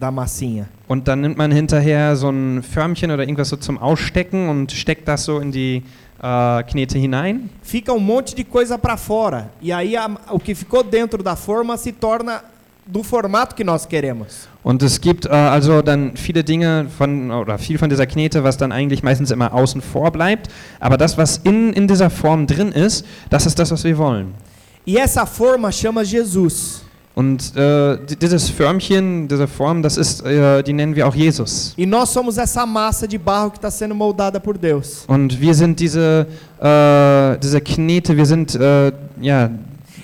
da 0.00 0.10
massinha. 0.10 0.68
und 0.88 1.06
dann 1.06 1.20
nimmt 1.20 1.36
man 1.38 1.52
hinterher 1.52 2.16
so 2.16 2.28
ein 2.30 2.62
Förmchen 2.62 3.10
oder 3.10 3.22
irgendwas 3.22 3.48
so 3.50 3.56
zum 3.56 3.78
Ausstecken 3.78 4.48
und 4.48 4.72
steckt 4.72 5.06
das 5.08 5.24
so 5.24 5.38
in 5.40 5.52
die 5.52 5.82
äh, 6.22 6.62
Knete 6.64 6.98
hinein. 6.98 7.48
Fica 7.62 7.92
um 7.92 8.04
monte 8.04 8.34
de 8.34 8.44
coisa 8.44 8.76
para 8.78 8.96
fora. 8.96 9.50
E 9.60 9.72
aí 9.72 9.96
a- 9.96 10.10
o 10.30 10.38
que 10.40 10.54
ficou 10.54 10.82
dentro 10.82 11.22
da 11.22 11.36
forma 11.36 11.76
se 11.76 11.92
torna 11.92 12.42
do 12.86 13.02
formato 13.02 13.54
que 13.54 13.64
nós 13.64 13.86
queremos. 13.88 14.48
Und 14.64 14.82
es 14.82 15.00
gibt 15.00 15.26
äh, 15.26 15.30
also 15.30 15.82
dann 15.82 16.16
viele 16.16 16.42
Dinge 16.44 16.86
von, 16.96 17.30
oder 17.30 17.58
viel 17.58 17.78
von 17.78 17.88
dieser 17.88 18.06
Knete, 18.06 18.42
was 18.44 18.56
dann 18.56 18.72
eigentlich 18.72 19.02
meistens 19.02 19.30
immer 19.30 19.52
außen 19.52 19.80
vor 19.82 20.10
bleibt. 20.10 20.48
Aber 20.80 20.96
das, 20.96 21.16
was 21.18 21.38
in, 21.44 21.72
in 21.72 21.86
dieser 21.88 22.10
Form 22.10 22.46
drin 22.46 22.72
ist, 22.72 23.04
das 23.30 23.46
ist 23.46 23.58
das, 23.58 23.70
was 23.70 23.84
wir 23.84 23.96
wollen. 23.98 24.34
E 24.86 24.96
essa 24.96 25.24
forma 25.26 25.70
chama 25.70 26.02
Jesus. 26.02 26.82
Und 27.14 27.54
äh, 27.56 27.98
di- 28.06 28.16
dieses 28.16 28.48
Förmchen, 28.48 29.28
diese 29.28 29.46
Form, 29.46 29.82
das 29.82 29.96
ist, 29.98 30.24
äh, 30.24 30.62
die 30.62 30.72
nennen 30.72 30.96
wir 30.96 31.06
auch 31.06 31.14
Jesus. 31.14 31.74
E 31.76 31.84
nós 31.84 32.10
somos 32.12 32.38
essa 32.38 32.64
massa 32.64 33.06
de 33.06 33.18
barro 33.18 33.50
que 33.50 33.56
está 33.58 33.70
sendo 33.70 33.94
moldada 33.94 34.40
por 34.40 34.54
Deus. 34.54 35.04
Und 35.08 35.38
wir 35.40 35.54
sind 35.54 35.78
diese, 35.78 36.26
äh, 36.58 37.38
diese 37.38 37.60
Knete, 37.60 38.16
wir 38.16 38.24
sind, 38.26 38.54
äh, 38.54 38.90
ja, 39.20 39.50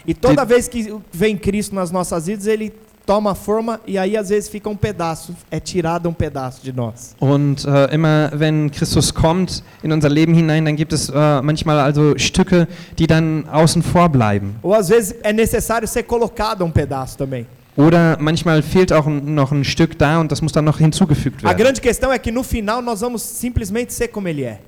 E 0.09 0.15
toda 0.15 0.43
vez 0.45 0.67
que 0.67 0.93
vem 1.13 1.37
Cristo 1.37 1.75
nas 1.75 1.91
nossas 1.91 2.27
vidas, 2.27 2.47
ele 2.47 2.73
toma 3.05 3.35
forma 3.35 3.79
e 3.87 3.97
aí 3.99 4.17
às 4.17 4.31
vezes 4.31 4.49
fica 4.49 4.69
um 4.69 4.77
pedaço, 4.77 5.35
é 5.51 5.61
tirado 5.61 6.09
um 6.09 6.15
pedaço 6.15 6.63
de 6.63 6.73
nós. 6.73 7.15
Und 7.21 7.65
äh, 7.67 7.95
immer 7.95 8.31
wenn 8.33 8.71
Christus 8.71 9.13
kommt 9.13 9.63
in 9.83 9.93
unser 9.93 10.09
Leben 10.09 10.35
hinein, 10.35 10.65
dann 10.65 10.77
gibt 10.77 10.93
es 10.95 11.11
äh, 11.11 11.43
manchmal 11.43 11.79
also 11.79 12.15
Stücke, 12.19 12.67
die 12.99 13.07
dann 13.07 13.47
außen 13.51 13.83
vor 13.83 14.09
bleiben. 14.09 14.57
Ou 14.63 14.75
às 14.75 14.89
vezes 14.89 15.15
é 15.23 15.33
necessário 15.33 15.87
ser 15.87 16.05
colocado 16.05 16.65
um 16.65 16.71
pedaço 16.71 17.17
também. 17.19 17.47
Oder 17.77 18.17
manchmal 18.19 18.61
fehlt 18.61 18.93
auch 18.93 19.07
noch 19.07 19.53
ein 19.53 19.63
Stück 19.63 19.97
da 19.97 20.21
und 20.21 20.33
das 20.33 20.43
muss 20.43 20.53
dann 20.53 20.65
noch 20.65 20.79
hinzugefügt 20.79 21.45
A 21.45 21.51
werden. 21.51 21.59
grande 21.59 21.81
questão 21.81 22.11
é 22.13 22.19
que 22.19 22.33
no 22.33 22.43
final 22.43 22.83
nós 22.83 23.03
vamos 23.03 23.23
simplesmente 23.23 23.93
ser 23.93 24.09
como 24.09 24.27
ele 24.27 24.43
é. 24.45 24.59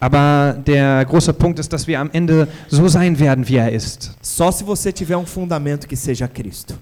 Aber 0.00 0.56
der 0.66 1.04
große 1.04 1.34
Punkt 1.34 1.58
ist, 1.58 1.70
dass 1.72 1.86
wir 1.86 2.00
am 2.00 2.08
Ende 2.12 2.48
so 2.68 2.88
sein 2.88 3.18
werden, 3.18 3.46
wie 3.46 3.56
er 3.56 3.70
ist. 3.70 4.16
Só 4.22 4.50
se 4.50 4.64
você 4.64 4.90
tiver 4.92 5.16
um 5.18 5.26
fundamento 5.26 5.86
que 5.86 5.94
seja 5.94 6.26
Cristo. 6.26 6.74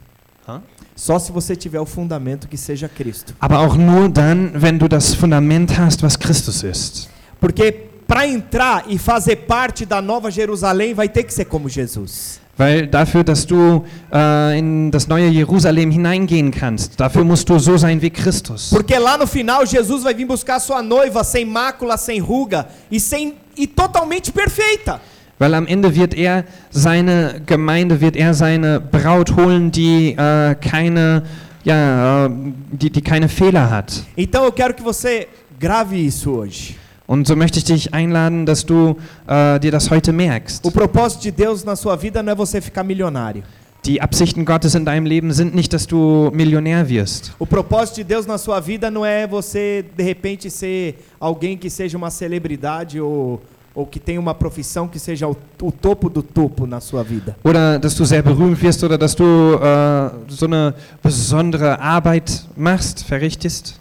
Hã? 0.46 0.62
Só 0.94 1.18
se 1.18 1.33
você 1.33 1.57
tiver 1.57 1.81
o 1.81 1.87
fundamento 1.87 2.48
que 2.48 2.57
seja 2.57 2.88
Cristo. 2.88 3.35
Aber 3.40 3.59
auch 3.59 3.76
nur 3.76 4.09
dann, 4.09 4.52
wenn 4.54 4.78
du 4.78 4.88
das 4.88 5.14
Fundament 5.14 5.76
hast, 5.78 6.02
was 6.02 6.16
Christus 6.16 6.62
ist. 6.62 7.09
Porque 7.40 7.72
para 8.07 8.26
entrar 8.26 8.85
e 8.88 8.98
fazer 8.98 9.37
parte 9.37 9.85
da 9.85 10.00
nova 10.00 10.31
Jerusalém 10.31 10.94
vai 10.94 11.09
ter 11.09 11.24
que 11.24 11.35
ser 11.35 11.44
como 11.44 11.68
Jesus. 11.68 12.40
Weil 12.59 12.88
dafür, 12.88 13.23
dass 13.23 13.47
du 13.47 13.85
äh, 14.12 14.59
in 14.59 14.90
das 14.90 15.07
neue 15.07 15.29
Jerusalem 15.29 15.92
hineingehen 15.92 16.51
kannst, 16.51 16.99
dafür 16.99 17.23
musst 17.23 17.49
du 17.49 17.57
so 17.61 17.77
sein 17.77 18.03
wie 18.03 18.11
Christus. 18.11 18.71
Porque 18.71 18.99
lá 18.99 19.16
no 19.16 19.29
final 19.29 19.64
Jesus 19.64 20.03
vai 20.03 20.12
vir 20.12 20.27
buscar 20.27 20.59
sua 20.59 20.83
noiva 20.83 21.23
sem 21.23 21.44
mácula, 21.44 21.97
sem 21.97 22.18
ruga 22.21 22.66
e 22.90 22.99
sem 22.99 23.35
e 23.57 23.64
totalmente 23.68 24.33
perfeita. 24.33 25.01
Weil 25.38 25.55
am 25.55 25.68
Ende 25.68 25.94
wird 25.94 26.14
er 26.14 26.44
seine 26.71 27.40
Gemeinde, 27.47 28.01
wird 28.01 28.16
er 28.16 28.35
seine 28.35 28.81
Braut 28.81 29.37
holen, 29.37 29.71
die 29.71 30.16
äh, 30.18 30.57
keine, 30.57 31.23
ja, 31.62 32.27
äh, 32.27 32.31
die, 32.73 32.90
die 32.90 33.03
keine 33.03 33.29
Fehler 33.29 33.71
hat. 33.71 34.03
Então 34.16 34.43
eu 34.45 34.51
quero 34.51 34.74
que 34.74 34.82
você 34.82 35.28
grave 35.61 35.97
isso 35.97 36.32
hoje. 36.32 36.74
Und 37.09 37.26
so 37.26 37.34
möchte 37.34 37.59
ich 37.59 37.64
dich 37.64 37.94
einladen, 37.94 38.44
dass 38.44 38.66
du 38.66 38.98
äh, 39.26 39.59
dir 39.61 39.72
das 39.72 39.90
heute 39.90 40.12
merkst. 40.12 40.62
O 40.62 40.70
propósito 40.70 41.22
de 41.22 41.32
Deus 41.32 41.64
na 41.64 41.74
sua 41.74 41.96
vida 41.96 42.22
não 42.22 42.30
é 42.30 42.36
você 42.36 42.61
ficar 42.61 42.84
milionário. 42.84 43.42
Die 43.86 43.98
Absichten 44.02 44.44
Gottes 44.44 44.74
in 44.74 44.84
deinem 44.84 45.06
Leben 45.06 45.32
sind 45.32 45.54
nicht, 45.54 45.72
dass 45.72 45.86
du 45.86 46.30
Millionär 46.34 46.86
wirst. 46.86 47.32
O 47.38 47.46
propósito 47.46 47.96
de 47.96 48.04
Deus 48.04 48.26
na 48.26 48.36
sua 48.36 48.61
vida 48.61 48.90
não 48.90 49.06
é 49.06 49.26
você 49.26 49.82
de 49.96 50.02
repente 50.02 50.50
ser 50.50 51.02
alguém 51.18 51.56
que 51.56 51.70
seja 51.70 51.96
uma 51.96 52.11
celebridade 52.11 53.00
ou, 53.00 53.40
ou 53.74 53.86
que 53.86 53.98
tenha 53.98 54.20
uma 54.20 54.34
profissão 54.34 54.86
que 54.86 54.98
seja 54.98 55.26
o, 55.26 55.36
o 55.62 55.72
topo 55.72 56.11
do 56.11 56.22
topo 56.22 56.66
na 56.66 56.78
sua 56.78 57.02
vida. 57.02 57.34
Oder 57.42 57.78
dass 57.78 57.94
du 57.94 58.04
sehr 58.04 58.22
berühmt 58.22 58.61
wirst 58.61 58.84
oder 58.84 58.98
dass 58.98 59.16
du 59.16 59.24
äh, 59.24 60.11
so 60.28 60.44
eine 60.44 60.74
besondere 61.02 61.80
Arbeit 61.80 62.44
machst, 62.54 63.02
verrichtest. 63.02 63.80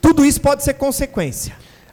Tudo 0.00 0.24
isso 0.24 0.40
pode 0.40 0.62
ser 0.62 0.72
consequência. 0.72 1.52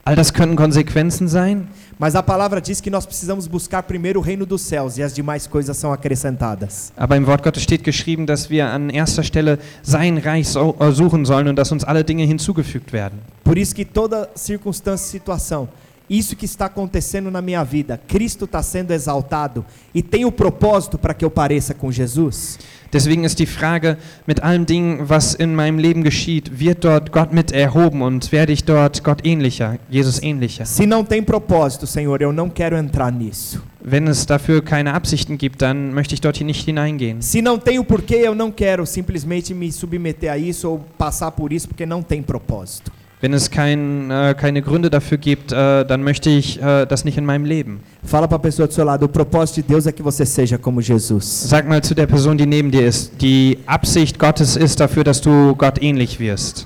All 0.09 0.15
das 0.15 0.33
können 0.33 0.55
Konsequenzen 0.55 1.27
sein. 1.27 1.67
Mas 1.99 2.15
a 2.15 2.23
palavra 2.23 2.59
diz 2.59 2.81
que 2.81 2.89
nós 2.89 3.05
precisamos 3.05 3.45
buscar 3.45 3.83
primeiro 3.83 4.19
o 4.19 4.23
reino 4.23 4.43
dos 4.43 4.63
céus 4.63 4.97
e 4.97 5.03
as 5.03 5.13
demais 5.13 5.45
coisas 5.45 5.77
são 5.77 5.93
acrescentadas. 5.93 6.91
Aber 6.97 7.15
im 7.15 7.27
Wort 7.27 7.43
Gottes 7.43 7.61
steht 7.61 7.83
geschrieben, 7.83 8.25
dass 8.25 8.49
wir 8.49 8.65
an 8.65 8.89
erster 8.89 9.21
Stelle 9.21 9.59
sein 9.83 10.17
Reich 10.17 10.47
so- 10.47 10.75
äh, 10.79 10.91
suchen 10.91 11.25
sollen 11.25 11.47
und 11.49 11.57
dass 11.57 11.71
uns 11.71 11.83
alle 11.83 12.03
Dinge 12.03 12.23
hinzugefügt 12.25 12.91
werden. 12.91 13.19
Por 13.43 13.55
isso 13.55 13.75
que 13.75 13.85
toda 13.85 14.27
circunstância 14.35 15.05
e 15.05 15.11
situação, 15.11 15.69
isso 16.09 16.35
que 16.35 16.45
está 16.45 16.65
acontecendo 16.65 17.29
na 17.29 17.39
minha 17.39 17.63
vida, 17.63 17.99
Cristo 18.07 18.45
está 18.45 18.63
sendo 18.63 18.89
exaltado 18.91 19.63
e 19.93 20.01
tem 20.01 20.25
o 20.25 20.31
propósito 20.31 20.97
para 20.97 21.13
que 21.13 21.23
eu 21.23 21.29
pareça 21.29 21.75
com 21.75 21.91
Jesus. 21.91 22.57
Deswegen 22.91 23.23
ist 23.23 23.39
die 23.39 23.45
Frage, 23.45 23.97
mit 24.25 24.41
allem 24.41 24.65
Dingen, 24.65 25.09
was 25.09 25.35
in 25.35 25.53
meinem 25.53 25.77
Leben 25.77 26.03
geschieht, 26.03 26.59
wird 26.59 26.83
dort 26.83 27.11
Gott 27.11 27.31
mit 27.31 27.51
erhoben 27.51 28.01
und 28.01 28.31
werde 28.31 28.51
ich 28.51 28.63
dort 28.63 29.03
Gott 29.03 29.25
ähnlicher, 29.25 29.77
Jesus 29.89 30.21
ähnlicher? 30.23 30.65
Se 30.65 30.85
não 30.85 31.03
tem 31.03 31.23
propósito, 31.23 31.85
Senhor, 31.85 32.19
eu 32.21 32.31
não 32.31 32.49
quero 32.49 32.75
entrar 32.75 33.11
nisso. 33.11 33.61
Wenn 33.81 34.07
es 34.07 34.25
dafür 34.25 34.63
keine 34.63 34.93
Absichten 34.93 35.37
gibt, 35.37 35.61
dann 35.61 35.93
möchte 35.93 36.13
ich 36.13 36.21
dorthin 36.21 36.47
nicht 36.47 36.65
hineingehen. 36.65 37.21
Se 37.21 37.41
não 37.41 37.57
tem 37.57 37.79
o 37.79 37.83
porquê, 37.83 38.15
eu 38.15 38.35
não 38.35 38.51
quero 38.51 38.85
simplesmente 38.85 39.53
me 39.53 39.71
submeter 39.71 40.31
a 40.31 40.37
isso 40.37 40.69
ou 40.69 40.79
passar 40.97 41.31
por 41.31 41.53
isso 41.53 41.67
porque 41.67 41.85
não 41.85 42.03
tem 42.03 42.21
propósito. 42.21 42.91
Wenn 43.21 43.33
es 43.33 43.51
kein, 43.51 44.09
äh, 44.09 44.33
keine 44.33 44.61
Gründe 44.61 44.89
dafür 44.89 45.17
gibt, 45.17 45.51
äh, 45.51 45.83
dann 45.83 46.03
möchte 46.03 46.29
ich 46.29 46.61
äh, 46.61 46.85
das 46.85 47.03
nicht 47.03 47.17
in 47.17 47.25
meinem 47.25 47.43
Leben. 47.43 47.81
Fala 48.01 48.29
para 48.29 48.37
a 48.37 48.39
pessoa 48.39 48.65
do 48.65 48.73
seu 48.73 48.85
lado, 48.85 49.03
o 49.05 49.09
propósito 49.09 49.55
de 49.55 49.63
Deus 49.63 49.85
é 49.85 49.91
que 49.91 50.01
você 50.01 50.25
seja 50.25 50.57
como 50.57 50.79
Jesus. 50.79 51.25
Sag 51.25 51.67
mal 51.67 51.83
zu 51.83 51.93
der 51.93 52.07
Person, 52.07 52.37
die 52.37 52.45
neben 52.45 52.71
dir 52.71 52.87
ist, 52.87 53.11
die 53.21 53.59
Absicht 53.65 54.17
Gottes 54.17 54.55
ist 54.55 54.79
dafür, 54.79 55.03
dass 55.03 55.19
du 55.19 55.53
Gott 55.57 55.81
ähnlich 55.81 56.17
wirst. 56.17 56.65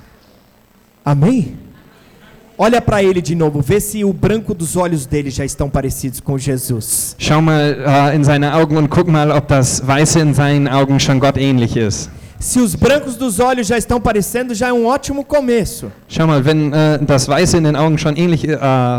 Amém? 1.03 1.57
Olha 2.55 2.79
para 2.79 3.01
ele 3.01 3.19
de 3.19 3.33
novo, 3.33 3.59
vê 3.61 3.79
se 3.79 4.05
o 4.05 4.13
branco 4.13 4.53
dos 4.53 4.75
olhos 4.75 5.07
dele 5.07 5.31
já 5.31 5.43
estão 5.43 5.71
parecidos 5.71 6.19
com 6.19 6.37
Jesus. 6.37 7.15
Schau 7.17 7.41
mal 7.41 7.61
äh, 7.61 8.15
in 8.15 8.23
seine 8.23 8.53
Augen 8.53 8.77
und 8.77 8.89
guck 8.91 9.07
mal, 9.07 9.31
ob 9.31 9.47
das 9.47 9.85
Weiße 9.87 10.19
in 10.19 10.35
seinen 10.35 10.67
Augen 10.67 10.99
schon 10.99 11.19
Gott 11.19 11.35
ähnlich 11.35 11.75
ist. 11.75 12.11
Se 12.43 12.59
os 12.59 12.75
brancos 12.75 13.15
dos 13.15 13.39
olhos 13.39 13.67
já 13.67 13.77
estão 13.77 14.01
parecendo, 14.01 14.53
já 14.53 14.67
é 14.67 14.73
um 14.73 14.85
ótimo 14.85 15.23
começo. 15.23 15.89
Schau 16.09 16.27
mal, 16.27 16.43
wenn 16.43 16.73
äh, 16.73 16.99
das 16.99 17.25
Weiße 17.29 17.55
in 17.55 17.63
den 17.63 17.77
Augen 17.77 17.97
schon 17.97 18.17
ähnlich 18.17 18.45
äh, 18.45 18.57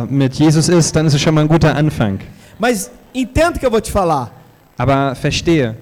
mit 0.09 0.34
Jesus 0.34 0.70
ist, 0.70 0.97
dann 0.97 1.05
ist 1.07 1.12
es 1.12 1.20
schon 1.20 1.34
mal 1.34 1.42
ein 1.42 1.49
guter 1.49 1.76
Anfang. 1.76 2.20
Mas 2.59 2.90
entenda 3.14 3.57
o 3.57 3.61
que 3.61 3.66
eu 3.66 3.70
vou 3.70 3.82
te 3.82 3.92
falar. 3.92 4.32
Aber 4.78 5.14
verstehe, 5.14 5.74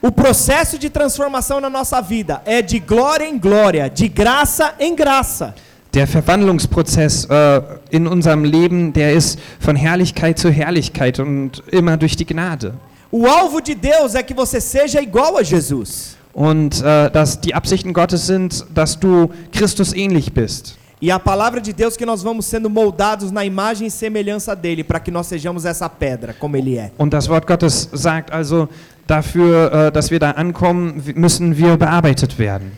O 0.00 0.10
processo 0.10 0.78
de 0.78 0.88
transformação 0.88 1.60
na 1.60 1.68
nossa 1.68 2.00
vida 2.00 2.40
é 2.46 2.62
de 2.62 2.78
glória 2.78 3.26
em 3.28 3.38
glória, 3.38 3.90
de 3.90 4.08
graça 4.08 4.72
em 4.80 4.96
graça. 4.96 5.54
der 5.92 6.06
Verwandlungsprozess 6.06 7.26
äh, 7.26 7.62
in 7.90 8.06
unserem 8.06 8.42
Leben, 8.44 8.94
der 8.94 9.12
ist 9.12 9.38
von 9.60 9.76
Herrlichkeit 9.76 10.38
zu 10.38 10.50
Herrlichkeit 10.50 11.18
und 11.20 11.62
immer 11.70 11.98
durch 11.98 12.16
die 12.16 12.24
Gnade. 12.24 12.72
O 13.10 13.26
alvo 13.26 13.60
de 13.60 13.74
Deus 13.74 14.14
é 14.14 14.22
que 14.22 14.32
você 14.32 14.62
seja 14.62 15.02
igual 15.02 15.36
a 15.36 15.42
Jesus. 15.42 16.15
Und 16.36 16.82
äh, 16.82 17.10
dass 17.10 17.40
die 17.40 17.54
Absichten 17.54 17.94
Gottes 17.94 18.26
sind, 18.26 18.66
dass 18.74 19.00
du 19.00 19.30
Christus 19.52 19.94
ähnlich 19.94 20.34
bist. 20.34 20.76
E 21.00 21.10
a 21.10 21.18
palavra 21.18 21.60
de 21.62 21.72
Deus 21.72 21.96
que 21.96 22.04
nós 22.04 22.22
vamos 22.22 22.44
sendo 22.44 22.68
moldados 22.68 23.30
na 23.30 23.42
imagem 23.42 23.86
e 23.86 23.90
semelhança 23.90 24.54
dele, 24.54 24.84
para 24.84 25.00
que 25.00 25.10
nós 25.10 25.26
sejamos 25.26 25.64
essa 25.64 25.88
pedra, 25.88 26.34
como 26.34 26.54
ele 26.58 26.76
é. 26.76 26.90
Und 26.98 27.10
das 27.14 27.26
Wort 27.26 27.46
Gottes 27.46 27.88
sagt 27.90 28.30
also, 28.32 28.68
dafür, 29.06 29.72
äh, 29.72 29.90
dass 29.90 30.10
wir 30.10 30.18
da 30.18 30.32
ankommen, 30.32 31.02
müssen 31.14 31.56
wir 31.56 31.78
bearbeitet 31.78 32.38
werden. 32.38 32.72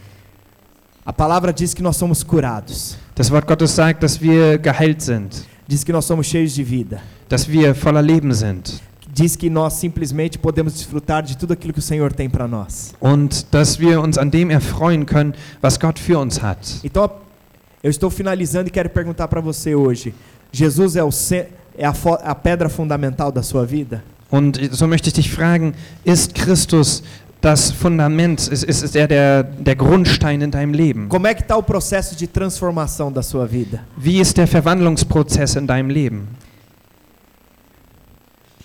A 1.04 1.12
palavra 1.12 1.52
diz 1.52 1.74
que 1.74 1.82
nós 1.82 1.96
somos 1.96 2.22
curados. 2.22 2.96
Das 3.16 3.28
Wort 3.32 3.46
Gottes 3.48 3.74
sagt, 3.74 4.04
dass 4.04 4.20
wir 4.20 4.58
geheilt 4.58 5.02
sind, 5.02 5.44
Diz 5.66 5.84
que 5.84 5.92
nós 5.92 6.04
somos 6.04 6.28
cheios 6.28 6.54
de 6.54 6.62
vida. 6.62 7.00
dass 7.28 7.48
wir 7.48 7.74
voller 7.74 8.02
Leben 8.02 8.32
sind 8.32 8.80
Diz 9.18 9.34
que 9.34 9.50
nós 9.50 9.72
simplesmente 9.72 10.38
podemos 10.38 10.74
desfrutar 10.74 11.24
de 11.24 11.36
tudo 11.36 11.52
aquilo 11.52 11.72
que 11.72 11.80
o 11.80 11.82
Senhor 11.82 12.12
tem 12.12 12.30
para 12.30 12.46
nós. 12.46 12.94
und 13.00 13.46
dass 13.50 13.80
wir 13.80 14.00
uns 14.00 14.16
an 14.16 14.30
dem 14.30 14.50
erfreuen 14.50 15.04
können, 15.04 15.34
was 15.60 15.76
Gott 15.76 16.00
für 16.00 16.20
uns 16.20 16.40
hat. 16.40 16.80
Então, 16.84 17.10
eu 17.82 17.90
estou 17.90 18.10
finalizando 18.10 18.68
e 18.68 18.70
quero 18.70 18.88
perguntar 18.88 19.26
para 19.26 19.40
você 19.40 19.74
hoje: 19.74 20.14
Jesus 20.52 20.94
é, 20.94 21.02
o 21.02 21.10
é 21.76 21.84
a, 21.84 21.92
a 22.22 22.34
pedra 22.36 22.68
fundamental 22.68 23.32
da 23.32 23.42
sua 23.42 23.66
vida? 23.66 24.04
Und 24.30 24.60
so 24.70 24.86
möchte 24.86 25.08
ich 25.08 25.14
dich 25.14 25.32
fragen, 25.32 25.74
ist 26.04 26.34
Christus 26.36 27.02
das 27.40 27.72
Fundament, 27.72 28.46
ist, 28.52 28.62
ist, 28.62 28.82
ist 28.84 28.94
er 28.94 29.08
der, 29.08 29.42
der 29.42 29.74
Grundstein 29.74 30.42
in 30.42 30.50
deinem 30.52 30.72
Leben? 30.72 31.08
Como 31.08 31.26
é 31.26 31.34
que 31.34 31.42
está 31.42 31.56
o 31.56 31.62
processo 31.62 32.14
de 32.14 32.28
transformação 32.28 33.10
da 33.10 33.22
sua 33.22 33.46
vida? 33.46 33.80
Wie 33.96 34.20
ist 34.20 34.36
der 34.36 34.46
Verwandlungsprozess 34.46 35.56
in 35.56 35.66
deinem 35.66 35.88
Leben? 35.90 36.28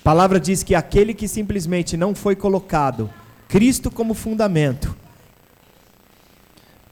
A 0.04 0.10
palavra 0.14 0.38
diz 0.38 0.64
que 0.64 0.76
aquele 0.76 1.14
que 1.14 1.30
simplesmente 1.30 1.96
não 1.96 2.14
foi 2.14 2.36
colocado 2.36 3.10
Cristo 3.48 3.90
como 3.90 4.14
fundamento, 4.14 4.94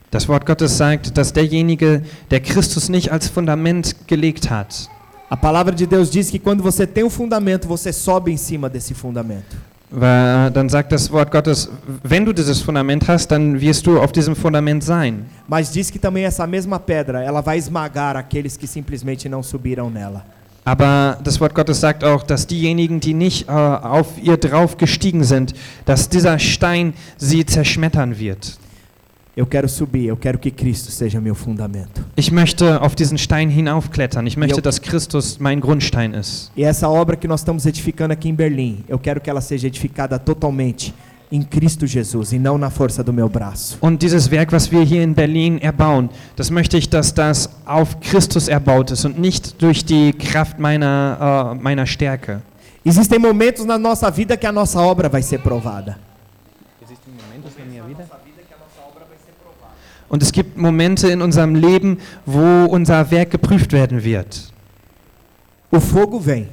Das 0.09 0.27
Wort 0.27 0.45
Gottes 0.45 0.71
sagt, 0.71 1.17
dass 1.17 1.31
derjenige, 1.31 2.01
der 2.29 2.41
Christus 2.41 2.89
nicht 2.89 3.11
als 3.11 3.29
Fundament 3.29 3.95
gelegt 4.07 4.49
hat, 4.49 4.89
a 5.29 5.37
palavra 5.37 5.73
de 5.73 5.85
Deus 5.85 6.09
diz 6.09 6.29
que 6.29 6.37
quando 6.37 6.61
você 6.61 6.85
tem 6.85 7.05
o 7.05 7.09
fundamento, 7.09 7.65
você 7.65 7.93
sobe 7.93 8.31
em 8.31 8.37
cima 8.37 8.69
desse 8.69 8.93
fundamento. 8.93 9.55
dann 10.53 10.69
sagt 10.69 10.91
das 10.91 11.09
Wort 11.09 11.31
Gottes, 11.31 11.69
wenn 12.03 12.25
du 12.25 12.33
dieses 12.33 12.61
Fundament 12.61 13.07
hast, 13.09 13.31
dann 13.31 13.59
wirst 13.59 13.85
du 13.87 13.99
auf 13.99 14.11
diesem 14.11 14.35
Fundament 14.35 14.83
sein. 14.83 15.25
Mas 15.47 15.71
diz 15.71 15.89
que 15.89 15.99
também 15.99 16.25
essa 16.25 16.45
mesma 16.45 16.79
pedra, 16.79 17.23
ela 17.23 17.41
vai 17.41 17.57
esmagar 17.57 18.17
aqueles 18.17 18.57
que 18.57 18.67
simplesmente 18.67 19.29
não 19.29 19.41
subiram 19.41 19.89
nela. 19.89 20.25
Aber 20.63 21.17
das 21.23 21.39
Wort 21.39 21.55
Gottes 21.55 21.79
sagt 21.79 22.03
auch, 22.03 22.23
dass 22.23 22.45
diejenigen, 22.45 22.99
die 22.99 23.13
nicht 23.13 23.47
äh, 23.47 23.51
auf 23.51 24.21
ihr 24.21 24.37
drauf 24.37 24.77
gestiegen 24.77 25.23
sind, 25.23 25.53
dass 25.85 26.09
dieser 26.09 26.37
Stein 26.37 26.93
sie 27.17 27.45
zerschmettern 27.45 28.19
wird. 28.19 28.57
Eu 29.33 29.45
quero 29.45 29.67
subir, 29.67 30.09
eu 30.09 30.17
quero 30.17 30.37
que 30.37 30.51
Cristo 30.51 30.91
seja 30.91 31.21
meu 31.21 31.33
fundamento. 31.33 32.01
Ich 32.17 32.33
möchte 32.33 32.81
auf 32.81 32.95
diesen 32.95 33.17
Stein 33.17 33.49
hinaufklettern. 33.49 34.27
Ich 34.27 34.35
möchte, 34.35 34.61
dass 34.61 34.81
Christus 34.81 35.39
mein 35.39 35.61
Grundstein 35.61 36.13
ist. 36.13 36.51
E 36.55 36.63
essa 36.63 36.89
obra 36.89 37.15
que 37.15 37.29
nós 37.29 37.39
estamos 37.39 37.65
edificando 37.65 38.11
aqui 38.11 38.27
em 38.27 38.35
Berlim, 38.35 38.83
eu 38.89 38.99
quero 38.99 39.21
que 39.21 39.29
ela 39.29 39.39
seja 39.39 39.67
edificada 39.67 40.19
totalmente 40.19 40.93
em 41.31 41.43
Cristo 41.43 41.87
Jesus 41.87 42.33
e 42.33 42.39
não 42.39 42.57
na 42.57 42.69
força 42.69 43.03
do 43.03 43.13
meu 43.13 43.29
braço. 43.29 43.77
Und 43.79 44.01
dieses 44.01 44.29
Werk, 44.29 44.51
was 44.51 44.71
wir 44.71 44.81
hier 44.83 45.01
in 45.01 45.13
Berlin 45.13 45.57
erbauen, 45.59 46.09
das 46.35 46.51
möchte 46.51 46.77
ich, 46.77 46.89
dass 46.89 47.13
das 47.13 47.49
auf 47.65 47.99
Christus 48.01 48.47
erbaut 48.47 48.91
ist 48.91 49.05
und 49.05 49.17
nicht 49.17 49.61
durch 49.61 49.85
die 49.85 50.11
Kraft 50.13 50.59
meiner, 50.59 51.55
äh, 51.57 51.63
meiner 51.63 51.85
Stärke. 51.85 52.41
Existem 52.83 53.21
momentos 53.21 53.65
na 53.65 53.77
nossa 53.77 54.09
vida 54.09 54.35
que 54.35 54.47
a 54.47 54.51
nossa 54.51 54.81
obra 54.81 55.07
vai 55.07 55.21
ser 55.21 55.37
provada. 55.39 55.97
Und 60.09 60.21
es 60.21 60.33
gibt 60.33 60.57
Momente 60.57 61.07
in 61.07 61.21
unserem 61.21 61.55
Leben, 61.55 61.99
wo 62.25 62.65
unser 62.65 63.09
Werk 63.11 63.31
geprüft 63.31 63.71
werden 63.71 64.03
wird. 64.03 64.51
O 65.71 65.79
fogo 65.79 66.19
vem. 66.19 66.47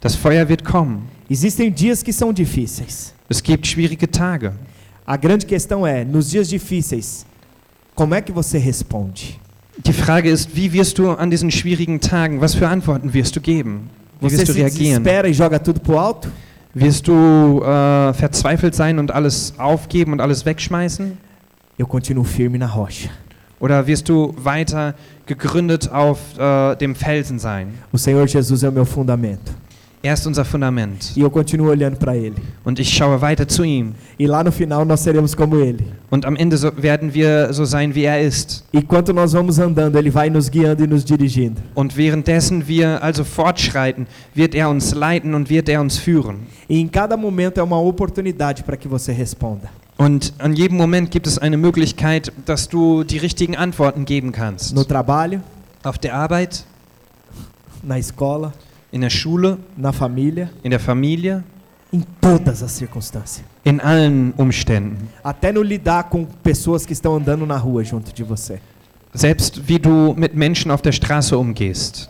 Das 0.00 0.16
Feuer 0.16 0.48
wird 0.48 0.64
kommen. 0.64 1.10
Existem 1.30 1.70
dias 1.70 2.02
que 2.02 2.12
são 2.12 2.32
difíceis. 2.32 3.14
Es 3.28 3.42
gibt 3.42 3.66
schwierige 3.66 4.06
Tage. 4.06 4.52
A 5.06 5.16
grande 5.16 5.46
questão 5.46 5.86
é, 5.86 6.04
nos 6.04 6.30
dias 6.30 6.48
difíceis, 6.48 7.26
como 7.94 8.14
é 8.14 8.20
que 8.20 8.32
você 8.32 8.58
responde? 8.58 9.38
Die 9.84 9.92
Frage 9.92 10.28
ist, 10.28 10.54
wie 10.54 10.72
wirst 10.72 10.98
du 10.98 11.10
an 11.10 11.30
diesen 11.30 11.50
schwierigen 11.50 12.00
Tagen, 12.00 12.40
was 12.40 12.54
für 12.54 12.68
Antworten 12.68 13.12
wirst 13.12 13.34
du 13.36 13.40
geben? 13.40 13.90
Wie 14.20 14.30
wirst 14.30 14.48
du 14.48 14.52
reagieren? 14.52 15.02
desespera 15.02 15.28
e 15.28 15.32
joga 15.32 15.58
tudo 15.58 15.80
pro 15.80 15.98
alto? 15.98 16.28
Wirst 16.74 17.06
du 17.06 17.60
äh, 17.62 18.12
verzweifelt 18.14 18.74
sein 18.74 18.98
und 18.98 19.10
alles 19.12 19.54
aufgeben 19.58 20.12
und 20.12 20.20
alles 20.20 20.44
wegschmeißen? 20.44 21.18
Eu 21.78 21.86
continuo 21.86 22.24
firme 22.24 22.58
na 22.58 22.66
rocha. 22.66 23.10
Oder 23.60 23.86
wirst 23.86 24.08
du 24.08 24.34
weiter 24.36 24.94
gegründet 25.26 25.90
auf 25.90 26.18
äh, 26.38 26.76
dem 26.76 26.94
Felsen 26.94 27.38
sein? 27.38 27.74
O 27.92 27.96
Senhor 27.96 28.26
Jesus 28.26 28.62
é 28.62 28.68
o 28.68 28.72
meu 28.72 28.84
fundamento. 28.84 29.52
Er 30.04 30.12
ist 30.12 30.26
unser 30.26 30.44
Fundament. 30.44 31.16
E 31.16 31.22
eu 31.22 31.30
continuo 31.30 31.68
olhando 31.68 31.96
para 31.96 32.14
Ele. 32.14 32.36
Und 32.62 32.78
ich 32.78 32.90
schaue 32.90 33.22
weiter 33.22 33.48
zu 33.48 33.64
ihm. 33.64 33.94
E 34.18 34.26
lá 34.26 34.44
no 34.44 34.52
final 34.52 34.84
nós 34.84 35.00
seremos 35.00 35.34
como 35.34 35.56
Ele. 35.56 35.82
Und 36.10 36.26
am 36.26 36.36
Ende 36.36 36.58
so, 36.58 36.70
werden 36.76 37.14
wir 37.14 37.54
so 37.54 37.64
sein, 37.64 37.94
wie 37.94 38.04
er 38.04 38.20
ist. 38.20 38.64
E 38.70 38.76
enquanto 38.80 39.14
nós 39.14 39.32
vamos 39.32 39.58
andando, 39.58 39.96
Ele 39.96 40.10
vai 40.10 40.28
nos 40.28 40.50
guiando 40.50 40.84
e 40.84 40.86
nos 40.86 41.06
dirigindo. 41.06 41.58
Und 41.74 41.96
währenddessen 41.96 42.68
wir 42.68 43.02
also 43.02 43.24
fortschreiten, 43.24 44.06
wird 44.34 44.54
er 44.54 44.68
uns 44.68 44.94
leiten 44.94 45.34
und 45.34 45.48
wird 45.48 45.70
er 45.70 45.80
uns 45.80 45.96
führen. 45.96 46.40
E 46.68 46.78
em 46.78 46.86
cada 46.86 47.16
momento 47.16 47.58
é 47.58 47.62
uma 47.62 47.80
oportunidade 47.80 48.62
para 48.62 48.76
que 48.76 48.86
você 48.86 49.10
responda. 49.10 49.70
Und 49.96 50.34
an 50.38 50.52
jedem 50.52 50.76
Moment 50.76 51.10
gibt 51.10 51.26
es 51.26 51.38
eine 51.38 51.56
Möglichkeit, 51.56 52.30
dass 52.44 52.68
du 52.68 53.04
die 53.04 53.16
richtigen 53.16 53.56
Antworten 53.56 54.04
geben 54.04 54.32
kannst. 54.32 54.74
No 54.74 54.84
trabalho, 54.84 55.40
Auf 55.82 55.98
der 55.98 56.14
Arbeit, 56.14 56.64
na 57.82 57.98
escola, 57.98 58.52
in 58.94 59.00
der 59.00 59.10
Schule, 59.10 59.58
na 59.76 59.92
família, 59.92 60.48
in 60.62 60.70
der 60.70 60.78
Familie, 60.78 61.42
em 61.92 62.02
todas 62.20 62.62
as 62.62 62.70
circunstâncias. 62.70 63.44
in 63.64 63.80
allen 63.80 64.32
Umständen. 64.36 65.08
Até 65.22 65.52
no 65.52 65.62
lidar 65.62 66.04
com 66.04 66.24
pessoas 66.24 66.86
que 66.86 66.92
estão 66.92 67.16
andando 67.16 67.44
na 67.44 67.56
rua 67.56 67.82
junto 67.82 68.12
de 68.14 68.22
você. 68.22 68.60
Selbst 69.12 69.60
wie 69.66 69.80
du 69.80 70.14
mit 70.16 70.34
Menschen 70.34 70.70
auf 70.70 70.80
der 70.80 70.92
Straße 70.92 71.36
umgehst. 71.36 72.08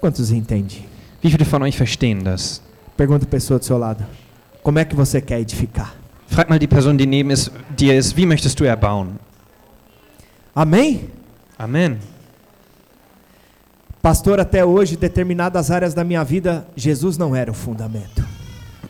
Quantos 0.00 0.30
entendem? 0.30 0.84
Wie 1.20 1.30
viele 1.30 1.44
von 1.44 1.62
euch 1.62 1.76
verstehen 1.76 2.22
das? 2.22 2.62
Pergunta 2.96 3.24
a 3.24 3.28
pessoa 3.28 3.58
do 3.58 3.64
seu 3.64 3.78
lado. 3.78 4.04
Como 4.62 4.78
é 4.78 4.84
que 4.84 4.94
você 4.94 5.20
quer 5.20 5.40
edificar? 5.40 5.92
Frag 6.28 6.48
mal 6.48 6.58
die 6.58 6.68
Person, 6.68 6.96
die 6.96 7.06
neben 7.06 7.30
ist, 7.30 7.50
dir 7.76 7.96
ist, 7.96 8.16
wie 8.16 8.26
möchtest 8.26 8.58
du 8.60 8.64
erbauen? 8.64 9.18
Amém? 10.54 11.10
Amen. 11.58 11.98
Pastor, 14.02 14.40
até 14.40 14.64
hoje, 14.64 14.96
determinadas 14.96 15.70
áreas 15.70 15.94
da 15.94 16.02
minha 16.02 16.24
vida, 16.24 16.66
Jesus 16.74 17.16
não 17.16 17.36
era 17.36 17.50
o 17.52 17.54
fundamento. 17.54 18.24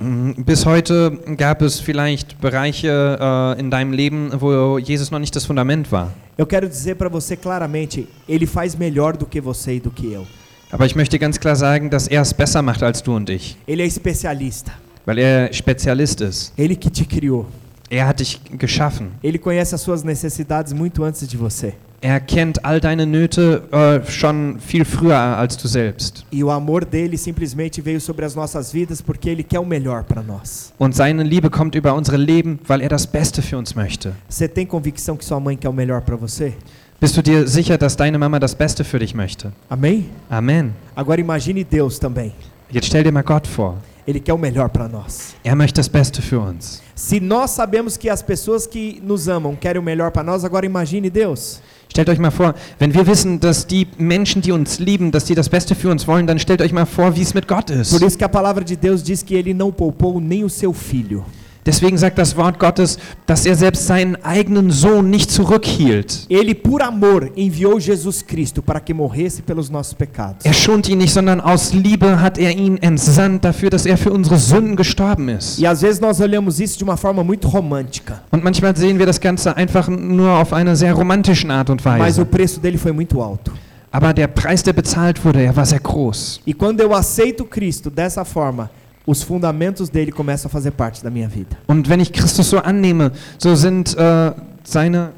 Mm, 0.00 0.42
Bis 0.42 0.64
heute 0.64 1.10
gab 1.36 1.62
es 1.62 1.78
vielleicht 1.80 2.34
Bereiche 2.40 2.88
äh, 2.88 3.60
in 3.60 3.68
deinem 3.70 3.92
Leben, 3.92 4.30
wo 4.40 4.78
Jesus 4.78 5.10
noch 5.10 5.18
nicht 5.20 5.36
das 5.36 5.44
Fundament 5.44 5.92
war. 5.92 6.08
Eu 6.38 6.46
quero 6.46 6.66
dizer 6.66 6.94
para 6.96 7.10
você 7.10 7.36
claramente, 7.36 8.08
ele 8.26 8.46
faz 8.46 8.74
melhor 8.74 9.14
do 9.16 9.26
que 9.26 9.38
você 9.40 9.74
e 9.76 9.80
do 9.80 9.90
que 9.90 10.10
eu. 10.10 10.26
Aber 10.72 10.86
ich 10.86 10.96
möchte 10.96 11.18
ganz 11.18 11.38
klar 11.38 11.54
sagen, 11.56 11.90
dass 11.90 12.08
er 12.08 12.22
es 12.22 12.32
besser 12.32 12.62
macht 12.62 12.82
als 12.82 13.02
du 13.02 13.14
und 13.14 13.28
ich, 13.28 13.58
Ele 13.68 13.82
é 13.82 13.86
especialista. 13.86 14.72
weil 15.04 15.18
er 15.18 15.52
Spezialist 15.52 16.22
ist. 16.22 16.54
Ele 16.56 16.74
que 16.74 16.88
te 16.88 17.04
criou. 17.04 17.44
Er 17.90 18.08
hat 18.08 18.20
dich 18.20 18.40
geschaffen. 18.58 19.08
Ele 19.22 19.36
conhece 19.38 19.74
as 19.74 19.82
suas 19.82 20.02
necessidades 20.02 20.72
muito 20.72 21.04
antes 21.04 21.28
de 21.28 21.36
você. 21.36 21.74
Er 22.04 22.18
kennt 22.18 22.64
all 22.64 22.80
deine 22.80 23.06
Nöte 23.06 23.62
äh, 23.70 24.10
schon 24.10 24.58
viel 24.58 24.84
früher 24.84 25.16
als 25.16 25.56
du 25.56 25.68
selbst. 25.68 26.26
E 26.32 26.42
o 26.42 26.50
amor 26.50 26.84
dele 26.84 27.16
simplesmente 27.16 27.80
veio 27.80 28.00
sobre 28.00 28.24
as 28.24 28.34
nossas 28.34 28.72
vidas 28.72 29.00
porque 29.00 29.30
ele 29.30 29.44
quer 29.44 29.60
o 29.60 29.64
melhor 29.64 30.02
para 30.02 30.20
nós. 30.20 30.72
Und 30.78 30.96
seine 30.96 31.22
Liebe 31.22 31.48
kommt 31.48 31.76
über 31.76 31.94
unsere 31.94 32.16
Leben, 32.16 32.58
weil 32.66 32.80
er 32.80 32.88
das 32.88 33.06
Beste 33.06 33.40
für 33.40 33.56
uns 33.56 33.76
möchte. 33.76 34.12
Você 34.28 34.48
tem 34.48 34.66
convicção 34.66 35.16
que 35.16 35.24
sua 35.24 35.38
mãe 35.38 35.56
quer 35.56 35.68
o 35.68 35.72
melhor 35.72 36.00
para 36.00 36.16
você? 36.16 36.54
Bist 37.00 37.16
du 37.16 37.22
dir 37.22 37.46
sicher, 37.46 37.78
dass 37.78 37.94
deine 37.94 38.18
Mama 38.18 38.40
das 38.40 38.56
Beste 38.56 38.82
für 38.82 38.98
dich 38.98 39.14
möchte? 39.14 39.52
Amém? 39.70 40.10
Amen. 40.28 40.72
Agora 40.96 41.20
imagine 41.20 41.62
Deus 41.62 42.00
também. 42.00 42.32
Jetzt 42.72 42.86
stell 42.86 43.04
dir 43.04 43.12
mal 43.12 43.22
Gott 43.22 43.46
vor. 43.46 43.76
Ele 44.04 44.18
quer 44.18 44.34
o 44.34 44.38
melhor 44.38 44.68
para 44.70 44.88
nós. 44.88 45.36
Er 45.44 45.54
möchte 45.54 45.76
das 45.76 45.88
Beste 45.88 46.20
für 46.20 46.40
uns. 46.40 46.81
Se 47.04 47.18
nós 47.18 47.50
sabemos 47.50 47.96
que 47.96 48.08
as 48.08 48.22
pessoas 48.22 48.64
que 48.64 49.02
nos 49.02 49.28
amam 49.28 49.56
querem 49.56 49.80
o 49.80 49.82
melhor 49.82 50.12
para 50.12 50.22
nós, 50.22 50.44
agora 50.44 50.64
imagine 50.64 51.10
Deus. 51.10 51.60
Stellt 51.90 52.08
euch 52.08 52.18
mal 52.20 52.30
vor, 52.30 52.54
wenn 52.78 52.94
wir 52.94 53.04
wissen, 53.08 53.40
dass 53.40 53.66
die 53.66 53.88
Menschen, 53.98 54.40
die 54.40 54.52
uns 54.52 54.78
lieben, 54.78 55.10
dass 55.10 55.24
die 55.24 55.34
das 55.34 55.48
Beste 55.48 55.74
für 55.74 55.90
uns 55.90 56.06
wollen, 56.06 56.28
dann 56.28 56.38
stellt 56.38 56.62
euch 56.62 56.72
mal 56.72 56.86
vor, 56.86 57.16
wie 57.16 57.22
es 57.22 57.34
mit 57.34 57.48
Gott 57.48 57.70
ist. 57.70 57.90
Por 57.90 58.06
isso 58.06 58.16
que 58.16 58.24
a 58.24 58.28
palavra 58.28 58.64
de 58.64 58.76
Deus 58.76 59.02
diz 59.02 59.20
que 59.20 59.34
ele 59.34 59.52
não 59.52 59.72
poupou 59.72 60.20
nem 60.20 60.44
o 60.44 60.48
seu 60.48 60.72
filho. 60.72 61.24
Deswegen 61.64 61.96
sagt 61.96 62.18
das 62.18 62.36
Wort 62.36 62.58
Gottes, 62.58 62.98
dass 63.24 63.46
er 63.46 63.54
selbst 63.54 63.86
seinen 63.86 64.16
eigenen 64.24 64.70
Sohn 64.72 65.10
nicht 65.10 65.30
zurückhielt. 65.30 66.26
Ele, 66.28 66.54
por 66.56 66.82
amor, 66.82 67.28
enviou 67.36 67.78
Jesus 67.78 68.26
Cristo 68.26 68.60
para 68.62 68.80
que 68.80 68.92
morresse 68.92 69.42
pelos 69.42 69.70
nossos 69.70 69.94
pecados. 69.94 70.44
Er 70.44 70.54
schont 70.54 70.88
ihn 70.88 70.98
nicht, 70.98 71.12
sondern 71.12 71.40
aus 71.40 71.72
Liebe 71.72 72.20
hat 72.20 72.36
er 72.36 72.50
ihn 72.50 72.78
entsandt 72.78 73.44
dafür, 73.44 73.70
dass 73.70 73.86
er 73.86 73.96
für 73.96 74.12
unsere 74.12 74.38
Sünden 74.38 74.74
gestorben 74.74 75.28
ist. 75.28 75.60
E 75.60 75.66
às 75.66 75.82
vezes 75.82 76.00
nós 76.00 76.20
olhamos 76.20 76.58
isso 76.58 76.76
de 76.78 76.82
uma 76.84 76.96
forma 76.96 77.22
muito 77.22 77.46
romântica, 77.46 78.22
Und 78.32 78.42
manchmal 78.42 78.74
sehen 78.76 78.98
wir 78.98 79.06
das 79.06 79.20
Ganze 79.20 79.56
einfach 79.56 79.86
nur 79.88 80.30
auf 80.30 80.52
eine 80.52 80.74
sehr 80.74 80.94
romantischen 80.94 81.50
Art 81.52 81.70
und 81.70 81.84
mas 81.84 82.00
Weise. 82.00 82.22
o 82.22 82.26
preço 82.26 82.58
dele 82.60 82.76
foi 82.76 82.92
muito 82.92 83.22
alto. 83.22 83.52
Aber 83.92 84.12
der 84.14 84.26
Preis, 84.26 84.62
der 84.62 84.72
bezahlt 84.72 85.22
wurde, 85.24 85.42
er 85.42 85.54
war 85.54 85.66
sehr 85.66 85.78
groß. 85.78 86.40
E 86.46 86.54
quando 86.54 86.80
eu 86.80 86.92
aceito 86.94 87.44
Cristo 87.44 87.88
dessa 87.90 88.24
forma, 88.24 88.70
os 89.06 89.22
fundamentos 89.22 89.88
dele 89.88 90.12
começam 90.12 90.48
a 90.48 90.50
fazer 90.50 90.70
parte 90.72 91.02
da 91.02 91.10
minha 91.10 91.28
vida. 91.28 91.56
Und 91.66 91.88
wenn 91.88 92.00
ich 92.00 92.12
Christus 92.12 92.48
so 92.48 92.58
annehme, 92.58 93.12
so 93.38 93.54
sind 93.54 93.96
äh, 93.96 94.32
seine 94.62 95.12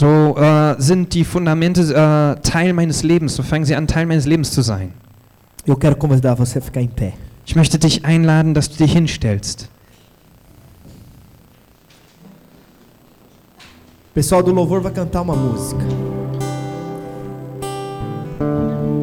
So 0.00 0.34
äh, 0.38 0.76
sind 0.78 1.12
die 1.12 1.24
Fundamente 1.24 1.82
äh, 1.82 2.40
Teil 2.40 2.72
meines 2.72 3.02
Lebens, 3.02 3.34
so 3.34 3.42
fangen 3.42 3.66
sie 3.66 3.74
an, 3.74 3.86
Teil 3.86 4.06
meines 4.06 4.24
Lebens 4.24 4.50
zu 4.50 4.62
sein. 4.62 4.94
Eu 5.66 5.76
quero 5.76 5.94
convidar 5.94 6.34
você 6.34 6.58
a 6.58 6.62
ficar 6.62 6.80
em 6.80 6.88
pé. 6.88 7.12
Ich 7.44 7.54
möchte 7.54 7.78
dich 7.78 8.02
einladen, 8.04 8.54
dass 8.54 8.70
du 8.70 8.76
dich 8.78 8.94
hinstellst. 8.94 9.68
O 14.10 14.14
pessoal 14.14 14.42
do 14.42 14.52
louvor 14.52 14.80
vai 14.80 14.92
cantar 14.92 15.20
uma 15.20 15.36
música. 15.36 15.84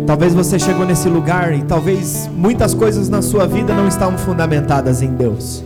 Talvez 0.07 0.33
você 0.33 0.57
chegou 0.57 0.85
nesse 0.85 1.09
lugar 1.09 1.53
e 1.53 1.63
talvez 1.63 2.29
muitas 2.33 2.73
coisas 2.73 3.09
na 3.09 3.21
sua 3.21 3.45
vida 3.45 3.73
não 3.73 3.89
estavam 3.89 4.17
fundamentadas 4.17 5.01
em 5.01 5.13
Deus. 5.13 5.61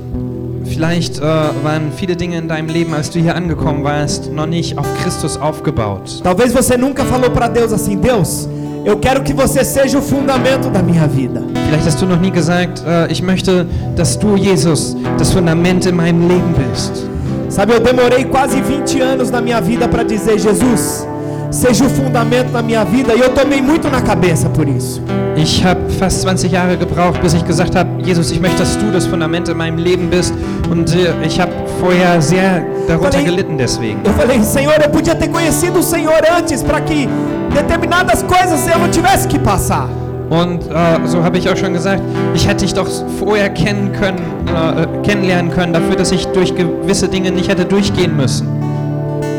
Vielleicht 0.66 1.20
äh, 1.20 1.22
waren 1.64 1.92
viele 1.96 2.16
Dinge 2.16 2.38
in 2.38 2.48
deinem 2.48 2.68
Leben, 2.68 2.92
als 2.96 3.12
du 3.12 3.20
hier 3.20 3.36
angekommen 3.36 3.84
warst, 3.84 4.32
noch 4.34 4.48
nicht 4.48 4.80
auf 4.80 4.88
Christus 5.04 5.38
aufgebaut. 5.38 6.24
Talvez 6.24 6.52
você 6.54 6.76
nunca 6.76 7.06
falou 7.06 7.30
para 7.30 7.48
Deus 7.50 7.72
assim: 7.72 7.98
Deus, 7.98 8.50
eu 8.84 8.98
quero 8.98 9.22
que 9.22 9.32
você 9.32 9.64
seja 9.64 10.00
o 10.00 10.02
fundamento 10.02 10.72
da 10.72 10.82
minha 10.82 11.08
vida. 11.08 11.44
Vielleicht 11.68 11.88
hast 11.88 12.02
du 12.02 12.08
noch 12.08 12.20
nie 12.20 12.32
gesagt, 12.32 12.82
äh, 12.84 13.12
ich 13.12 13.22
möchte, 13.22 13.68
dass 13.96 14.18
du, 14.18 14.36
Jesus, 14.36 14.98
das 15.20 15.32
Fundament 15.32 15.86
in 15.86 15.96
meinem 15.96 16.28
Leben 16.28 16.56
bist. 16.58 17.06
Sabe, 17.48 17.74
eu 17.74 17.80
demorei 17.80 18.24
quase 18.24 18.60
20 18.60 19.02
anos 19.02 19.30
na 19.30 19.40
minha 19.40 19.62
vida 19.62 19.88
para 19.88 20.04
dizer: 20.04 20.40
Jesus, 20.40 21.06
seja 21.52 21.86
o 21.86 21.90
fundamento 21.90 22.52
da 22.52 22.62
minha 22.62 22.84
vida. 22.84 23.14
E 23.14 23.20
eu 23.20 23.30
tomei 23.34 23.62
muito 23.62 23.90
na 23.90 24.02
cabeça 24.02 24.50
por 24.50 24.68
isso. 24.68 25.02
Ich 25.36 25.64
habe 25.64 25.80
fast 26.00 26.22
20 26.22 26.50
Jahre 26.52 26.76
gebraucht, 26.78 27.22
bis 27.22 27.34
ich 27.34 27.46
gesagt 27.46 27.76
habe, 27.76 27.90
Jesus, 28.04 28.32
ich 28.32 28.40
möchte, 28.42 28.60
dass 28.60 28.78
du 28.78 28.92
das 28.92 29.06
Fundament 29.06 29.48
in 29.50 29.58
meinem 29.58 29.78
Leben 29.78 30.10
bist. 30.10 30.34
Und 30.70 30.94
äh, 30.96 31.14
ich 31.26 31.40
habe 31.40 31.52
vorher 31.80 32.22
sehr 32.22 32.64
darunter 32.88 33.12
Falei- 33.12 33.24
gelitten 33.26 33.58
deswegen. 33.58 34.00
Eu 34.06 34.14
falei: 34.14 34.42
Senhor, 34.42 34.74
eu 34.84 34.90
podia 34.90 35.16
ter 35.16 35.30
conhecido 35.30 35.80
o 35.80 35.84
Senhor 35.84 36.20
antes 36.38 36.64
para 36.64 36.82
que 36.82 37.08
determinadas 37.54 38.24
coisas 38.24 38.68
eu 38.68 38.80
não 38.80 38.90
tivesse 38.90 39.28
que 39.28 39.40
passar. 39.40 39.90
Und 40.30 40.62
äh, 40.70 41.08
so 41.08 41.22
habe 41.24 41.38
ich 41.38 41.50
auch 41.50 41.58
schon 41.58 41.74
gesagt, 41.74 42.02
ich 42.34 42.48
hätte 42.48 42.64
dich 42.64 42.74
doch 42.74 42.88
vorher 43.20 43.50
kennen 43.50 43.92
können, 43.92 44.18
äh, 44.48 44.88
kennenlernen 45.06 45.52
können, 45.52 45.74
dafür, 45.74 45.96
dass 45.98 46.12
ich 46.14 46.26
durch 46.28 46.56
gewisse 46.56 47.10
Dinge 47.10 47.32
nicht 47.32 47.50
hätte 47.50 47.66
durchgehen 47.66 48.16
müssen. 48.16 48.48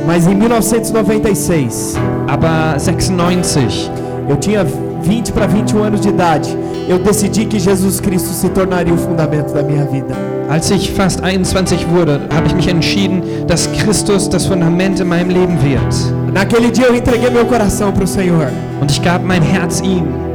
Mas 0.07 0.26
em 0.26 0.34
1996, 0.34 1.94
Aber 2.28 2.78
96, 2.78 3.90
eu 4.28 4.36
tinha 4.36 4.64
20 4.64 5.32
para 5.32 5.46
21 5.46 5.82
anos 5.82 6.00
de 6.00 6.09
idade. 6.09 6.57
Eu 6.88 6.98
decidi 6.98 7.46
que 7.46 7.59
Jesus 7.59 8.00
Cristo 8.00 8.30
se 8.30 8.48
tornaria 8.48 8.92
o 8.92 8.98
fundamento 8.98 9.53
da 9.53 9.62
minha 9.62 9.84
vida. 9.84 10.14
als 10.53 10.70
ich 10.70 10.92
fast 10.92 11.22
21 11.22 11.88
wurde, 11.90 12.20
habe 12.30 12.46
ich 12.46 12.55
mich 12.55 12.68
entschieden, 12.68 13.22
dass 13.46 13.66
Christus 13.72 14.28
das 14.28 14.44
Fundament 14.44 15.00
in 15.00 15.09
meinem 15.09 15.30
Leben 15.30 15.57
wird. 15.62 15.94
Naquele 16.30 16.70
dia 16.70 16.86
eu 16.88 16.94
entreguei 16.94 17.30
meu 17.30 17.46
coração 17.46 17.90
para 17.90 18.05
o 18.05 18.07
Senhor. 18.07 18.48
Und 18.80 18.90
ich 18.90 19.00
gab 19.00 19.24
mein 19.24 19.42
Herz 19.42 19.80
ihm. 19.80 20.32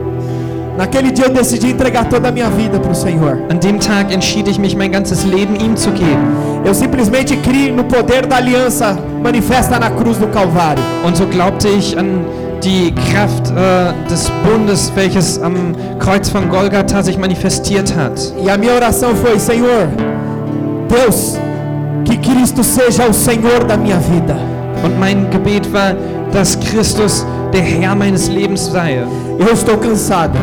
Naquele 0.77 1.11
dia 1.11 1.25
eu 1.25 1.33
decidi 1.33 1.71
entregar 1.71 2.05
toda 2.05 2.29
a 2.29 2.31
minha 2.31 2.49
vida 2.51 2.79
para 2.79 2.91
o 2.91 2.95
Senhor. 2.95 3.39
An 3.49 3.57
dem 3.59 3.79
Tag 3.79 4.13
entschied 4.13 4.47
ich 4.47 4.59
mich, 4.59 4.75
mein 4.75 4.91
ganzes 4.91 5.23
Leben 5.23 5.55
ihm 5.55 5.75
zu 5.75 5.89
geben. 5.91 6.61
Eu 6.63 6.73
simplesmente 6.75 7.35
criei 7.37 7.71
no 7.71 7.83
poder 7.83 8.27
da 8.27 8.35
aliança 8.35 8.95
manifesta 9.23 9.79
na 9.79 9.89
cruz 9.89 10.17
do 10.17 10.27
Calvário. 10.27 10.83
Und 11.03 11.17
so 11.17 11.25
glaubte 11.25 11.67
ich 11.67 11.97
an 11.97 12.25
die 12.63 12.93
Kraft 13.11 13.51
äh, 13.51 13.93
des 14.07 14.31
Bundes, 14.43 14.91
welches 14.95 15.41
am 15.41 15.75
Kreuz 15.97 16.29
von 16.29 16.47
Golgatha 16.47 17.01
sich 17.01 17.17
manifestiert 17.17 17.95
hat. 17.95 18.33
E 18.39 18.47
a 18.47 18.55
minha 18.55 18.73
oração 18.73 19.15
foi: 19.15 19.39
Senhor, 19.39 19.87
Deus, 20.87 21.39
que 22.05 22.17
Cristo 22.17 22.63
seja 22.63 23.07
o 23.09 23.13
Senhor 23.13 23.63
da 23.67 23.77
minha 23.77 23.97
vida. 23.97 24.37
Und 24.83 24.99
mein 24.99 25.27
Gebet 25.31 25.73
war, 25.73 25.95
dass 26.31 26.55
Christus 26.59 27.25
der 27.53 27.61
Herr 27.61 27.95
meines 27.95 28.27
Lebens 28.27 28.65
sei, 28.71 28.99
Eu 29.39 29.53
estou 29.53 29.77
cansado. 29.77 30.37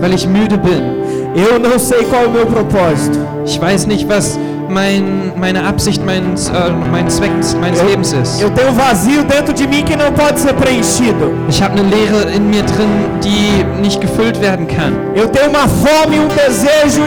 weil 0.00 0.14
ich 0.14 0.26
müde 0.26 0.56
bin. 0.58 1.00
Eu 1.34 1.58
não 1.58 1.78
sei 1.78 2.04
qual 2.04 2.24
é 2.24 2.26
o 2.26 2.30
meu 2.30 2.46
propósito. 2.46 3.18
Ich 3.46 3.58
weiß 3.60 3.86
nicht, 3.86 4.08
was 4.08 4.38
mein, 4.68 5.32
meine 5.38 5.64
Absicht, 5.64 6.02
mein, 6.04 6.34
äh, 6.34 6.70
mein 6.90 7.08
Zweck 7.08 7.30
meines 7.60 7.80
Eu, 7.80 7.86
Lebens 7.86 8.12
ist. 8.12 8.40
eu 8.42 8.50
tenho 8.50 8.70
um 8.70 8.74
vazio 8.74 9.22
dentro 9.24 9.52
de 9.54 9.66
mim 9.66 9.82
que 9.84 9.96
não 9.96 10.12
pode 10.12 10.40
ser 10.40 10.54
preenchido. 10.54 11.32
Ich 11.48 11.62
habe 11.62 11.78
eine 11.78 11.88
Leere 11.88 12.32
in 12.34 12.50
mir 12.50 12.62
drin, 12.64 12.90
die 13.22 13.64
nicht 13.80 14.00
gefüllt 14.00 14.40
werden 14.40 14.66
kann. 14.66 14.92
Eu 15.14 15.28
tenho 15.28 15.50
uma 15.50 15.68
fome, 15.68 16.18
um 16.18 16.28
desejo 16.28 17.02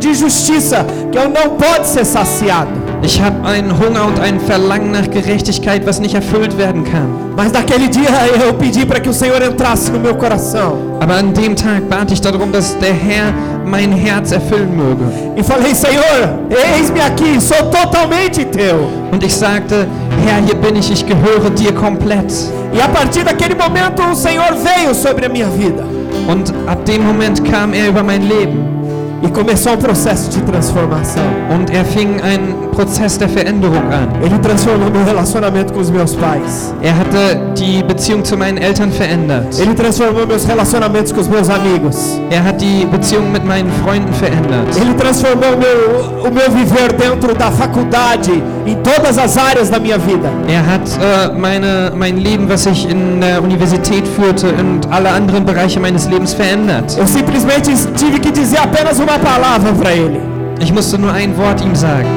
de 0.00 0.14
justiça 0.14 0.84
que 1.12 1.18
eu 1.18 1.28
não 1.28 1.56
pode 1.56 1.86
ser 1.86 2.04
saciado. 2.04 2.70
Ich 3.02 3.20
habe 3.20 3.48
einen 3.48 3.78
Hunger 3.78 4.06
und 4.06 4.20
ein 4.20 4.38
Verlangen 4.38 4.92
nach 4.92 5.08
Gerechtigkeit, 5.10 5.86
was 5.86 6.00
nicht 6.00 6.14
erfüllt 6.14 6.58
werden 6.58 6.84
kann. 6.84 7.08
Mas 7.36 7.50
naquele 7.52 7.88
dia 7.88 8.10
eu 8.46 8.52
pedi 8.54 8.84
para 8.84 9.00
que 9.00 9.08
o 9.08 9.12
Senhor 9.12 9.40
entrasse 9.40 9.90
no 9.90 9.98
meu 9.98 10.14
coração 10.14 10.98
Aber 11.00 11.14
an 11.14 11.32
dem 11.32 11.56
Tag 11.56 11.88
bat 11.88 12.10
ich 12.12 12.20
darum, 12.20 12.52
dass 12.52 12.78
der 12.78 12.92
Herr 12.92 13.32
mein 13.64 13.90
Herz 13.92 14.32
erfüllen 14.32 14.76
möge. 14.76 15.04
e 15.34 15.42
falei: 15.42 15.72
Senhor, 15.74 16.38
eis-me 16.76 17.00
aqui, 17.02 17.40
sou 17.40 17.70
totalmente 17.70 18.44
teu. 18.44 18.76
Und 19.10 19.24
ich 19.24 19.34
sagte, 19.34 19.86
Herr, 20.26 20.42
hier 20.44 20.56
bin 20.56 20.76
ich, 20.76 20.90
ich 20.92 21.06
gehöre 21.06 21.48
dir 21.50 21.72
komplett. 21.72 22.30
E 22.74 22.80
a 22.82 22.88
partir 22.88 23.24
daquele 23.24 23.54
momento 23.54 24.02
o 24.12 24.14
Senhor 24.14 24.52
veio 24.62 24.94
sobre 24.94 25.24
a 25.24 25.28
minha 25.28 25.48
vida 25.48 25.84
Und 26.28 26.52
ab 26.66 26.84
dem 26.84 27.04
Moment 27.06 27.42
kam 27.50 27.72
er 27.72 27.88
über 27.88 28.02
mein 28.02 28.22
Leben. 28.28 28.79
E 29.22 29.28
começou 29.28 29.74
um 29.74 29.76
processo 29.76 30.30
de 30.30 30.40
transformação. 30.42 31.24
Und 31.50 31.70
er 31.70 31.84
fing 31.84 32.20
einen 32.22 32.70
Prozess 32.70 33.18
der 33.18 33.28
Veränderung 33.28 33.82
an. 33.92 34.08
Ele 34.24 34.38
transformou 34.38 34.90
meu 34.90 35.04
relacionamento 35.04 35.72
com 35.72 35.80
os 35.80 35.90
meus 35.90 36.14
pais. 36.14 36.74
Er 36.82 36.96
hatte 36.96 37.52
die 37.56 37.82
Beziehung 37.82 38.24
zu 38.24 38.36
meinen 38.36 38.58
Eltern 38.58 38.90
verändert. 38.90 39.58
Ele 39.58 39.74
transformou 39.74 40.26
meus 40.26 40.44
relacionamentos 40.44 41.12
com 41.12 41.20
os 41.20 41.28
meus 41.28 41.50
amigos. 41.50 42.20
Er 42.30 42.44
hat 42.44 42.60
die 42.60 42.86
Beziehung 42.86 43.30
mit 43.32 43.44
meinen 43.44 43.70
Freunden 43.84 44.12
verändert. 44.14 44.76
Ele 44.80 44.94
transformou 44.94 45.56
meu, 45.58 46.24
o 46.24 46.30
meu 46.30 46.50
viver 46.50 46.92
dentro 46.92 47.34
da 47.34 47.50
faculdade, 47.50 48.42
em 48.66 48.76
todas 48.76 49.18
as 49.18 49.36
áreas 49.36 49.68
da 49.68 49.78
minha 49.78 49.98
vida. 49.98 50.30
Er 50.48 50.64
hat 50.66 50.88
äh, 50.98 51.38
meine, 51.38 51.92
mein 51.94 52.16
Leben, 52.16 52.48
was 52.48 52.66
ich 52.66 52.88
in 52.88 53.20
der 53.20 53.42
Universität 53.42 54.06
führte 54.06 54.48
und 54.48 54.90
alle 54.90 55.10
anderen 55.10 55.44
Bereiche 55.44 55.80
meines 55.80 56.08
Lebens 56.08 56.32
verändert. 56.32 56.96
Eu 56.98 57.06
simplesmente 57.06 57.72
tive 57.96 58.18
que 58.20 58.30
dizer 58.30 58.60
apenas 58.60 58.98
uma 58.98 59.09
palavra 59.18 59.72
para 59.72 59.92
ele. 59.92 60.20
Ich 60.60 60.72
musste 60.72 60.98
nur 60.98 61.12
ein 61.12 61.36
Wort 61.36 61.60
ihm 61.62 61.74
sagen. 61.74 62.08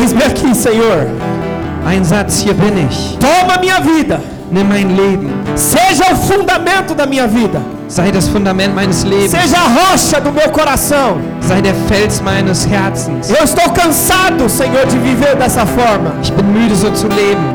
Eis-me 0.00 0.24
aqui, 0.24 0.54
Senhor. 0.54 1.06
Ein 1.86 2.04
Satz, 2.04 2.40
hier 2.40 2.54
bin 2.54 2.86
ich. 2.88 3.18
Toma 3.18 3.58
minha 3.60 3.80
vida. 3.80 4.20
Nimm 4.50 4.68
mein 4.68 4.96
Leben. 4.96 5.30
Seja 5.54 6.12
o 6.12 6.16
fundamento 6.16 6.94
da 6.94 7.06
minha 7.06 7.26
vida. 7.26 7.60
Sei 7.88 8.10
das 8.12 8.28
Fundament 8.28 8.74
meines 8.74 9.02
Lebens. 9.04 9.30
Seja 9.30 9.56
a 9.58 9.92
rocha 9.92 10.20
do 10.20 10.30
meu 10.30 10.48
coração. 10.50 11.18
Sei 11.40 11.62
der 11.62 11.74
Fels 11.88 12.20
meines 12.20 12.66
Herzens. 12.66 13.30
Eu 13.30 13.42
estou 13.44 13.70
cansado, 13.70 14.46
Senhor, 14.48 14.84
de 14.86 14.98
viver 14.98 15.34
dessa 15.36 15.64
forma. 15.64 16.12
Ich 16.22 16.30
bin 16.32 16.44
müde, 16.52 16.74
so 16.76 16.90
zu 16.90 17.08
leben. 17.08 17.52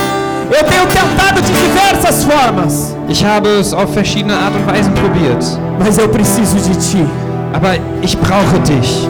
Eu 0.51 0.63
tenho 0.65 0.85
tentado 0.87 1.41
de 1.41 1.51
diversas 1.51 2.23
formas, 2.25 2.95
Ich 3.07 3.23
habe 3.23 3.47
es 3.59 3.73
auf 3.73 3.91
verschiedene 3.93 4.33
Art 4.33 4.53
und 4.55 4.65
Weisen 4.67 4.91
probiert. 4.93 5.43
mas 5.79 5.97
eu 5.97 6.09
preciso 6.09 6.57
de 6.57 6.75
Ti. 6.75 7.05
Aber 7.53 7.75
ich 8.01 8.17
brauche 8.17 8.59
dich. 8.59 9.07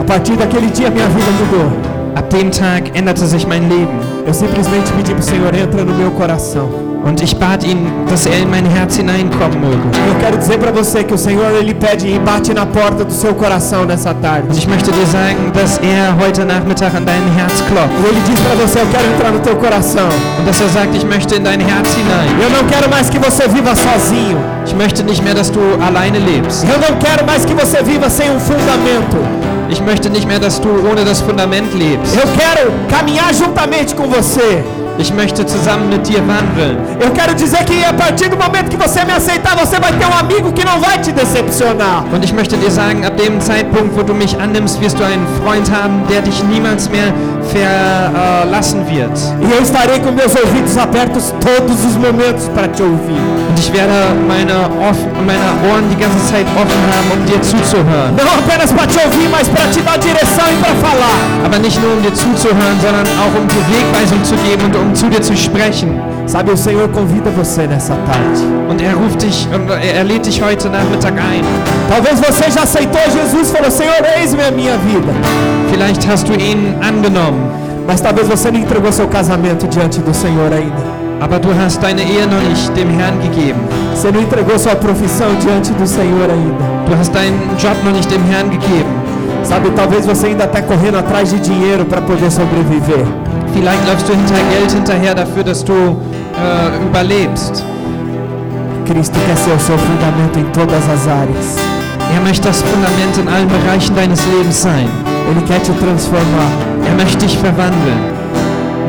A 0.00 0.04
partir 0.04 0.36
daquele 0.36 0.66
dia, 0.68 0.90
minha 0.90 1.06
vida 1.08 1.30
mudou. 1.38 1.70
Ab 2.14 2.28
dem 2.30 2.50
Tag 2.50 2.96
änderte 2.96 3.26
sich 3.26 3.46
mein 3.46 3.68
Leben. 3.68 4.00
Eu 4.26 4.34
simplesmente 4.34 4.90
pedi 4.92 5.12
para 5.12 5.20
o 5.20 5.22
Senhor 5.22 5.54
entra 5.54 5.84
no 5.84 5.94
meu 5.94 6.10
coração. 6.10 6.89
Und 7.04 7.22
ich 7.22 7.34
bat 7.36 7.64
ihn, 7.64 7.90
dass 8.08 8.26
er 8.26 8.38
in 8.40 8.50
mein 8.50 8.66
Herz 8.66 8.96
hineinkommen 8.96 9.60
möge. 9.60 9.82
Eu 10.08 10.14
quero 10.20 10.36
dizer 10.36 10.58
para 10.58 10.70
você 10.70 11.02
que 11.02 11.14
o 11.14 11.18
Senhor 11.18 11.50
ele 11.58 11.74
pede 11.74 12.06
e 12.08 12.18
bate 12.18 12.52
na 12.52 12.66
porta 12.66 13.04
do 13.04 13.12
seu 13.12 13.34
coração 13.34 13.84
nessa 13.84 14.12
tarde. 14.14 14.48
Und 14.48 14.56
ich 14.58 14.66
möchte 14.68 14.92
dir 14.92 15.06
sagen, 15.06 15.50
dass 15.52 15.78
er 15.78 16.14
heute 16.20 16.44
Nachmittag 16.44 16.94
an 16.96 17.04
dein 17.06 17.22
Herz 17.36 17.62
klopft. 17.68 17.94
E 18.04 18.08
ele 18.08 18.20
diz 18.28 18.38
para 18.40 18.54
você: 18.54 18.80
Eu 18.80 18.86
quero 18.86 19.06
entrar 19.14 19.32
no 19.32 19.40
teu 19.40 19.56
coração. 19.56 20.08
Und 20.38 20.46
dass 20.46 20.60
er 20.60 20.68
sagt, 20.68 20.94
ich 20.94 21.04
möchte 21.04 21.34
in 21.36 21.44
dein 21.44 21.60
Herz 21.60 21.88
hinein. 21.94 22.30
Eu 22.42 22.50
não 22.50 22.68
quero 22.68 22.90
mais 22.90 23.08
que 23.08 23.18
você 23.18 23.48
viva 23.48 23.74
sozinho. 23.74 24.38
Ich 24.66 24.74
möchte 24.74 25.02
nicht 25.02 25.22
mehr, 25.24 25.34
dass 25.34 25.50
du 25.50 25.60
alleine 25.82 26.18
lebst. 26.18 26.64
Eu 26.64 26.78
não 26.78 26.98
quero 26.98 27.24
mais 27.24 27.44
que 27.44 27.54
você 27.54 27.82
viva 27.82 28.10
sem 28.10 28.30
um 28.30 28.38
fundamento. 28.38 29.16
Ich 29.70 29.80
möchte 29.80 30.10
nicht 30.10 30.26
mehr, 30.26 30.38
dass 30.38 30.60
du 30.60 30.68
ohne 30.90 31.04
das 31.04 31.20
Fundament 31.20 31.72
lebst. 31.74 32.14
Eu 32.14 32.28
quero 32.36 32.70
caminhar 32.88 33.32
juntamente 33.32 33.94
com 33.94 34.06
você. 34.08 34.62
Ich 35.00 35.14
möchte 35.14 35.46
zusammen 35.46 35.88
mit 35.88 36.06
dir 36.06 36.20
wandeln. 36.28 36.76
Eu 37.00 37.10
quero 37.14 37.34
dizer 37.34 37.64
que 37.64 37.82
a 37.82 37.92
partir 37.94 38.28
do 38.28 38.36
momento 38.36 38.68
que 38.68 38.76
você 38.76 39.02
me 39.02 39.12
aceitar, 39.12 39.56
você 39.56 39.80
vai 39.80 39.92
ter 39.94 40.04
um 40.04 40.12
amigo 40.12 40.52
que 40.52 40.62
não 40.62 40.78
vai 40.78 40.98
te 41.00 41.10
decepcionar. 41.10 42.04
Und 42.12 42.22
ich 42.22 42.34
möchte 42.34 42.54
dir 42.58 42.70
sagen, 42.70 43.06
ab 43.06 43.16
dem 43.16 43.40
Zeitpunkt, 43.40 43.96
wo 43.96 44.02
du 44.02 44.12
mich 44.12 44.38
annimmst, 44.38 44.78
wirst 44.78 44.98
du 44.98 45.02
einen 45.04 45.26
Freund 45.42 45.70
haben, 45.72 46.02
der 46.10 46.20
dich 46.20 46.44
niemals 46.44 46.90
mehr 46.90 47.14
verlassen 47.52 48.86
wird. 48.88 49.10
E 49.42 49.52
eu 49.52 49.62
estarei 49.62 49.98
com 50.00 50.12
meus 50.12 50.34
ouvidos 50.34 50.76
abertos 50.76 51.34
todos 51.40 51.84
os 51.84 51.96
momentos 51.96 52.48
para 52.54 52.68
te 52.68 52.82
ouvir. 52.82 53.20
Und 53.50 53.58
ich 53.58 53.72
werde 53.72 54.14
meine, 54.28 54.52
off- 54.88 55.06
meine 55.26 55.48
Ohren 55.70 55.88
die 55.90 55.96
ganze 55.96 56.20
Zeit 56.30 56.46
offen 56.56 56.82
haben, 56.92 57.08
um 57.20 57.24
dir 57.26 57.40
zuzuhören. 57.42 58.14
Não 58.16 58.28
apenas 58.38 58.72
para 58.72 58.86
te 58.86 58.98
ouvir, 59.04 59.28
mas 59.30 59.48
para 59.48 59.66
te 59.68 59.80
dar 59.82 59.98
direção 59.98 60.46
e 60.52 60.56
para 60.62 60.74
falar. 60.86 61.18
Aber 61.44 61.58
nicht 61.58 61.80
nur 61.82 61.92
um 61.96 62.00
dir 62.02 62.14
zuzuhören, 62.14 62.76
sondern 62.80 63.06
auch 63.22 63.34
um 63.40 63.46
dir 63.48 63.62
Wegweisung 63.74 64.22
zu 64.24 64.34
geben 64.46 64.64
und 64.66 64.76
um 64.76 64.94
zu 64.94 65.08
dir 65.08 65.20
zu 65.22 65.36
sprechen. 65.36 65.90
Sabe, 66.26 66.52
o 66.52 66.56
Senhor 66.56 66.88
convida 66.88 67.30
você 67.30 67.66
nessa 67.66 67.94
tarde. 68.06 68.44
Und 68.68 68.80
er 68.80 68.94
ruft 68.94 69.20
dich 69.22 69.48
und 69.52 69.68
er 69.70 70.04
lädt 70.04 70.26
dich 70.26 70.40
heute 70.40 70.68
Nachmittag 70.68 71.14
ein. 71.18 71.44
Talvez 71.88 72.20
você 72.20 72.50
já 72.50 72.62
aceitou 72.62 73.00
Jesus 73.12 73.50
e 73.50 73.52
falou: 73.52 73.70
Senhor, 73.70 73.96
eis-me 74.16 74.44
a 74.44 74.50
minha 74.50 74.76
vida. 74.78 75.12
Vielleicht 75.72 76.06
hast 76.08 76.28
du 76.28 76.34
ihn 76.34 76.76
angenommen, 76.80 77.50
Mas 77.86 78.00
talvez 78.00 78.28
você 78.28 78.50
não 78.50 78.60
entregou 78.60 78.92
seu 78.92 79.08
casamento 79.08 79.66
diante 79.66 79.98
do 80.00 80.14
Senhor 80.14 80.52
ainda. 80.52 81.00
aber 81.20 81.38
du 81.38 81.48
hast 81.52 81.82
deine 81.82 82.02
Ehe 82.02 82.26
noch 82.26 82.40
nicht 82.48 82.74
dem 82.76 82.88
Herrn 82.98 83.20
gegeben. 83.20 83.60
Você 83.94 84.10
não 84.10 84.20
entregou 84.22 84.58
sua 84.58 84.74
profissão 84.76 85.34
diante 85.40 85.70
do 85.72 85.86
Senhor 85.86 86.30
ainda. 86.30 86.64
Du 86.86 86.94
hast 86.98 87.12
deinen 87.12 87.38
Job 87.58 87.76
noch 87.84 87.92
nicht 87.92 88.10
dem 88.10 88.22
Herrn 88.30 88.48
gegeben. 88.50 88.88
Sabe, 89.42 89.70
talvez 89.70 90.06
você 90.06 90.28
ainda 90.28 90.44
está 90.44 90.62
correndo 90.62 90.96
atrás 90.98 91.30
de 91.30 91.40
dinheiro 91.40 91.84
para 91.84 92.00
poder 92.00 92.30
sobreviver. 92.30 93.04
Vielleicht 93.52 93.84
läufst 93.86 94.08
du 94.08 94.12
hinter 94.14 94.40
Geld 94.50 94.70
hinterher 94.72 95.14
dafür, 95.14 95.42
dass 95.42 95.62
du 95.64 95.96
äh, 96.40 96.86
überlebst. 96.86 97.64
Cristo 98.86 99.18
quer 99.26 99.36
ser 99.36 99.54
o 99.54 99.60
seu 99.60 99.78
fundamento 99.78 100.38
em 100.38 100.44
todas 100.52 100.82
as 100.88 101.06
áreas. 101.06 101.56
Er 102.12 102.20
möchte 102.22 102.48
das 102.48 102.60
Fundament 102.62 103.16
in 103.18 103.28
allen 103.28 103.48
Bereichen 103.48 103.94
deines 103.94 104.20
Lebens 104.26 104.62
sein. 104.62 104.88
Ele 105.30 105.42
quer 105.46 105.62
te 105.62 105.72
transformar. 105.72 106.50
Er 106.86 106.94
möchte 106.96 107.18
dich 107.18 107.38
verwandeln. 107.38 108.20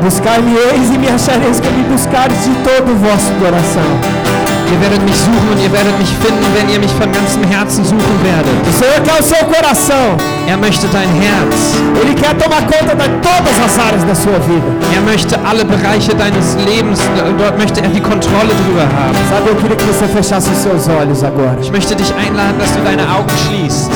Buscar-me 0.02 0.50
eis 0.72 0.90
e 0.92 0.98
me 0.98 1.08
achareis 1.08 1.60
quando 1.60 1.76
me 1.78 1.84
buscares 1.84 2.36
de 2.44 2.54
todo 2.66 2.90
o 2.90 2.96
vosso 2.96 3.32
coração. 3.40 4.41
Ihr 4.70 4.80
werdet 4.80 5.02
mich 5.04 5.16
suchen 5.16 5.48
und 5.52 5.58
ihr 5.62 5.72
werdet 5.72 5.96
mich 5.98 6.12
finden, 6.22 6.46
wenn 6.54 6.68
ihr 6.68 6.78
mich 6.78 6.92
von 6.92 7.10
ganzem 7.10 7.42
Herzen 7.44 7.84
suchen 7.84 8.16
werdet. 8.22 8.54
O 8.68 8.72
Senhor 8.72 9.00
quer 9.06 9.18
o 9.20 9.22
seu 9.22 9.42
coração. 9.46 10.16
Er 10.46 10.56
möchte 10.56 10.86
dein 10.88 11.08
Herz. 11.22 11.56
Ele 12.00 12.14
quer 12.14 12.36
tomar 12.36 12.62
conta 12.66 12.94
de 12.94 13.08
todas 13.26 13.56
as 13.66 13.78
áreas 13.78 14.04
da 14.04 14.14
sua 14.14 14.38
vida. 14.50 14.68
Er 14.94 15.02
möchte 15.02 15.34
alle 15.48 15.64
Bereiche 15.64 16.14
deines 16.14 16.56
Lebens, 16.56 17.00
dort 17.38 17.56
möchte 17.58 17.80
er 17.80 17.88
die 17.88 18.00
Kontrolle 18.00 18.52
drüber 18.62 18.86
haben. 18.98 19.16
Sabe, 19.30 19.50
eu 19.50 19.56
queria 19.56 19.76
que 19.76 19.84
você 19.84 20.06
fechasse 20.06 20.50
os 20.50 20.62
seus 20.62 20.88
olhos 20.88 21.22
agora. 21.24 21.56
Ich 21.60 21.70
möchte 21.70 21.94
dich 21.94 22.12
einladen, 22.14 22.58
dass 22.58 22.72
du 22.72 22.80
deine 22.82 23.02
Augen 23.02 23.34
schließt 23.46 23.90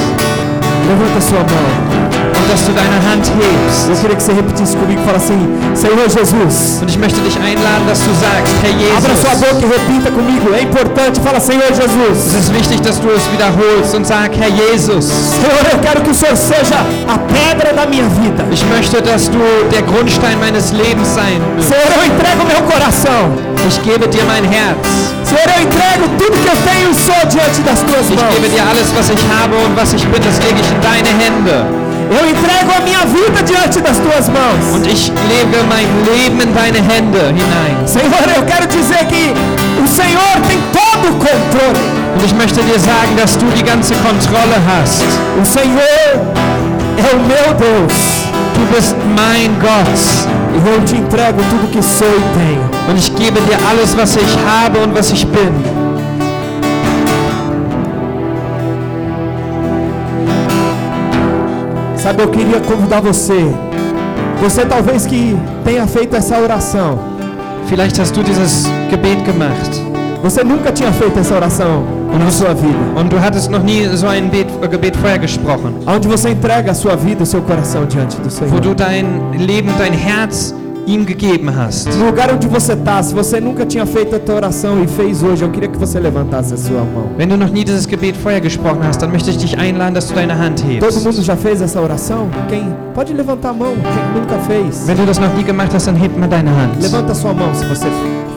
Levanta 0.86 1.20
sua 1.20 1.40
mão. 1.40 2.05
Dass 2.50 2.62
du 2.66 2.72
deine 2.72 2.96
Hand 3.06 3.24
hebst. 3.38 3.88
Eu 3.90 3.96
queria 3.96 4.16
que 4.16 4.22
você 4.22 4.32
repetisse 4.32 4.76
comigo 4.76 5.00
falasse 5.04 5.32
assim: 5.32 5.40
Senhor 5.74 6.06
Jesus. 6.08 6.80
Und 6.82 6.88
ich 6.90 6.98
möchte 6.98 7.20
dich 7.20 7.36
einladen, 7.38 7.86
dass 7.88 8.00
du 8.00 8.12
sagst, 8.20 8.54
Herr 8.62 8.96
Abra 8.96 9.14
sua 9.16 9.32
Jesus. 9.34 9.44
boca 9.46 9.66
e 9.66 9.68
repita 9.76 10.10
comigo. 10.10 10.46
É 10.54 10.62
importante. 10.62 11.20
Fala, 11.20 11.40
Senhor 11.40 11.70
Es 11.70 11.78
Jesus. 11.78 12.18
ist 12.40 12.52
wichtig, 12.54 12.80
dass 12.82 12.98
du 13.00 13.08
es 13.10 13.24
wiederholst 13.32 13.94
und 13.94 14.06
sag, 14.06 14.30
Herr 14.38 14.50
Jesus. 14.50 15.06
Senhor, 15.06 15.62
eu 15.72 15.78
quero 15.80 16.00
que 16.02 16.10
o 16.10 16.14
Senhor 16.14 16.36
seja 16.36 16.78
a 17.08 17.18
pedra 17.18 17.72
da 17.72 17.86
minha 17.86 18.04
vida. 18.20 18.44
Ich 18.50 18.64
möchte, 18.74 19.00
dass 19.02 19.28
du 19.28 19.40
der 19.70 19.82
Grundstein 19.82 20.38
meines 20.40 20.72
Lebens 20.72 21.08
sein. 21.14 21.40
Senhor, 21.60 21.90
eu 21.98 22.02
entrego 22.10 22.42
meu 22.46 22.62
coração. 22.70 23.32
Ich 23.68 23.82
gebe 23.82 24.06
dir 24.06 24.22
mein 24.26 24.44
Herz. 24.44 24.86
Senhor, 25.24 25.48
eu 25.56 25.62
entrego 25.66 26.04
tudo 26.18 26.34
que 26.38 26.48
eu 26.48 26.58
tenho 26.70 26.90
e 26.90 26.94
sou 26.94 27.20
diante 27.28 27.60
das 27.62 27.80
tuas 27.82 28.06
Ich 28.08 28.16
gebe 28.34 28.46
mãos. 28.46 28.54
dir 28.54 28.62
alles, 28.70 28.86
was 28.96 29.10
ich 29.10 29.22
habe 29.34 29.56
und 29.56 29.74
was 29.76 29.92
ich 29.92 30.04
bin, 30.06 30.22
das 30.22 30.38
lege 30.38 30.60
ich 30.60 30.70
in 30.70 30.80
deine 30.80 31.08
Hände. 31.18 31.85
Eu 32.08 32.28
entrego 32.30 32.70
a 32.76 32.80
minha 32.82 33.04
vida 33.06 33.42
diante 33.42 33.80
das 33.80 33.98
tuas 33.98 34.28
mãos. 34.28 34.74
Und 34.74 34.86
ich 34.86 35.10
lege 35.28 35.58
mein 35.68 35.88
Leben 36.06 36.40
in 36.40 36.54
deine 36.54 36.78
Hände 36.78 37.18
hinein. 37.34 37.76
Senhor, 37.86 38.22
eu 38.36 38.42
quero 38.44 38.66
dizer 38.68 39.04
que 39.06 39.34
o 39.82 39.88
Senhor 39.88 40.34
tem 40.46 40.58
todo 40.72 41.10
o 41.10 41.18
controle. 41.18 41.80
Und 42.14 42.24
ich 42.24 42.34
möchte 42.34 42.62
dir 42.62 42.78
sagen, 42.78 43.16
dass 43.16 43.36
du 43.36 43.46
die 43.56 43.62
ganze 43.62 43.94
Kontrolle 43.96 44.56
hast. 44.68 45.04
O 45.40 45.44
Senhor 45.44 46.36
é 46.96 47.14
o 47.14 47.18
meu 47.18 47.54
Deus. 47.54 47.94
Du 48.54 48.74
bist 48.74 48.94
mein 49.16 49.50
Gott. 49.60 49.98
E 50.54 50.68
eu 50.70 50.80
te 50.84 50.96
entrego 50.96 51.42
tudo 51.50 51.70
que 51.72 51.82
sou 51.82 52.08
e 52.08 52.38
tenho. 52.38 52.62
Und 52.88 52.98
ich 52.98 53.14
gebe 53.16 53.40
dir 53.40 53.58
alles, 53.68 53.96
was 53.96 54.16
ich 54.16 54.38
habe 54.46 54.78
und 54.78 54.94
was 54.94 55.10
ich 55.10 55.26
bin. 55.26 55.85
Sabe, 62.06 62.22
eu 62.22 62.28
queria 62.28 62.60
convidar 62.60 63.00
você. 63.00 63.52
Você 64.40 64.64
talvez 64.64 65.04
que 65.06 65.36
tenha 65.64 65.88
feito 65.88 66.14
essa 66.14 66.38
oração. 66.38 67.00
Vielleicht 67.66 68.00
hast 68.00 68.14
du 68.14 68.22
dieses 68.22 68.64
Gebet 68.88 69.24
gemacht. 69.24 69.82
Você 70.22 70.44
nunca 70.44 70.70
tinha 70.70 70.92
feito 70.92 71.18
essa 71.18 71.34
oração 71.34 71.84
na 72.16 72.30
sua 72.30 72.54
vida. 72.54 72.78
Und 72.94 73.08
du 73.08 73.18
hattest 73.18 73.50
noch 73.50 73.64
nie 73.64 73.88
so 73.96 74.06
ein 74.06 74.28
Bet, 74.28 74.46
äh, 74.62 74.68
Gebet 74.68 74.96
vorher 74.96 75.18
gesprochen. 75.18 75.74
Onde 75.84 76.06
você 76.06 76.30
entrega 76.30 76.70
a 76.70 76.74
sua 76.74 76.94
vida, 76.94 77.24
o 77.24 77.26
seu 77.26 77.42
coração 77.42 77.84
diante 77.86 78.16
do 78.18 78.28
Wo 78.28 78.30
Senhor. 78.30 78.60
du 78.60 78.72
dein 78.76 79.32
Leben, 79.36 79.72
dein 79.76 79.92
Herz 79.92 80.54
ihm 80.86 81.04
gegeben 81.04 81.50
hast. 81.54 81.88
No 81.96 82.06
lugar 82.06 82.32
onde 82.32 82.46
você 82.46 82.72
está, 82.74 83.02
se 83.02 83.14
você 83.14 83.40
nunca 83.40 83.66
tinha 83.66 83.84
feito 83.84 84.14
a 84.14 84.18
tua 84.18 84.36
oração 84.36 84.82
e 84.82 84.86
fez 84.86 85.22
hoje, 85.22 85.42
eu 85.44 85.50
queria 85.50 85.68
que 85.68 85.76
você 85.78 85.98
levantasse 85.98 86.54
a 86.54 86.56
sua 86.56 86.80
mão. 86.84 87.08
Wenn 87.18 87.28
du 87.28 87.36
noch 87.36 87.50
nie 87.52 87.64
dieses 87.64 87.86
Gebet 87.86 88.16
vorher 88.16 88.40
gesprochen 88.40 88.80
hast, 88.86 89.00
dann 89.02 89.10
möchte 89.10 89.30
ich 89.30 89.36
dich 89.36 89.58
einladen, 89.58 89.94
dass 89.94 90.06
du 90.08 90.14
deine 90.14 90.38
Hand 90.38 90.62
Todo 90.62 90.70
hebst. 90.86 91.04
mundo 91.04 91.22
já 91.22 91.36
fez 91.36 91.60
essa 91.60 91.80
oração? 91.80 92.28
Quem? 92.48 92.72
Pode 92.94 93.12
levantar 93.12 93.50
a 93.50 93.52
mão, 93.52 93.74
quem 93.74 94.20
nunca 94.20 94.38
fez. 94.46 94.86
Wenn 94.86 94.96
du 94.96 95.04
das 95.06 95.18
noch 95.18 95.34
nie 95.36 95.44
gemacht 95.44 95.74
hast, 95.74 95.86
dann 95.86 95.96
heb 95.96 96.16
mal 96.16 96.28
deine 96.28 96.50
Hand. 96.50 96.80
Levanta 96.80 97.14
sua 97.14 97.32
mão 97.34 97.52
se 97.54 97.64
você 97.66 97.86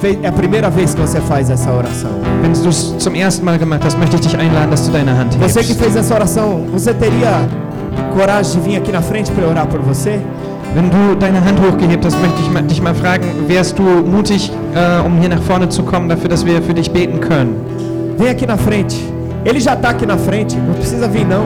fez. 0.01 0.17
É 0.23 0.27
a 0.27 0.31
primeira 0.31 0.69
vez 0.69 0.93
que 0.95 1.01
você 1.01 1.19
faz 1.21 1.49
essa 1.49 1.71
oração. 1.71 2.09
Wenn 2.41 2.53
du 2.53 2.69
es 2.69 2.95
zum 2.99 3.13
ersten 3.15 3.43
Mal 3.45 3.57
gemacht 3.59 3.83
hast, 3.85 3.97
möchte 3.99 4.15
ich 4.15 4.21
dich 4.21 4.35
einladen, 4.37 4.69
dass 4.71 4.85
du 4.85 4.91
deine 4.91 5.11
Hand 5.11 5.37
Você 5.39 5.59
que 5.61 5.71
hebst. 5.73 5.79
fez 5.83 5.95
essa 5.95 6.15
oração, 6.15 6.65
você 6.71 6.93
teria 6.93 7.47
coragem 8.13 8.53
de 8.61 8.69
vir 8.69 8.77
aqui 8.77 8.91
na 8.91 9.01
frente 9.01 9.31
para 9.31 9.45
orar 9.47 9.67
por 9.67 9.81
você? 9.81 10.19
Wenn 10.75 10.89
du 10.91 11.15
deine 11.19 11.43
Hand 11.43 11.59
hochgehebt 11.59 12.05
hast, 12.05 12.19
möchte 12.21 12.41
ich 12.41 12.67
dich 12.67 12.81
mal 12.81 12.93
fragen, 12.93 13.25
wärst 13.47 13.77
du 13.79 13.83
mutig, 13.83 14.51
äh, 14.75 15.05
um 15.05 15.17
hier 15.19 15.29
nach 15.29 15.41
vorne 15.41 15.67
zu 15.69 15.83
kommen, 15.83 16.07
dafür, 16.07 16.29
dass 16.29 16.45
wir 16.45 16.61
für 16.61 16.73
dich 16.73 16.91
beten 16.91 17.19
können? 17.19 17.55
Vem 18.17 18.27
aqui 18.29 18.45
na 18.45 18.57
frente. 18.57 18.95
Ele 19.45 19.59
já 19.59 19.73
está 19.73 19.89
aqui 19.89 20.05
na 20.05 20.17
frente, 20.17 20.57
não 20.57 20.73
precisa 20.73 21.07
vir 21.07 21.25
não. 21.25 21.45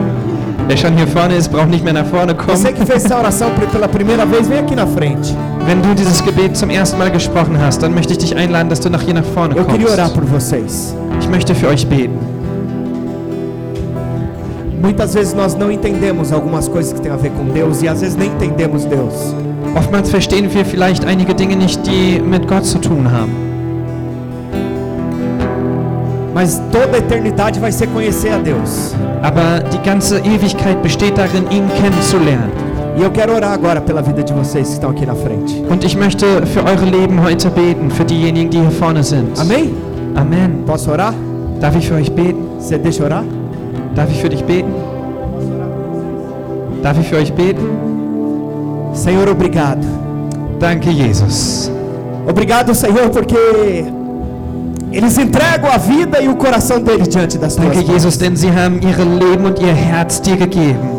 Wer 0.66 0.76
schon 0.76 0.96
hier 0.96 1.06
vorne 1.06 1.36
ist, 1.36 1.50
braucht 1.50 1.70
nicht 1.70 1.84
mehr 1.84 1.92
nach 1.94 2.06
vorne 2.06 2.34
kommen. 2.34 2.56
Você 2.56 2.72
que 2.72 2.84
fez 2.84 3.04
essa 3.04 3.18
oração 3.18 3.50
pela 3.72 3.88
primeira 3.88 4.26
vez, 4.26 4.48
vem 4.48 4.58
aqui 4.58 4.74
na 4.74 4.86
frente. 4.86 5.34
Wenn 5.66 5.80
du 5.80 5.94
dieses 5.94 6.22
Gebet 6.22 6.56
zum 6.56 6.68
ersten 6.70 6.98
Mal 6.98 7.10
gesprochen 7.10 7.58
hast, 7.58 7.82
dann 7.82 7.94
möchte 7.94 8.12
ich 8.12 8.18
dich 8.18 8.36
einladen, 8.36 8.68
dass 8.68 8.80
du 8.80 8.90
nach 8.90 9.02
hier 9.02 9.14
nach 9.14 9.24
vorne 9.24 9.54
Eu 9.56 9.64
queria 9.64 9.88
orar 9.88 10.10
kommst. 10.10 10.14
por 10.14 10.24
vocês. 10.40 10.94
Ich 11.20 11.28
möchte 11.28 11.54
für 11.54 11.68
euch 11.68 11.86
beten. 11.86 12.18
Muitas 14.84 15.14
vezes 15.14 15.32
nós 15.32 15.54
não 15.54 15.72
entendemos 15.72 16.30
algumas 16.30 16.68
coisas 16.68 16.92
que 16.92 17.00
têm 17.00 17.10
a 17.10 17.16
ver 17.16 17.30
com 17.30 17.46
Deus 17.46 17.80
e 17.80 17.88
às 17.88 18.02
vezes 18.02 18.16
nem 18.16 18.28
entendemos 18.28 18.84
Deus. 18.84 19.34
Oftmals 19.74 20.10
verstehen 20.10 20.52
wir 20.52 20.62
vielleicht 20.62 21.06
einige 21.06 21.32
Dinge 21.32 21.56
nicht, 21.56 21.80
die 21.86 22.20
mit 22.20 22.46
Gott 22.46 22.66
zu 22.66 22.78
tun 22.78 23.10
haben. 23.10 23.32
Mas 26.34 26.60
toda 26.70 26.96
a 26.96 26.98
eternidade 26.98 27.58
vai 27.60 27.72
ser 27.72 27.86
conhecer 27.86 28.34
a 28.34 28.38
Deus. 28.38 28.94
Aber 29.22 29.60
die 29.72 29.78
ganze 29.82 30.18
Ewigkeit 30.18 30.82
besteht 30.82 31.16
darin, 31.16 31.44
ihn 31.50 31.66
kennenzulernen. 31.80 32.50
E 32.98 33.02
eu 33.02 33.10
quero 33.10 33.34
orar 33.34 33.52
agora 33.54 33.80
pela 33.80 34.02
vida 34.02 34.22
de 34.22 34.34
vocês 34.34 34.68
que 34.68 34.74
estão 34.74 34.90
aqui 34.90 35.06
na 35.06 35.14
frente. 35.14 35.64
Und 35.70 35.82
ich 35.82 35.96
möchte 35.96 36.26
für 36.46 36.62
eure 36.62 36.84
Leben 36.84 37.22
heute 37.22 37.48
beten, 37.48 37.90
für 37.90 38.04
diejenigen, 38.04 38.50
die 38.50 38.60
hier 38.60 38.70
vorne 38.70 39.02
sind. 39.02 39.40
Amém? 39.40 39.74
Amen. 40.14 40.62
Posso 40.66 40.92
orar? 40.92 41.14
Darf 41.58 41.74
ich 41.74 41.88
für 41.88 41.94
euch 41.94 42.12
beten? 42.12 42.44
Você 42.58 42.76
deixa 42.76 43.02
orar? 43.02 43.24
Darf 43.94 44.10
ich 44.10 44.20
für 44.20 44.28
dich 44.28 44.42
beten? 44.44 44.72
Darf 46.82 46.98
ich 46.98 47.08
für 47.08 47.16
euch 47.16 47.32
beten? 47.32 47.62
Senhor, 48.92 49.28
obrigado. 49.28 49.86
Danke, 50.58 50.90
Jesus. 50.90 51.70
Obrigado, 52.26 52.74
Senhor, 52.74 53.08
porque 53.10 53.84
eles 54.92 55.18
entregam 55.18 55.70
a 55.70 55.78
vida 55.78 56.20
e 56.20 56.28
o 56.28 56.36
coração 56.36 56.80
deles 56.80 57.08
diante 57.08 57.38
das 57.38 57.54
tuas 57.54 57.68
Danke, 57.68 57.84
mãos. 57.86 57.92
Jesus, 57.92 58.16
denn 58.16 58.36
sie 58.36 58.50
haben 58.50 58.80
ihre 58.82 59.04
Leben 59.04 59.44
und 59.44 59.60
ihr 59.60 59.74
Herz 59.74 60.20
dir 60.20 60.36
gegeben. 60.36 60.94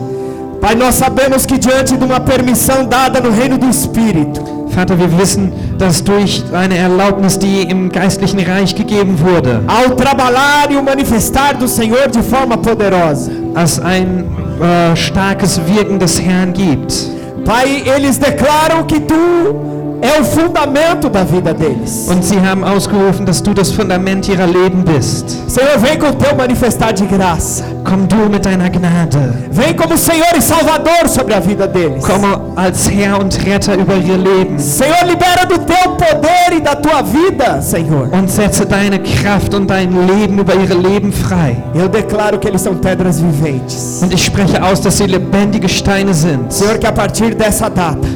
Pai, 0.62 0.76
nós 0.76 0.96
sabemos 0.96 1.46
que 1.46 1.58
diante 1.58 1.96
de 1.96 2.04
uma 2.04 2.20
permissão 2.20 2.86
dada 2.86 3.20
no 3.20 3.30
reino 3.30 3.58
do 3.58 3.70
Espírito, 3.70 4.42
Vater, 4.76 5.00
wir 5.00 5.18
wissen, 5.18 5.54
dass 5.78 6.04
durch 6.04 6.44
eine 6.52 6.78
Erlaubnis, 6.78 7.40
die 7.40 7.62
im 7.62 7.90
geistlichen 7.90 8.42
Reich 8.42 8.76
gegeben 8.76 9.18
wurde, 9.18 9.62
ao 9.68 9.96
trabalhar 9.96 10.70
e 10.70 10.76
o 10.76 10.84
manifestar 10.84 11.54
do 11.54 11.66
Senhor 11.66 12.10
de 12.10 12.22
forma 12.22 12.58
poderosa, 12.58 13.32
es 13.56 13.80
ein 13.80 14.26
äh, 14.60 14.94
starkes 14.98 15.62
Wirken 15.66 15.98
des 15.98 16.22
Herrn 16.22 16.52
gibt. 16.52 16.94
Pai, 17.46 17.84
eles 17.86 18.20
declaram 18.20 18.86
que 18.86 19.00
tu 19.00 19.75
é 20.02 20.20
o 20.20 20.24
fundamento 20.24 21.10
da 21.10 21.24
vida 21.24 21.54
deles. 21.54 22.08
Und 22.10 22.24
sie 22.24 22.40
haben 22.40 22.64
ausgerufen, 22.64 23.26
dass 23.26 23.42
du 23.42 23.54
das 23.54 23.72
Fundament 23.72 24.28
ihrer 24.28 24.48
Leben 24.48 24.84
bist. 24.84 25.30
Senhor, 25.48 25.78
vem 25.80 25.98
com 25.98 26.08
o 26.08 26.14
teu 26.14 26.36
manifestar 26.36 26.94
de 26.94 27.06
graça. 27.06 27.64
Komm 27.84 28.08
du 28.08 28.30
mit 28.30 28.46
deiner 28.46 28.70
Gnade. 28.70 29.20
Vem 29.52 29.74
como 29.76 29.98
Senhor 29.98 30.36
e 30.36 30.42
Salvador 30.42 31.08
sobre 31.08 31.34
a 31.34 31.40
vida 31.40 31.68
deles. 31.68 32.04
Komme 32.04 32.40
als 32.56 32.90
Herr 32.90 33.20
und 33.20 33.38
Retter 33.46 33.76
über 33.76 33.96
ihr 33.96 34.18
Leben. 34.18 34.58
Senhor, 34.60 35.06
libera 35.06 35.46
do 35.46 35.60
teu 35.60 35.92
poder 35.92 36.58
e 36.58 36.62
da 36.62 36.76
tua 36.76 37.02
vida, 37.02 37.62
Senhor. 37.62 38.10
Und 38.12 38.30
setze 38.30 38.66
deine 38.66 39.00
Kraft 39.00 39.54
und 39.54 39.70
dein 39.70 39.92
Leben 40.08 40.40
über 40.40 40.56
ihre 40.56 40.74
Leben 40.74 41.12
frei. 41.12 41.58
Eu 41.74 41.88
declaro 41.88 42.40
que 42.40 42.48
eles 42.48 42.62
são 42.62 42.76
pedras 42.76 43.22
viventes. 43.22 44.02
Und 44.02 44.14
ich 44.14 44.26
spreche 44.26 44.62
aus, 44.64 44.82
dass 44.82 44.98
sie 44.98 45.06
lebendige 45.06 45.70
Steine 45.70 46.14
sind. 46.14 46.52
Senhor, 46.52 46.78
que 46.78 46.88
a 46.88 46.92
partir 46.92 47.36
dessa 47.36 47.70
data, 47.70 48.08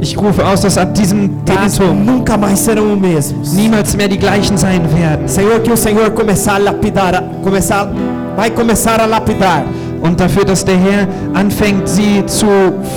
Ich 0.00 0.16
rufe 0.16 0.44
aus, 0.46 0.60
dass 0.60 0.78
ab 0.78 0.94
diesem 0.94 1.44
Datum 1.44 2.04
nunca 2.04 2.36
mais 2.36 2.60
serão 2.60 2.92
os 2.94 3.00
mesmos. 3.00 3.52
niemals 3.54 3.96
mehr 3.96 4.08
die 4.08 4.18
gleichen 4.18 4.56
sein 4.56 4.82
werden. 4.94 5.26
Senhor, 5.28 5.58
que 5.60 5.72
o 5.72 5.76
Senhor 5.76 6.10
começar 6.10 6.54
a 6.54 6.58
lapidar, 6.58 7.22
começar, 7.42 7.90
vai 8.36 8.50
começar 8.50 9.00
a 9.00 9.06
lapidar. 9.06 9.64
Und 10.00 10.20
dafür, 10.20 10.44
dass 10.44 10.64
der 10.64 10.76
Herr 10.76 11.08
anfängt, 11.34 11.88
sie 11.88 12.24
zu 12.26 12.46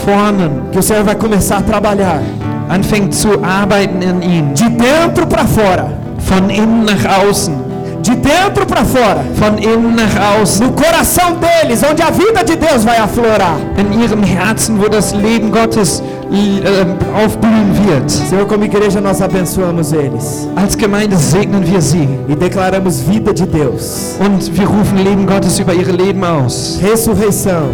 formen, 0.06 0.70
Que 0.72 0.78
o 0.80 0.82
Senhor 0.84 1.04
vai 1.04 1.16
começar 1.16 1.58
a 1.58 1.62
trabalhar 1.62 2.22
anfängt 2.70 3.14
zu 3.16 3.30
arbeiten 3.44 4.02
in 4.04 4.22
ihnen. 4.22 4.54
de 4.54 4.70
dentro 4.70 5.26
para 5.28 5.46
fora. 5.46 5.90
Von 6.20 6.50
innen 6.52 6.86
nach 6.86 7.04
außen. 7.28 7.54
De 8.02 8.16
dentro 8.16 8.66
para 8.66 8.84
fora. 8.84 9.24
Von 9.36 9.58
innen 9.58 9.96
nach 9.96 10.16
außen. 10.40 10.66
No 10.66 10.72
coração 10.74 11.38
deles, 11.40 11.82
onde 11.84 12.02
a 12.02 12.10
vida 12.12 12.44
de 12.44 12.56
Deus 12.56 12.84
vai 12.84 12.98
aflorar. 12.98 13.58
In 13.78 14.02
ihrem 14.02 14.24
Herzen, 14.24 14.78
wo 14.82 14.90
das 14.90 15.14
Leben 15.14 15.52
Gottes 15.52 16.02
äh, 16.32 16.86
aufblühen 17.24 17.72
wird. 17.86 18.10
Senhor, 18.10 18.46
como 18.48 18.64
igreja, 18.64 19.02
nós 19.02 19.22
abençoamos 19.22 19.92
eles 19.94 20.48
Als 20.56 20.76
Gemeinde 20.78 21.16
segnen 21.18 21.64
wir 21.70 21.82
sie. 21.82 22.08
e 22.28 22.36
declaramos 22.36 23.02
vida 23.02 23.34
de 23.34 23.46
Deus, 23.46 24.16
Und 24.20 24.52
wir 24.58 24.68
rufen 24.68 24.98
Leben 25.04 25.26
Gottes 25.28 25.60
über 25.60 25.74
ihre 25.74 25.92
Leben 25.92 26.24
aus. 26.24 26.80
ressurreição, 26.82 27.70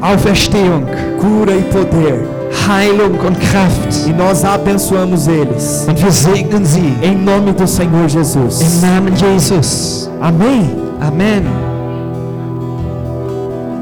Auferstehung, 0.00 0.84
cura 1.20 1.52
e 1.54 1.62
poder. 1.62 2.41
Heilung 2.68 3.18
und 3.26 3.38
Kraft. 3.50 4.06
E 4.06 4.12
nós 4.12 4.44
abençoamos 4.44 5.26
eles 5.26 5.86
Und 5.88 6.00
wir 6.02 6.12
segnen 6.12 6.64
sie. 6.64 6.94
em 7.02 7.16
nome 7.16 7.52
do 7.52 7.66
Senhor 7.66 8.08
Jesus. 8.08 8.80
Namen 8.82 9.16
Jesus. 9.16 10.10
Amém. 10.20 10.70
Amen. 11.00 11.42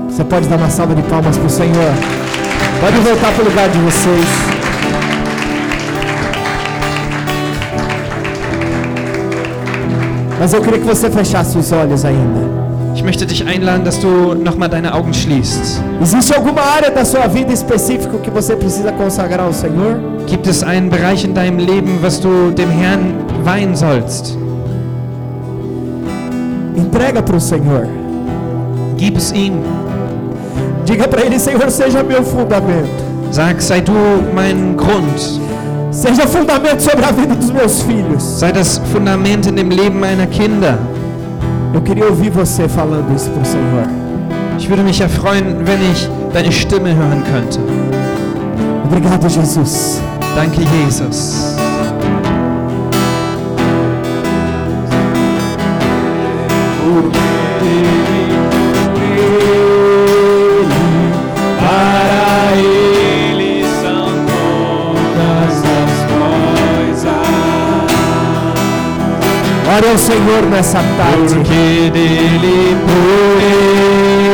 Você 0.08 0.24
pode 0.24 0.48
dar 0.48 0.56
uma 0.56 0.70
salva 0.70 0.94
de 0.94 1.02
palmas 1.02 1.36
para 1.36 1.46
o 1.46 1.50
Senhor. 1.50 1.92
Pode 2.80 2.96
voltar 3.00 3.32
para 3.32 3.42
o 3.42 3.48
lugar 3.48 3.68
de 3.68 3.78
vocês. 3.78 4.26
Mas 10.38 10.52
eu 10.54 10.62
queria 10.62 10.78
que 10.78 10.86
você 10.86 11.10
fechasse 11.10 11.58
os 11.58 11.70
olhos 11.72 12.04
ainda. 12.04 12.59
Ich 13.00 13.06
möchte 13.06 13.24
dich 13.24 13.46
einladen, 13.46 13.82
dass 13.82 13.98
du 13.98 14.34
nochmal 14.34 14.68
deine 14.68 14.92
Augen 14.92 15.14
schließt. 15.14 15.82
Existe 16.02 16.36
alguma 16.36 16.60
área 16.60 16.90
da 16.90 17.02
sua 17.02 17.26
vida 17.28 17.50
específica 17.50 18.18
que 18.18 18.30
você 18.30 18.54
precisa 18.54 18.92
consagrar 18.92 19.46
ao 19.46 19.54
Senhor? 19.54 19.98
Gibt 20.26 20.46
es 20.46 20.62
einen 20.62 20.90
Bereich 20.90 21.24
in 21.24 21.32
deinem 21.32 21.56
Leben, 21.56 21.98
was 22.02 22.20
du 22.20 22.50
dem 22.50 22.68
Herrn 22.68 23.14
weihen 23.42 23.74
sollst? 23.74 24.36
Entrega 26.76 27.22
para 27.22 27.36
o 27.36 27.40
Senhor. 27.40 27.86
Gib 28.98 29.16
es 29.16 29.32
ihm. 29.32 29.54
Diga 30.84 31.08
para 31.08 31.22
Ele, 31.22 31.38
Senhor, 31.38 31.70
seja 31.70 32.02
meu 32.02 32.22
fundamento. 32.22 33.02
Sag, 33.30 33.62
sei 33.62 33.80
du 33.80 33.94
mein 34.34 34.76
Grund. 34.76 35.40
Seja 35.90 36.26
fundamento 36.26 36.82
sobre 36.82 37.06
a 37.06 37.12
vida 37.12 37.34
dos 37.34 37.50
meus 37.50 37.80
filhos. 37.80 38.22
Sei 38.22 38.52
das 38.52 38.78
Fundament 38.92 39.46
in 39.46 39.56
dem 39.56 39.70
Leben 39.70 39.98
meiner 39.98 40.26
Kinder. 40.26 40.78
Ich 44.58 44.68
würde 44.68 44.82
mich 44.82 44.98
ja 44.98 45.08
freuen, 45.08 45.66
wenn 45.66 45.80
ich 45.92 46.08
deine 46.32 46.52
Stimme 46.52 46.94
hören 46.94 47.22
könnte. 47.32 47.60
Obrigado, 48.84 49.26
Jesus. 49.26 50.00
Danke, 50.34 50.62
Jesus. 50.84 51.49
Ao 69.90 69.98
Senhor 69.98 70.42
nessa 70.48 70.78
tarde. 70.96 71.34
porque 71.34 71.90
dele, 71.92 72.76
por 72.86 73.42
Ele, 73.42 74.30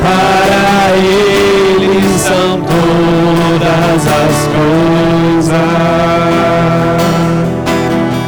para 0.00 0.96
Ele 0.96 2.06
são 2.16 2.60
todas 2.60 4.06
as 4.06 4.36
coisas. 4.54 5.80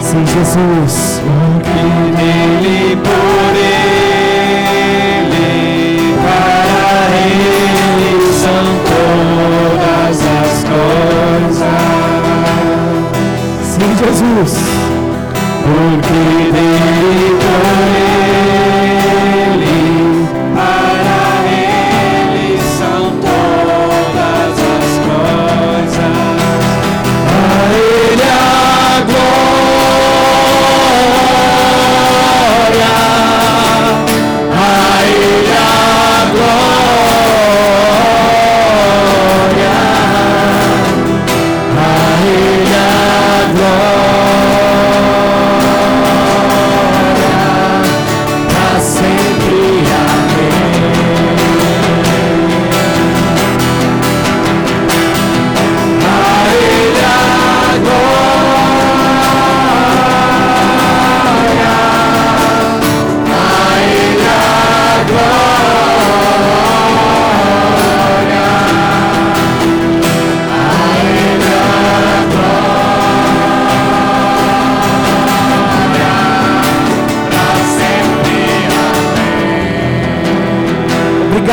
Sim, 0.01 0.25
Jesus. 0.27 1.23
Porque 1.23 1.83
dele, 2.17 2.97
por 2.97 3.55
ele, 3.55 3.87
para 6.25 7.07
ele 7.25 8.11
são 8.33 8.65
todas 8.85 10.19
as 10.19 10.53
coisas. 10.65 10.93
Porque 15.65 16.51
Deus 16.51 18.12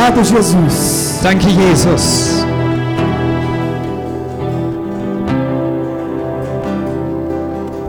Obrigado, 0.09 0.23
Jesus. 0.23 1.19
Danke, 1.21 1.49
Jesus. 1.51 2.43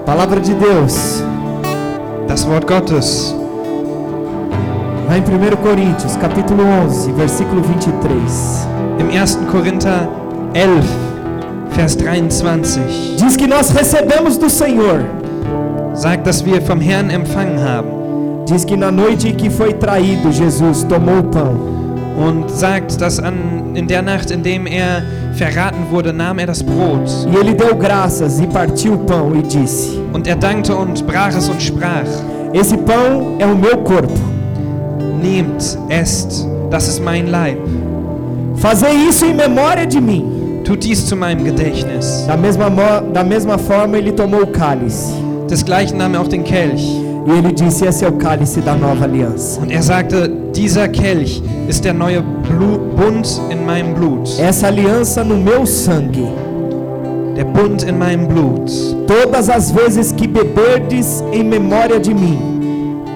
Palavra 0.04 0.38
de 0.40 0.52
Deus, 0.54 1.24
Das 2.28 2.44
Wort 2.44 2.66
Gottes. 2.66 3.34
lá 5.08 5.16
em 5.16 5.22
1 5.22 5.56
Coríntios, 5.62 6.16
capítulo 6.16 6.62
11, 6.84 7.10
versículo 7.12 7.62
23. 7.62 8.68
Im 8.98 9.06
1. 9.06 9.46
Korinther 9.50 10.08
11, 10.54 10.86
Vers 11.74 11.94
23 11.94 13.16
Diz 13.16 13.36
que 13.36 13.46
nós 13.46 13.70
recebemos 13.70 14.36
do 14.36 14.50
Senhor. 14.50 15.04
sagt, 15.94 16.26
dass 16.26 16.44
wir 16.44 16.60
vom 16.60 16.80
Herrn 16.80 17.10
empfangen 17.10 17.58
haben. 17.62 18.44
Diz 18.46 18.64
que 18.64 18.76
na 18.76 18.90
noite 18.90 19.28
em 19.28 19.34
que 19.34 19.48
foi 19.48 19.72
traído, 19.72 20.30
Jesus 20.30 20.84
tomou 20.84 21.20
o 21.20 21.24
pão. 21.24 21.79
Und 22.20 22.50
sagt, 22.50 23.00
dass 23.00 23.18
an, 23.18 23.74
in 23.74 23.86
der 23.86 24.02
Nacht, 24.02 24.30
in 24.30 24.42
dem 24.42 24.66
er 24.66 25.02
verraten 25.32 25.90
wurde, 25.90 26.12
nahm 26.12 26.38
er 26.38 26.46
das 26.48 26.62
Brot. 26.62 27.08
E 27.32 27.36
ele 27.38 27.54
deu 27.54 27.74
graças 27.74 28.38
e 28.40 28.46
partiu 28.46 28.94
o 28.94 28.98
pão 28.98 29.34
e 29.34 29.42
disse: 29.42 29.98
Und 30.12 30.26
er 30.26 30.36
dankte 30.36 30.76
und 30.76 31.06
brach 31.06 31.34
es 31.34 31.48
und 31.48 31.62
sprach, 31.62 32.06
Esse 32.52 32.76
pão 32.76 33.36
é 33.38 33.46
o 33.46 33.56
meu 33.56 33.78
corpo. 33.78 34.12
Nehmt, 35.22 35.78
esst, 35.88 36.46
das 36.70 36.88
ist 36.88 37.00
mein 37.00 37.28
Leib. 37.28 37.58
Fazei 38.56 38.92
isso 39.08 39.24
em 39.24 39.32
memória 39.32 39.86
de 39.86 40.00
mim. 40.00 40.62
Tut 40.64 40.84
dies 40.84 41.06
zu 41.06 41.16
meinem 41.16 41.44
Gedächtnis. 41.44 42.26
Da 42.26 42.36
mesma, 42.36 42.68
da 43.12 43.24
mesma 43.24 43.56
forma, 43.56 43.96
ele 43.96 44.12
tomou 44.12 44.42
o 44.42 44.46
cálice. 44.46 45.14
Desgleichen 45.48 45.96
nahm 45.96 46.14
er 46.14 46.20
auch 46.20 46.28
den 46.28 46.44
Kelch. 46.44 47.09
E 47.26 47.30
ele 47.30 47.52
disse: 47.52 47.86
Esse 47.86 48.04
é 48.04 48.08
o 48.08 48.12
cálice 48.12 48.60
da 48.60 48.74
nova 48.74 49.04
aliança. 49.04 49.60
Und 49.60 49.70
er 49.70 49.82
sagte, 49.82 50.28
dieser 50.52 50.88
Kelch 50.88 51.42
ist 51.68 51.84
der 51.84 51.94
neue 51.94 52.22
Bund 52.22 53.28
in 53.50 53.64
meinem 53.64 53.94
Blut. 53.94 54.28
Essa 54.40 54.68
aliança 54.68 55.22
no 55.22 55.36
meu 55.36 55.66
sangue. 55.66 56.28
Der 57.36 57.44
Bund 57.44 57.84
in 57.84 57.96
meinem 57.98 58.26
Blut. 58.26 58.70
Todas 59.06 59.48
as 59.48 59.70
vezes 59.70 60.12
que 60.12 60.26
beberdes 60.26 61.22
em 61.32 61.44
memória 61.44 62.00
de 62.00 62.14
mim, 62.14 62.38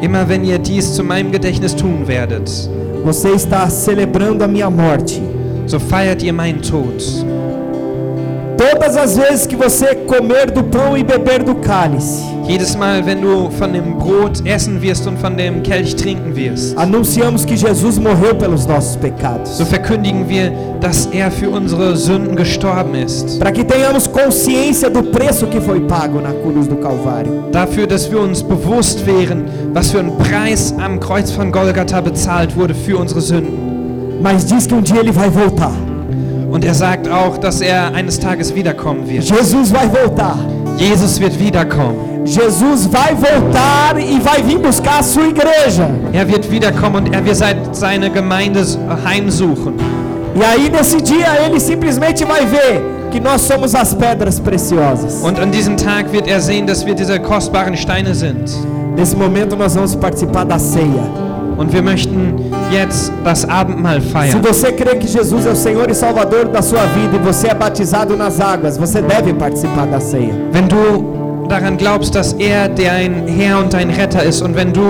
Immer 0.02 0.28
wenn 0.28 0.44
ihr 0.44 0.58
dies 0.58 0.94
zu 0.94 1.02
meinem 1.02 1.32
Gedächtnis 1.32 1.74
tun 1.74 2.06
werdet, 2.06 2.68
você 3.02 3.30
está 3.30 3.68
celebrando 3.70 4.44
a 4.44 4.48
minha 4.48 4.68
morte. 4.68 5.22
so 5.66 5.78
feiert 5.78 6.22
ihr 6.22 6.32
meinen 6.32 6.60
Tod. 6.60 7.02
Todas 8.56 8.96
as 8.96 9.16
vezes 9.16 9.46
que 9.46 9.56
você 9.56 9.94
comer 9.94 10.50
do 10.50 10.62
pão 10.62 10.96
e 10.96 11.02
beber 11.02 11.42
do 11.42 11.54
cálice, 11.56 12.24
Jedes 12.46 12.76
Mal, 12.76 13.06
wenn 13.06 13.22
du 13.22 13.48
von 13.50 13.72
dem 13.72 13.98
Brot 13.98 14.46
essen 14.46 14.82
wirst 14.82 15.06
und 15.06 15.18
von 15.18 15.34
dem 15.34 15.62
Kelch 15.62 15.96
trinken 15.96 16.36
wirst, 16.36 16.76
anunciamos 16.76 17.46
que 17.46 17.54
Jesus 17.54 17.98
morreu 17.98 18.34
pelos 18.34 18.68
nossos 18.68 18.98
pecados. 18.98 19.56
so 19.56 19.64
verkündigen 19.64 20.28
wir, 20.28 20.52
dass 20.78 21.06
er 21.06 21.30
für 21.30 21.48
unsere 21.48 21.96
Sünden 21.96 22.36
gestorben 22.36 22.94
ist. 22.96 23.38
Para 23.40 23.50
que 23.50 23.64
tenhamos 23.64 24.06
consciência 24.06 24.90
do 24.90 25.02
preço 25.02 25.46
que 25.46 25.58
foi 25.58 25.80
pago 25.80 26.20
na 26.20 26.32
cruz 26.32 26.68
do 26.68 26.76
Calvário. 26.76 27.44
Dafür, 27.50 27.86
dass 27.86 28.10
wir 28.10 28.20
uns 28.20 28.42
bewusst 28.42 29.06
wären, 29.06 29.44
was 29.72 29.90
für 29.90 30.00
ein 30.00 30.12
Preis 30.18 30.74
am 30.78 31.00
Kreuz 31.00 31.30
von 31.30 31.50
Golgatha 31.50 32.02
bezahlt 32.02 32.54
wurde 32.56 32.74
für 32.74 32.98
unsere 32.98 33.22
Sünden. 33.22 34.20
Mas 34.20 34.44
diz 34.44 34.66
que 34.66 34.74
um 34.74 34.82
dia 34.82 35.00
ele 35.00 35.12
vai 35.12 35.30
voltar. 35.30 35.72
Und 36.50 36.62
er 36.64 36.74
sagt 36.74 37.08
auch, 37.08 37.38
dass 37.38 37.62
er 37.62 37.94
eines 37.94 38.20
Tages 38.20 38.54
wiederkommen 38.54 39.08
wird. 39.08 39.24
Jesus 39.24 39.72
vai 39.72 39.88
voltar. 39.88 40.36
Jesus 40.76 41.18
wird 41.18 41.38
wiederkommen. 41.40 42.13
Jesus 42.24 42.86
vai 42.86 43.14
voltar 43.14 43.98
e 44.00 44.18
vai 44.18 44.42
vir 44.42 44.58
buscar 44.58 45.00
a 45.00 45.02
sua 45.02 45.28
igreja. 45.28 45.88
Er 46.12 46.26
wird 46.26 46.50
wiederkommen 46.50 47.04
und 47.06 47.14
er 47.14 47.22
wird 47.24 47.36
sein- 47.36 47.58
seine 47.72 48.10
Gemeinde 48.10 48.62
heimsuchen. 49.04 49.74
E 50.34 50.42
aí 50.42 50.70
nesse 50.70 51.00
dia 51.00 51.26
ele 51.44 51.60
simplesmente 51.60 52.24
vai 52.24 52.46
ver 52.46 52.82
que 53.10 53.20
nós 53.20 53.42
somos 53.42 53.74
as 53.74 53.94
pedras 53.94 54.40
preciosas. 54.40 55.22
Und 55.22 55.38
an 55.38 55.50
diesem 55.50 55.76
Tag 55.76 56.10
wird 56.12 56.26
er 56.26 56.40
sehen, 56.40 56.66
dass 56.66 56.84
wir 56.84 56.94
diese 56.94 57.20
kostbaren 57.20 57.76
Steine 57.76 58.14
sind. 58.14 58.50
Nesse 58.96 59.16
momento 59.16 59.54
nós 59.56 59.74
vamos 59.74 59.94
participar 59.94 60.44
da 60.44 60.58
ceia. 60.58 61.04
Und 61.56 61.72
wir 61.72 61.82
möchten 61.82 62.50
jetzt 62.72 63.12
das 63.22 63.48
Abendmahl 63.48 64.00
Se 64.00 64.08
feiern. 64.08 64.40
você 64.42 64.72
crê 64.72 64.96
que 64.96 65.06
Jesus 65.06 65.46
é 65.46 65.50
o 65.50 65.54
Senhor 65.56 65.88
e 65.88 65.94
Salvador 65.94 66.46
da 66.48 66.62
sua 66.62 66.84
vida 66.86 67.16
e 67.16 67.18
você 67.20 67.48
é 67.48 67.54
batizado 67.54 68.16
nas 68.16 68.40
águas, 68.40 68.76
você 68.76 69.00
deve 69.00 69.32
participar 69.34 69.86
da 69.86 70.00
ceia. 70.00 70.34
Wenn 70.52 70.66
du 70.66 71.23
daran 71.48 71.76
glaubst, 71.76 72.14
dass 72.14 72.32
er 72.34 72.68
dein 72.68 73.26
Herr 73.26 73.58
und 73.58 73.72
dein 73.72 73.90
Retter 73.90 74.22
ist 74.22 74.42
und 74.42 74.56
wenn 74.56 74.72
du 74.72 74.80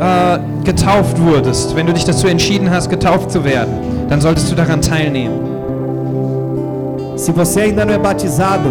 äh, 0.00 0.38
getauft 0.64 1.20
wurdest, 1.20 1.74
wenn 1.76 1.86
du 1.86 1.92
dich 1.92 2.04
dazu 2.04 2.26
entschieden 2.26 2.70
hast, 2.70 2.88
getauft 2.90 3.30
zu 3.30 3.44
werden, 3.44 3.74
dann 4.08 4.20
solltest 4.20 4.50
du 4.50 4.54
daran 4.54 4.80
teilnehmen. 4.80 5.56
Se 7.16 7.32
você 7.32 7.62
ainda 7.62 7.84
não 7.84 7.94
é 7.94 7.98
batizado, 7.98 8.68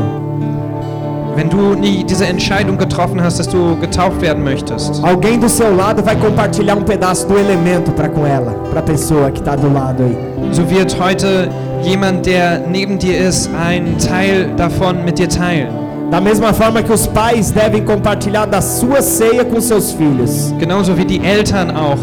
Wenn 1.36 1.50
du 1.50 1.74
nie 1.76 2.06
diese 2.06 2.26
Entscheidung 2.26 2.78
getroffen 2.78 3.22
hast, 3.22 3.40
dass 3.40 3.50
du 3.50 3.76
getauft 3.82 4.22
werden 4.22 4.42
möchtest, 4.42 5.04
alguém 5.04 5.38
do 5.38 5.50
seu 5.50 5.76
lado 5.76 6.02
vai 6.02 6.16
compartilhar 6.16 6.78
um 6.78 6.84
pedaço 6.84 7.28
do 7.28 7.38
elemento 7.38 7.92
para 7.92 8.08
com 8.08 8.26
ela, 8.26 8.54
para 8.70 8.80
a 8.80 8.84
pessoa 8.84 9.30
que 9.30 9.40
está 9.40 9.54
do 9.58 9.68
lado 9.70 10.04
aí. 10.04 10.18
so 10.54 10.62
wird 10.70 10.98
heute 10.98 11.50
jemand, 11.84 12.26
der 12.26 12.60
neben 12.72 12.98
dir 12.98 13.18
ist, 13.18 13.50
einen 13.54 13.98
Teil 13.98 14.52
davon 14.56 15.04
mit 15.04 15.20
dir 15.20 15.28
teilen. 15.28 15.85
Da 16.12 16.22
mesma 16.22 16.54
forma 16.54 16.82
que 16.84 16.92
os 16.94 17.08
pais 17.08 17.52
devem 17.52 17.84
compartilhar 17.84 18.46
da 18.46 18.62
sua 18.62 19.02
ceia 19.02 19.44
com 19.44 19.60
seus 19.60 19.92
filhos. 19.92 20.54
Genauso 20.60 20.96
wie 20.98 21.06
die 21.06 21.20
Eltern 21.26 21.72
auch 21.76 21.98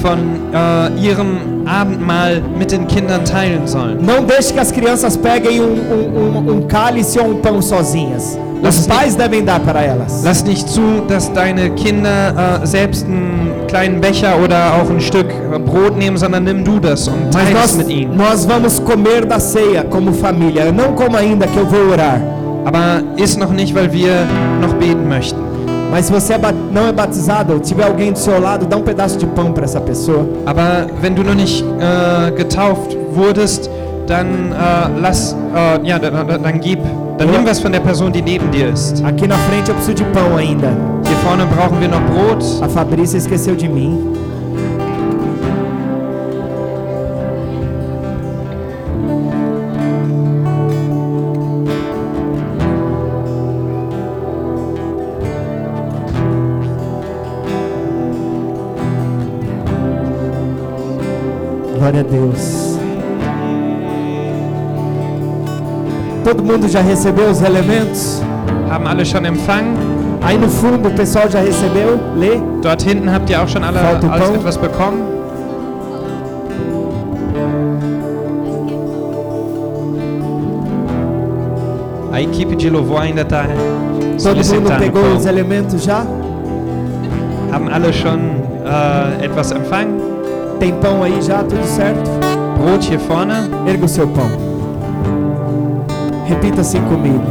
von 0.00 0.18
äh, 0.52 1.00
ihrem 1.00 1.66
Abendmahl 1.66 2.40
mit 2.56 2.70
den 2.70 2.86
Kindern 2.86 3.24
teilen 3.24 3.66
sollen. 3.66 3.98
Não 4.00 4.24
deixe 4.24 4.52
que 4.52 4.60
as 4.60 4.70
crianças 4.70 5.16
peguem 5.16 5.60
um, 5.60 5.64
um- 5.74 6.38
um- 6.38 6.52
um 6.56 6.62
cálice 6.68 7.18
ou 7.18 7.30
um 7.32 7.36
pão 7.40 7.60
sozinhas. 7.60 8.38
Lass 8.62 8.74
Os 8.76 8.80
es 8.82 8.86
nicht- 8.88 8.98
pais 8.98 9.16
devem 9.16 9.44
dar 9.44 9.60
para 9.60 9.82
elas. 9.82 10.22
Lass 10.24 10.44
nicht 10.44 10.68
zu, 10.68 11.02
dass 11.08 11.30
deine 11.32 11.70
Kinder 11.70 12.60
äh, 12.62 12.66
selbst 12.66 13.04
einen 13.06 13.50
kleinen 13.68 14.00
Becher 14.00 14.38
oder 14.42 14.74
auch 14.80 14.88
ein 14.88 15.00
Stück 15.00 15.26
äh, 15.30 15.58
Brot 15.58 15.96
nehmen, 15.98 16.16
sondern 16.16 16.44
nimm 16.44 16.64
du 16.64 16.78
das 16.78 17.06
und 17.08 17.30
teile 17.32 17.58
es 17.64 17.76
mit 17.76 17.88
ihnen. 17.88 18.16
nós 18.16 18.46
vamos 18.46 18.80
comer 18.82 19.26
da 19.26 19.38
ceia 19.40 19.82
como 19.84 20.12
família. 20.12 20.64
Eu 20.64 20.72
não 20.72 20.92
como 20.94 21.16
ainda 21.16 21.46
que 21.46 21.58
eu 21.58 21.66
vou 21.66 21.90
orar. 21.92 22.20
Aber 22.68 23.02
iss 23.16 23.38
noch 23.38 23.50
nicht, 23.50 23.74
weil 23.74 23.90
wir 23.94 24.26
noch 24.60 24.74
beten 24.74 25.08
möchten. 25.08 25.40
Mas 25.90 26.04
se 26.04 26.12
você 26.12 26.34
é 26.34 26.38
não 26.70 26.86
é 26.86 26.92
batizado, 26.92 27.54
ou 27.54 27.60
tiver 27.60 27.84
alguém 27.84 28.12
do 28.12 28.18
seu 28.18 28.38
lado, 28.38 28.66
dá 28.66 28.76
um 28.76 28.82
pedaço 28.82 29.16
de 29.16 29.24
pão 29.24 29.52
para 29.52 29.64
essa 29.64 29.80
pessoa. 29.80 30.28
Aber 30.44 30.86
wenn 31.00 31.14
du 31.14 31.24
noch 31.24 31.34
nicht 31.34 31.64
äh, 31.64 32.30
getauft 32.32 32.94
wurdest, 33.14 33.70
dann 34.06 34.52
äh, 34.52 35.00
lass, 35.00 35.34
äh, 35.54 35.88
ja, 35.88 35.98
dann, 35.98 36.28
dann, 36.28 36.42
dann 36.42 36.60
gib, 36.60 36.80
dann 37.16 37.30
nimm 37.30 37.46
was 37.46 37.58
von 37.58 37.72
der 37.72 37.80
Person, 37.80 38.12
die 38.12 38.20
neben 38.20 38.50
dir 38.50 38.68
ist. 38.68 39.02
Aqui 39.02 39.26
na 39.26 39.36
frente 39.48 39.70
eu 39.70 39.74
preciso 39.74 39.94
de 39.94 40.04
pão 40.12 40.36
ainda. 40.36 40.68
Hier 41.06 41.16
vorne 41.24 41.46
brauchen 41.46 41.80
wir 41.80 41.88
noch 41.88 42.02
Brot. 42.02 42.44
A 42.60 42.68
Fabrícia 42.68 43.16
esqueceu 43.16 43.56
de 43.56 43.66
mim. 43.66 44.17
Glória 61.78 62.00
a 62.00 62.02
Deus. 62.02 62.76
Todo 66.24 66.42
mundo 66.42 66.68
já 66.68 66.80
recebeu 66.80 67.30
os 67.30 67.40
elementos? 67.40 68.20
Haben 68.68 68.88
alle 68.88 69.04
schon 69.04 69.24
empfangen? 69.24 69.76
Aí 70.20 70.36
no 70.36 70.48
fundo 70.48 70.88
o 70.88 70.92
pessoal 70.92 71.30
já 71.30 71.38
recebeu? 71.38 72.00
Lê. 72.16 72.40
Dort 72.62 72.82
hinten 72.82 73.08
habt 73.08 73.30
ihr 73.30 73.40
auch 73.40 73.46
schon 73.48 73.62
alle 73.62 73.78
alles 73.78 74.30
etwas 74.30 74.56
bekommen? 74.56 75.02
A 82.12 82.20
equipe 82.20 82.56
de 82.56 82.68
louvor 82.70 83.02
ainda 83.02 83.22
está 83.22 83.44
Todo 83.44 83.54
mundo 83.54 84.20
solicitando. 84.20 84.80
pegou 84.80 85.14
os 85.16 85.26
elementos 85.26 85.84
já? 85.84 86.04
Haben 87.52 87.68
alle 87.72 87.92
schon 87.92 88.18
äh, 88.66 89.24
etwas 89.24 89.52
empfangen? 89.52 89.97
Tem 90.58 90.72
pão 90.74 91.02
aí 91.02 91.20
já? 91.22 91.38
Tudo 91.42 91.64
certo? 91.64 92.10
Brot 92.58 92.88
hier 92.88 92.98
vorne. 92.98 93.34
Erga 93.66 93.84
o 93.84 93.88
seu 93.88 94.08
pão. 94.08 94.28
Repita 96.26 96.60
assim 96.60 96.80
comigo. 96.82 97.22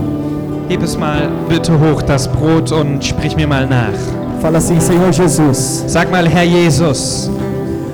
Heb 0.69 0.83
es 0.83 0.95
mal 0.97 1.29
bitte 1.47 1.71
hoch, 1.71 2.01
das 2.03 2.27
Brot, 2.27 2.71
und 2.73 3.01
sprich 3.03 3.35
mir 3.35 3.47
mal 3.47 3.65
nach. 3.67 3.93
Fala 4.41 4.57
assim, 4.57 4.79
Senhor 4.79 5.11
Jesus, 5.13 5.83
Sag 5.87 6.11
mal, 6.11 6.25
Herr 6.27 6.45
Jesus, 6.45 7.29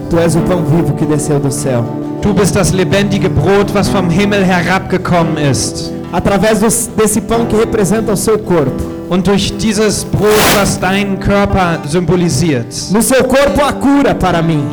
Tu 0.09 0.17
és 0.17 0.35
o 0.35 0.39
pão 0.41 0.63
vivo 0.63 0.93
que 0.93 1.05
desceu 1.05 1.39
do 1.39 1.51
céu. 1.51 1.83
du 2.21 2.33
bist 2.33 2.55
das 2.55 2.71
lebendige 2.71 3.29
Brot, 3.29 3.73
was 3.73 3.89
vom 3.89 4.09
Himmel 4.09 4.43
herabgekommen 4.43 5.37
ist. 5.51 5.91
Através 6.11 6.59
dos- 6.59 6.87
desse 6.95 7.21
pão 7.21 7.45
que 7.45 7.55
representa 7.55 8.11
o 8.13 8.17
seu 8.17 8.39
corpo. 8.39 8.83
Und 9.09 9.27
durch 9.27 9.53
dieses 9.57 10.03
Brot, 10.03 10.55
was 10.59 10.77
deinen 10.79 11.19
Körper 11.19 11.79
symbolisiert, 11.87 12.67
No 12.91 13.01
seu 13.01 13.23
corpo 13.25 13.61
há 13.63 13.71
cura 13.73 14.15
para 14.15 14.41
mim. 14.41 14.63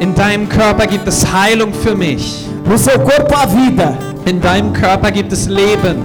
In 0.00 0.14
deinem 0.14 0.48
Körper 0.48 0.86
gibt 0.86 1.08
es 1.08 1.26
Heilung 1.32 1.72
für 1.72 1.96
mich. 1.96 2.46
No 2.64 2.78
seu 2.78 2.98
corpo 3.00 3.34
há 3.34 3.46
vida. 3.46 3.94
In 4.26 4.40
deinem 4.40 4.72
Körper 4.72 5.10
gibt 5.10 5.32
es 5.32 5.48
Leben. 5.48 5.96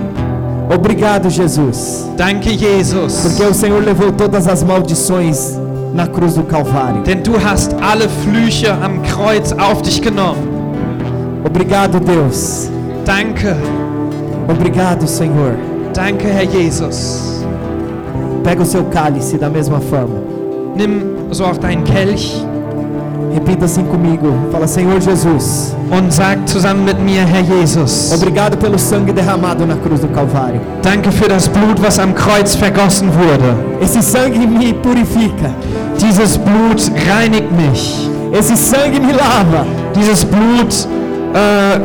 Obrigado, 0.73 1.29
Jesus. 1.29 2.07
Danke, 2.17 2.49
Jesus. 2.51 3.21
Porque 3.21 3.43
o 3.43 3.53
Senhor 3.53 3.81
levou 3.81 4.11
todas 4.11 4.47
as 4.47 4.63
maldições 4.63 5.59
na 5.93 6.07
cruz 6.07 6.33
do 6.33 6.43
Calvário. 6.43 7.03
Denn 7.03 7.21
du 7.21 7.37
hast 7.37 7.75
alle 7.81 8.09
Flüche 8.09 8.71
am 8.81 9.03
Kreuz 9.03 9.51
auf 9.53 9.83
dich 9.83 10.01
genommen. 10.01 10.41
Obrigado, 11.43 11.99
Deus. 11.99 12.71
Danke. 13.05 13.55
Obrigado, 14.47 15.05
Senhor. 15.05 15.53
Danke, 15.93 16.27
Herr 16.27 16.45
Jesus. 16.45 17.45
Pega 18.43 18.63
o 18.63 18.65
seu 18.65 18.85
cálice 18.85 19.37
da 19.37 19.49
mesma 19.49 19.79
forma. 19.79 20.15
Nimm 20.75 21.31
so 21.31 21.45
auch 21.45 21.57
deinen 21.57 21.83
Kelch 21.83 22.43
Repita 23.33 23.65
assim 23.65 23.83
comigo. 23.85 24.27
Fala, 24.51 24.67
Senhor 24.67 24.99
Jesus. 24.99 25.75
und 25.89 26.11
sag 26.11 26.47
zusammen 26.47 26.85
mit 26.85 26.99
mir, 26.99 27.25
Herr 27.25 27.41
Jesus. 27.41 28.11
Obrigado 28.13 28.57
pelo 28.57 28.77
sangue 28.77 29.13
derramado 29.13 29.65
na 29.65 29.75
cruz 29.75 30.01
do 30.01 30.07
Calvário. 30.07 30.59
Danke 30.81 31.11
für 31.11 31.27
das 31.27 31.47
Blut, 31.47 31.81
was 31.81 31.99
am 31.99 32.13
Kreuz 32.13 32.55
vergossen 32.55 33.09
wurde. 33.13 33.55
Esse 33.81 34.01
sangue 34.01 34.47
me 34.47 34.73
purifica. 34.73 35.51
Dieses 35.99 36.37
Blut 36.37 36.91
reinigt 37.07 37.51
mich. 37.51 38.09
Esse 38.31 38.55
sangue 38.55 38.99
me 38.99 39.13
lava. 39.13 39.65
Dieses 39.95 40.25
Blut 40.25 40.87
äh, 41.33 41.79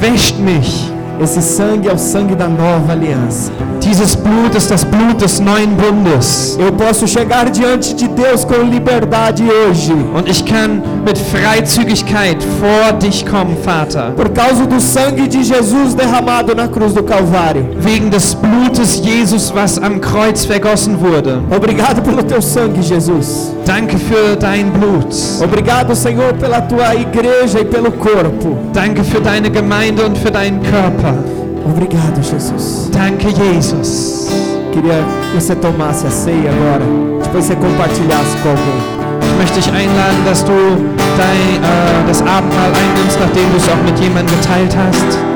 wäscht 0.00 0.38
mich. 0.38 0.89
Esse 1.22 1.42
sangue 1.42 1.86
é 1.86 1.92
o 1.92 1.98
sangue 1.98 2.34
da 2.34 2.48
nova 2.48 2.92
aliança. 2.92 3.52
Dieses 3.80 4.14
Blut 4.14 4.56
ist 4.56 4.70
das 4.70 4.84
Blut 4.84 5.20
des 5.20 5.38
neuen 5.38 5.74
Bundes. 5.74 6.56
Eu 6.58 6.72
posso 6.72 7.06
chegar 7.06 7.50
diante 7.50 7.94
de 7.94 8.08
Deus 8.08 8.42
com 8.42 8.62
liberdade 8.62 9.42
hoje. 9.42 9.92
Und 10.14 10.28
ich 10.28 10.42
kann 10.46 10.82
mit 11.04 11.18
Freizügigkeit 11.18 12.42
vor 12.58 12.92
dich 12.98 13.26
kommen, 13.26 13.54
Vater. 13.62 14.12
Por 14.16 14.30
causa 14.30 14.64
do 14.66 14.80
sangue 14.80 15.28
de 15.28 15.42
Jesus 15.42 15.94
derramado 15.94 16.54
na 16.54 16.66
cruz 16.68 16.94
do 16.94 17.02
Calvário. 17.02 17.66
Wegen 17.80 18.08
des 18.08 18.32
Blutes 18.32 19.02
Jesus, 19.04 19.52
was 19.54 19.76
am 19.78 20.00
Kreuz 20.00 20.46
vergossen 20.46 20.98
wurde. 21.00 21.42
Obrigado 21.54 22.00
pelo 22.00 22.22
teu 22.22 22.40
sangue, 22.40 22.80
Jesus. 22.80 23.52
Danke 23.70 23.98
für 23.98 24.34
dein 24.34 24.72
Blut. 24.72 25.14
Obrigado, 25.40 25.94
Senhor, 25.94 26.32
pela 26.32 26.60
tua 26.62 26.92
igreja 26.92 27.60
e 27.60 27.64
pelo 27.64 27.92
corpo. 27.92 28.58
Danke 28.72 29.04
für 29.04 29.20
deine 29.20 29.48
Gemeinde 29.48 30.04
und 30.06 30.18
für 30.18 30.32
deinen 30.32 30.60
Körper. 30.60 31.14
Obrigado, 31.64 32.20
Jesus. 32.20 32.90
Danke, 32.90 33.28
Jesus. 33.28 34.28
Queria 34.72 35.04
que 35.30 35.40
você 35.40 35.54
tomasse 35.54 36.04
a 36.04 36.10
ceia 36.10 36.50
agora. 36.50 36.84
Depois 37.22 37.44
você 37.44 37.54
compartilhasse 37.54 38.36
com 38.42 38.48
alguém. 38.48 38.80
Ich 39.22 39.38
möchte 39.38 39.60
dich 39.60 39.72
einladen, 39.72 40.24
dass 40.26 40.44
du 40.44 40.52
dein, 41.16 41.62
äh, 41.62 42.08
das 42.08 42.22
Abendmahl 42.22 42.72
einnimmst, 42.74 43.20
nachdem 43.20 43.48
du 43.52 43.56
es 43.56 43.68
auch 43.68 43.82
mit 43.84 43.96
jemandem 44.00 44.34
geteilt 44.40 44.76
hast. 44.76 45.29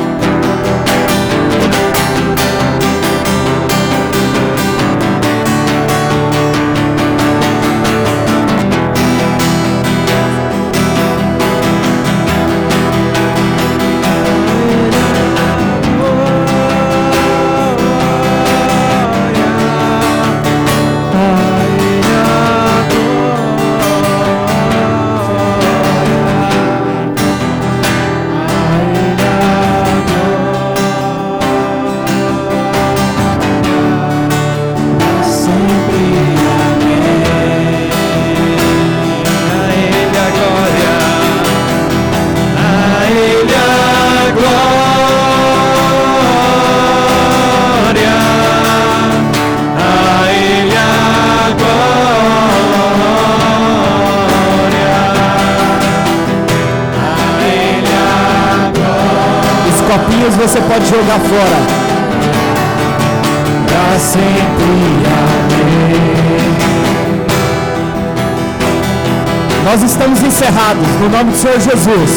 No 71.05 71.11
nome 71.11 71.32
do 71.32 71.36
Senhor 71.36 71.61
Jesus. 71.61 72.12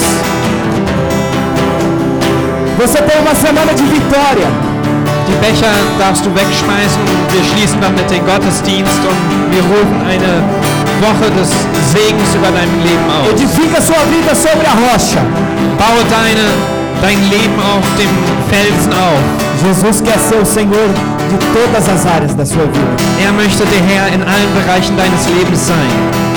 Você 2.77 3.01
tem 3.01 3.19
uma 3.19 3.35
semana 3.35 3.73
de 3.73 3.83
vitória. 3.83 4.47
Die 5.27 5.35
Becher 5.43 5.73
darfst 5.99 6.23
du 6.23 6.33
wegschmeißen. 6.33 7.01
Wir 7.33 7.43
schließen 7.43 7.81
dann 7.81 7.93
mit 7.95 8.09
dem 8.09 8.25
Gottesdienst 8.25 9.01
und 9.03 9.19
wir 9.51 9.63
rufen 9.73 9.99
eine 10.07 10.39
Woche 11.03 11.27
des 11.35 11.49
Segens 11.91 12.31
über 12.33 12.47
dein 12.47 12.71
Leben 12.81 13.07
aus. 13.11 13.27
Edifica 13.31 13.81
sua 13.81 14.03
vida 14.07 14.33
sobre 14.33 14.67
a 14.67 14.75
rocha. 14.79 15.21
Baue 15.77 16.03
deine, 16.09 16.47
dein 17.01 17.19
Leben 17.29 17.59
auf 17.59 17.83
dem 17.99 18.11
Felsen 18.47 18.93
auf. 18.93 19.23
Jesus 19.65 20.01
quer 20.01 20.19
ser 20.19 20.39
o 20.41 20.45
Senhor 20.45 20.87
de 21.27 21.37
todas 21.51 21.89
as 21.89 22.05
áreas 22.05 22.33
da 22.37 22.45
sua 22.45 22.63
vida. 22.63 22.95
Er 23.19 23.33
möchte 23.33 23.65
der 23.65 23.83
Herr 23.83 24.07
in 24.15 24.23
allen 24.23 24.51
Bereichen 24.55 24.95
deines 24.95 25.27
Lebens 25.27 25.67
sein. 25.67 26.36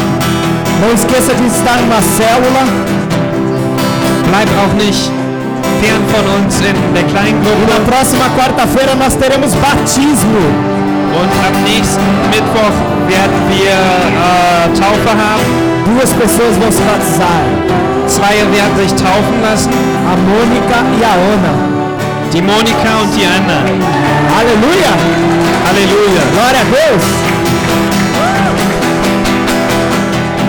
Não 0.80 0.92
esqueça 0.94 1.34
de 1.34 1.46
estar 1.46 1.76
numa 1.78 2.00
célula. 2.00 2.62
Bleib 4.28 4.48
auch 4.62 4.74
nicht 4.82 5.10
fern 5.80 6.02
von 6.12 6.24
uns 6.36 6.60
in 6.60 6.76
der 6.94 7.04
kleinen 7.04 7.40
E 7.42 7.48
na 7.48 7.76
Gruppe. 7.76 7.90
próxima 7.90 8.26
quarta-feira 8.36 8.94
nós 8.94 9.14
teremos 9.16 9.54
batismo. 9.54 10.44
Und 11.20 11.30
am 11.46 11.62
nächsten 11.64 12.06
Mittwoch 12.30 12.76
werden 13.08 13.40
wir 13.50 13.74
äh, 13.74 14.68
Taufe 14.78 15.10
haben. 15.10 15.46
Duas 15.90 16.12
pessoas 16.12 16.56
vão 16.56 16.70
se 16.70 16.82
batizar. 16.82 17.42
Zwei 18.06 18.36
werden 18.54 18.76
sich 18.78 18.92
taufen 18.94 19.36
lassen. 19.42 19.72
A 20.12 20.16
Mônica 20.16 20.78
e 20.98 21.04
a 21.04 21.12
Ana. 21.32 21.54
Die 22.32 22.42
Monika 22.42 22.90
und 23.02 23.10
die 23.16 23.26
Anna. 23.26 23.58
Aleluia! 24.38 24.92
Halleluja. 25.66 26.22
Glória 26.32 26.60
a 26.60 26.64
Deus! 26.64 27.29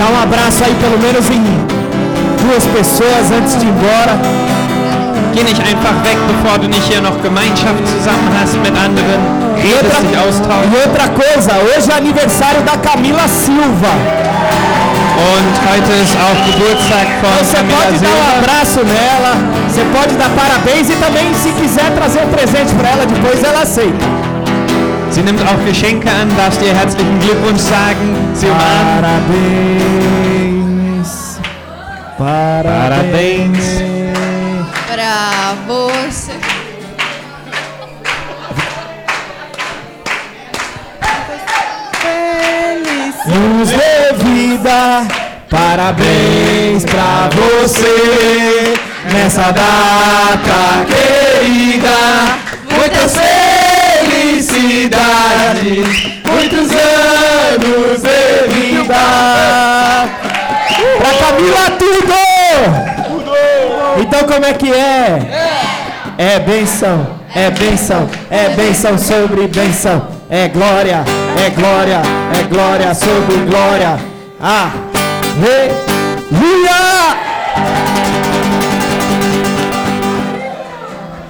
Dá 0.02 0.08
um 0.10 0.20
abraço 0.20 0.64
aí 0.64 0.74
pelo 0.82 0.98
menos 0.98 1.30
em 1.30 1.44
duas 2.42 2.66
pessoas 2.74 3.30
antes 3.38 3.56
de 3.56 3.68
ir 3.68 3.70
embora. 3.70 4.18
Geh 5.32 5.44
nicht 5.44 5.62
einfach 5.62 5.94
weg, 6.04 6.18
bevor 6.26 6.58
du 6.58 6.68
nicht 6.68 6.88
hier 6.90 7.02
noch 7.02 7.22
Gemeinschaft 7.22 7.86
zusammen 7.86 8.34
hast 8.34 8.58
mit 8.66 8.74
anderen. 8.76 9.22
E 9.58 9.62
Redest 9.62 10.02
dich 10.02 10.18
outra, 10.18 10.22
austauschen. 10.26 10.74
e 10.74 10.78
outra 10.82 11.08
coisa, 11.10 11.52
hoje 11.70 11.92
é 11.92 11.98
aniversário 11.98 12.62
da 12.64 12.78
Camila 12.78 13.28
Silva. 13.28 13.94
Und 15.22 15.54
heute 15.70 15.92
ist 16.02 16.18
auch 16.18 16.38
Geburtstag 16.50 17.08
von 17.22 17.30
Você 17.38 17.58
Camila 17.58 17.78
pode 17.78 18.00
dar 18.00 18.10
um 18.10 18.40
abraço 18.40 18.80
nela, 18.84 19.34
você 19.70 19.84
pode 19.94 20.16
dar 20.16 20.30
parabéns 20.30 20.90
e 20.90 20.96
também 20.96 21.32
se 21.36 21.50
quiser 21.52 21.92
trazer 21.92 22.22
um 22.26 22.30
presente 22.30 22.74
para 22.74 22.90
ela 22.90 23.06
depois 23.06 23.44
ela 23.44 23.62
aceita. 23.62 24.21
Sie 25.12 25.22
nimmt 25.22 25.42
auch 25.42 25.64
Geschenke 25.66 26.10
an, 26.10 26.36
darfst 26.38 26.62
ihr 26.64 26.74
herzlichen 26.74 27.20
Glückwunsch 27.20 27.62
sagen. 27.62 28.16
Sie 28.34 28.48
umarmen. 28.48 29.92
Parabéns. 32.18 32.92
Parabéns. 32.98 33.82
Pra 34.88 35.56
você. 35.68 36.32
Luz 43.26 43.70
de 43.70 44.14
vida, 44.24 45.08
parabéns 45.50 46.86
pra 46.86 47.30
você 47.32 48.74
nessa 49.12 49.52
data 49.52 50.86
querida. 50.88 52.51
Felicidades, 54.42 56.10
muitos 56.26 56.72
anos 56.72 58.02
de 58.02 58.48
vida. 58.50 58.96
Pra 60.98 61.12
Camila 61.20 61.66
tudo! 61.78 62.16
Então 64.02 64.24
como 64.24 64.44
é 64.44 64.54
que 64.54 64.74
é? 64.74 65.20
É 66.18 66.40
benção, 66.40 67.08
é 67.36 67.52
benção, 67.52 68.10
é 68.32 68.50
benção 68.50 68.98
sobre 68.98 69.48
benção. 69.48 70.08
É 70.28 70.48
glória, 70.48 71.04
é 71.38 71.50
glória, 71.52 72.02
é 72.40 72.44
glória 72.44 72.96
sobre 72.96 73.46
glória. 73.48 74.00
Ah, 74.42 74.72
Aleluia! 75.38 76.82